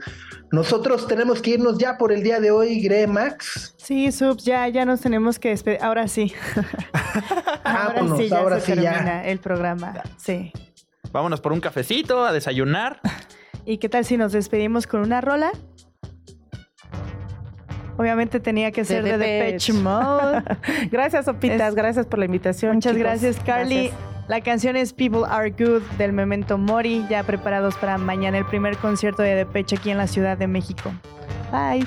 Nosotros 0.52 1.08
tenemos 1.08 1.40
que 1.40 1.52
irnos 1.52 1.78
ya 1.78 1.96
por 1.96 2.12
el 2.12 2.22
día 2.22 2.38
de 2.38 2.50
hoy, 2.50 2.80
Gre 2.80 3.06
Max. 3.06 3.74
Sí, 3.78 4.12
Subs, 4.12 4.44
ya, 4.44 4.68
ya 4.68 4.84
nos 4.84 5.00
tenemos 5.00 5.38
que 5.38 5.48
despedir. 5.48 5.78
Ahora 5.80 6.08
sí. 6.08 6.32
ahora 7.64 8.16
sí, 8.16 8.28
ya 8.28 8.38
ahora 8.38 8.60
se 8.60 8.74
termina 8.74 9.24
el 9.24 9.38
programa. 9.38 10.02
Sí. 10.18 10.52
Vámonos 11.10 11.40
por 11.40 11.52
un 11.52 11.60
cafecito, 11.60 12.24
a 12.24 12.32
desayunar. 12.32 13.00
¿Y 13.64 13.78
qué 13.78 13.88
tal 13.88 14.04
si 14.04 14.16
nos 14.16 14.32
despedimos 14.32 14.86
con 14.86 15.00
una 15.00 15.20
rola? 15.20 15.52
Obviamente 17.96 18.40
tenía 18.40 18.72
que 18.72 18.84
ser 18.84 19.04
de, 19.04 19.18
Depeche 19.18 19.72
Mode. 19.72 20.42
gracias, 20.90 21.26
Sopitas. 21.26 21.74
gracias 21.74 22.06
por 22.06 22.18
la 22.18 22.24
invitación. 22.24 22.76
Muchas 22.76 22.96
gracias, 22.96 23.38
Carly. 23.40 23.92
La 24.28 24.40
canción 24.40 24.76
es 24.76 24.92
People 24.92 25.22
Are 25.28 25.50
Good 25.50 25.82
del 25.98 26.12
Memento 26.12 26.56
Mori, 26.56 27.04
ya 27.10 27.22
preparados 27.22 27.76
para 27.76 27.98
mañana 27.98 28.38
el 28.38 28.46
primer 28.46 28.76
concierto 28.78 29.22
de 29.22 29.34
Depeche 29.34 29.76
aquí 29.76 29.90
en 29.90 29.98
la 29.98 30.06
Ciudad 30.06 30.38
de 30.38 30.46
México. 30.46 30.92
Bye. 31.50 31.86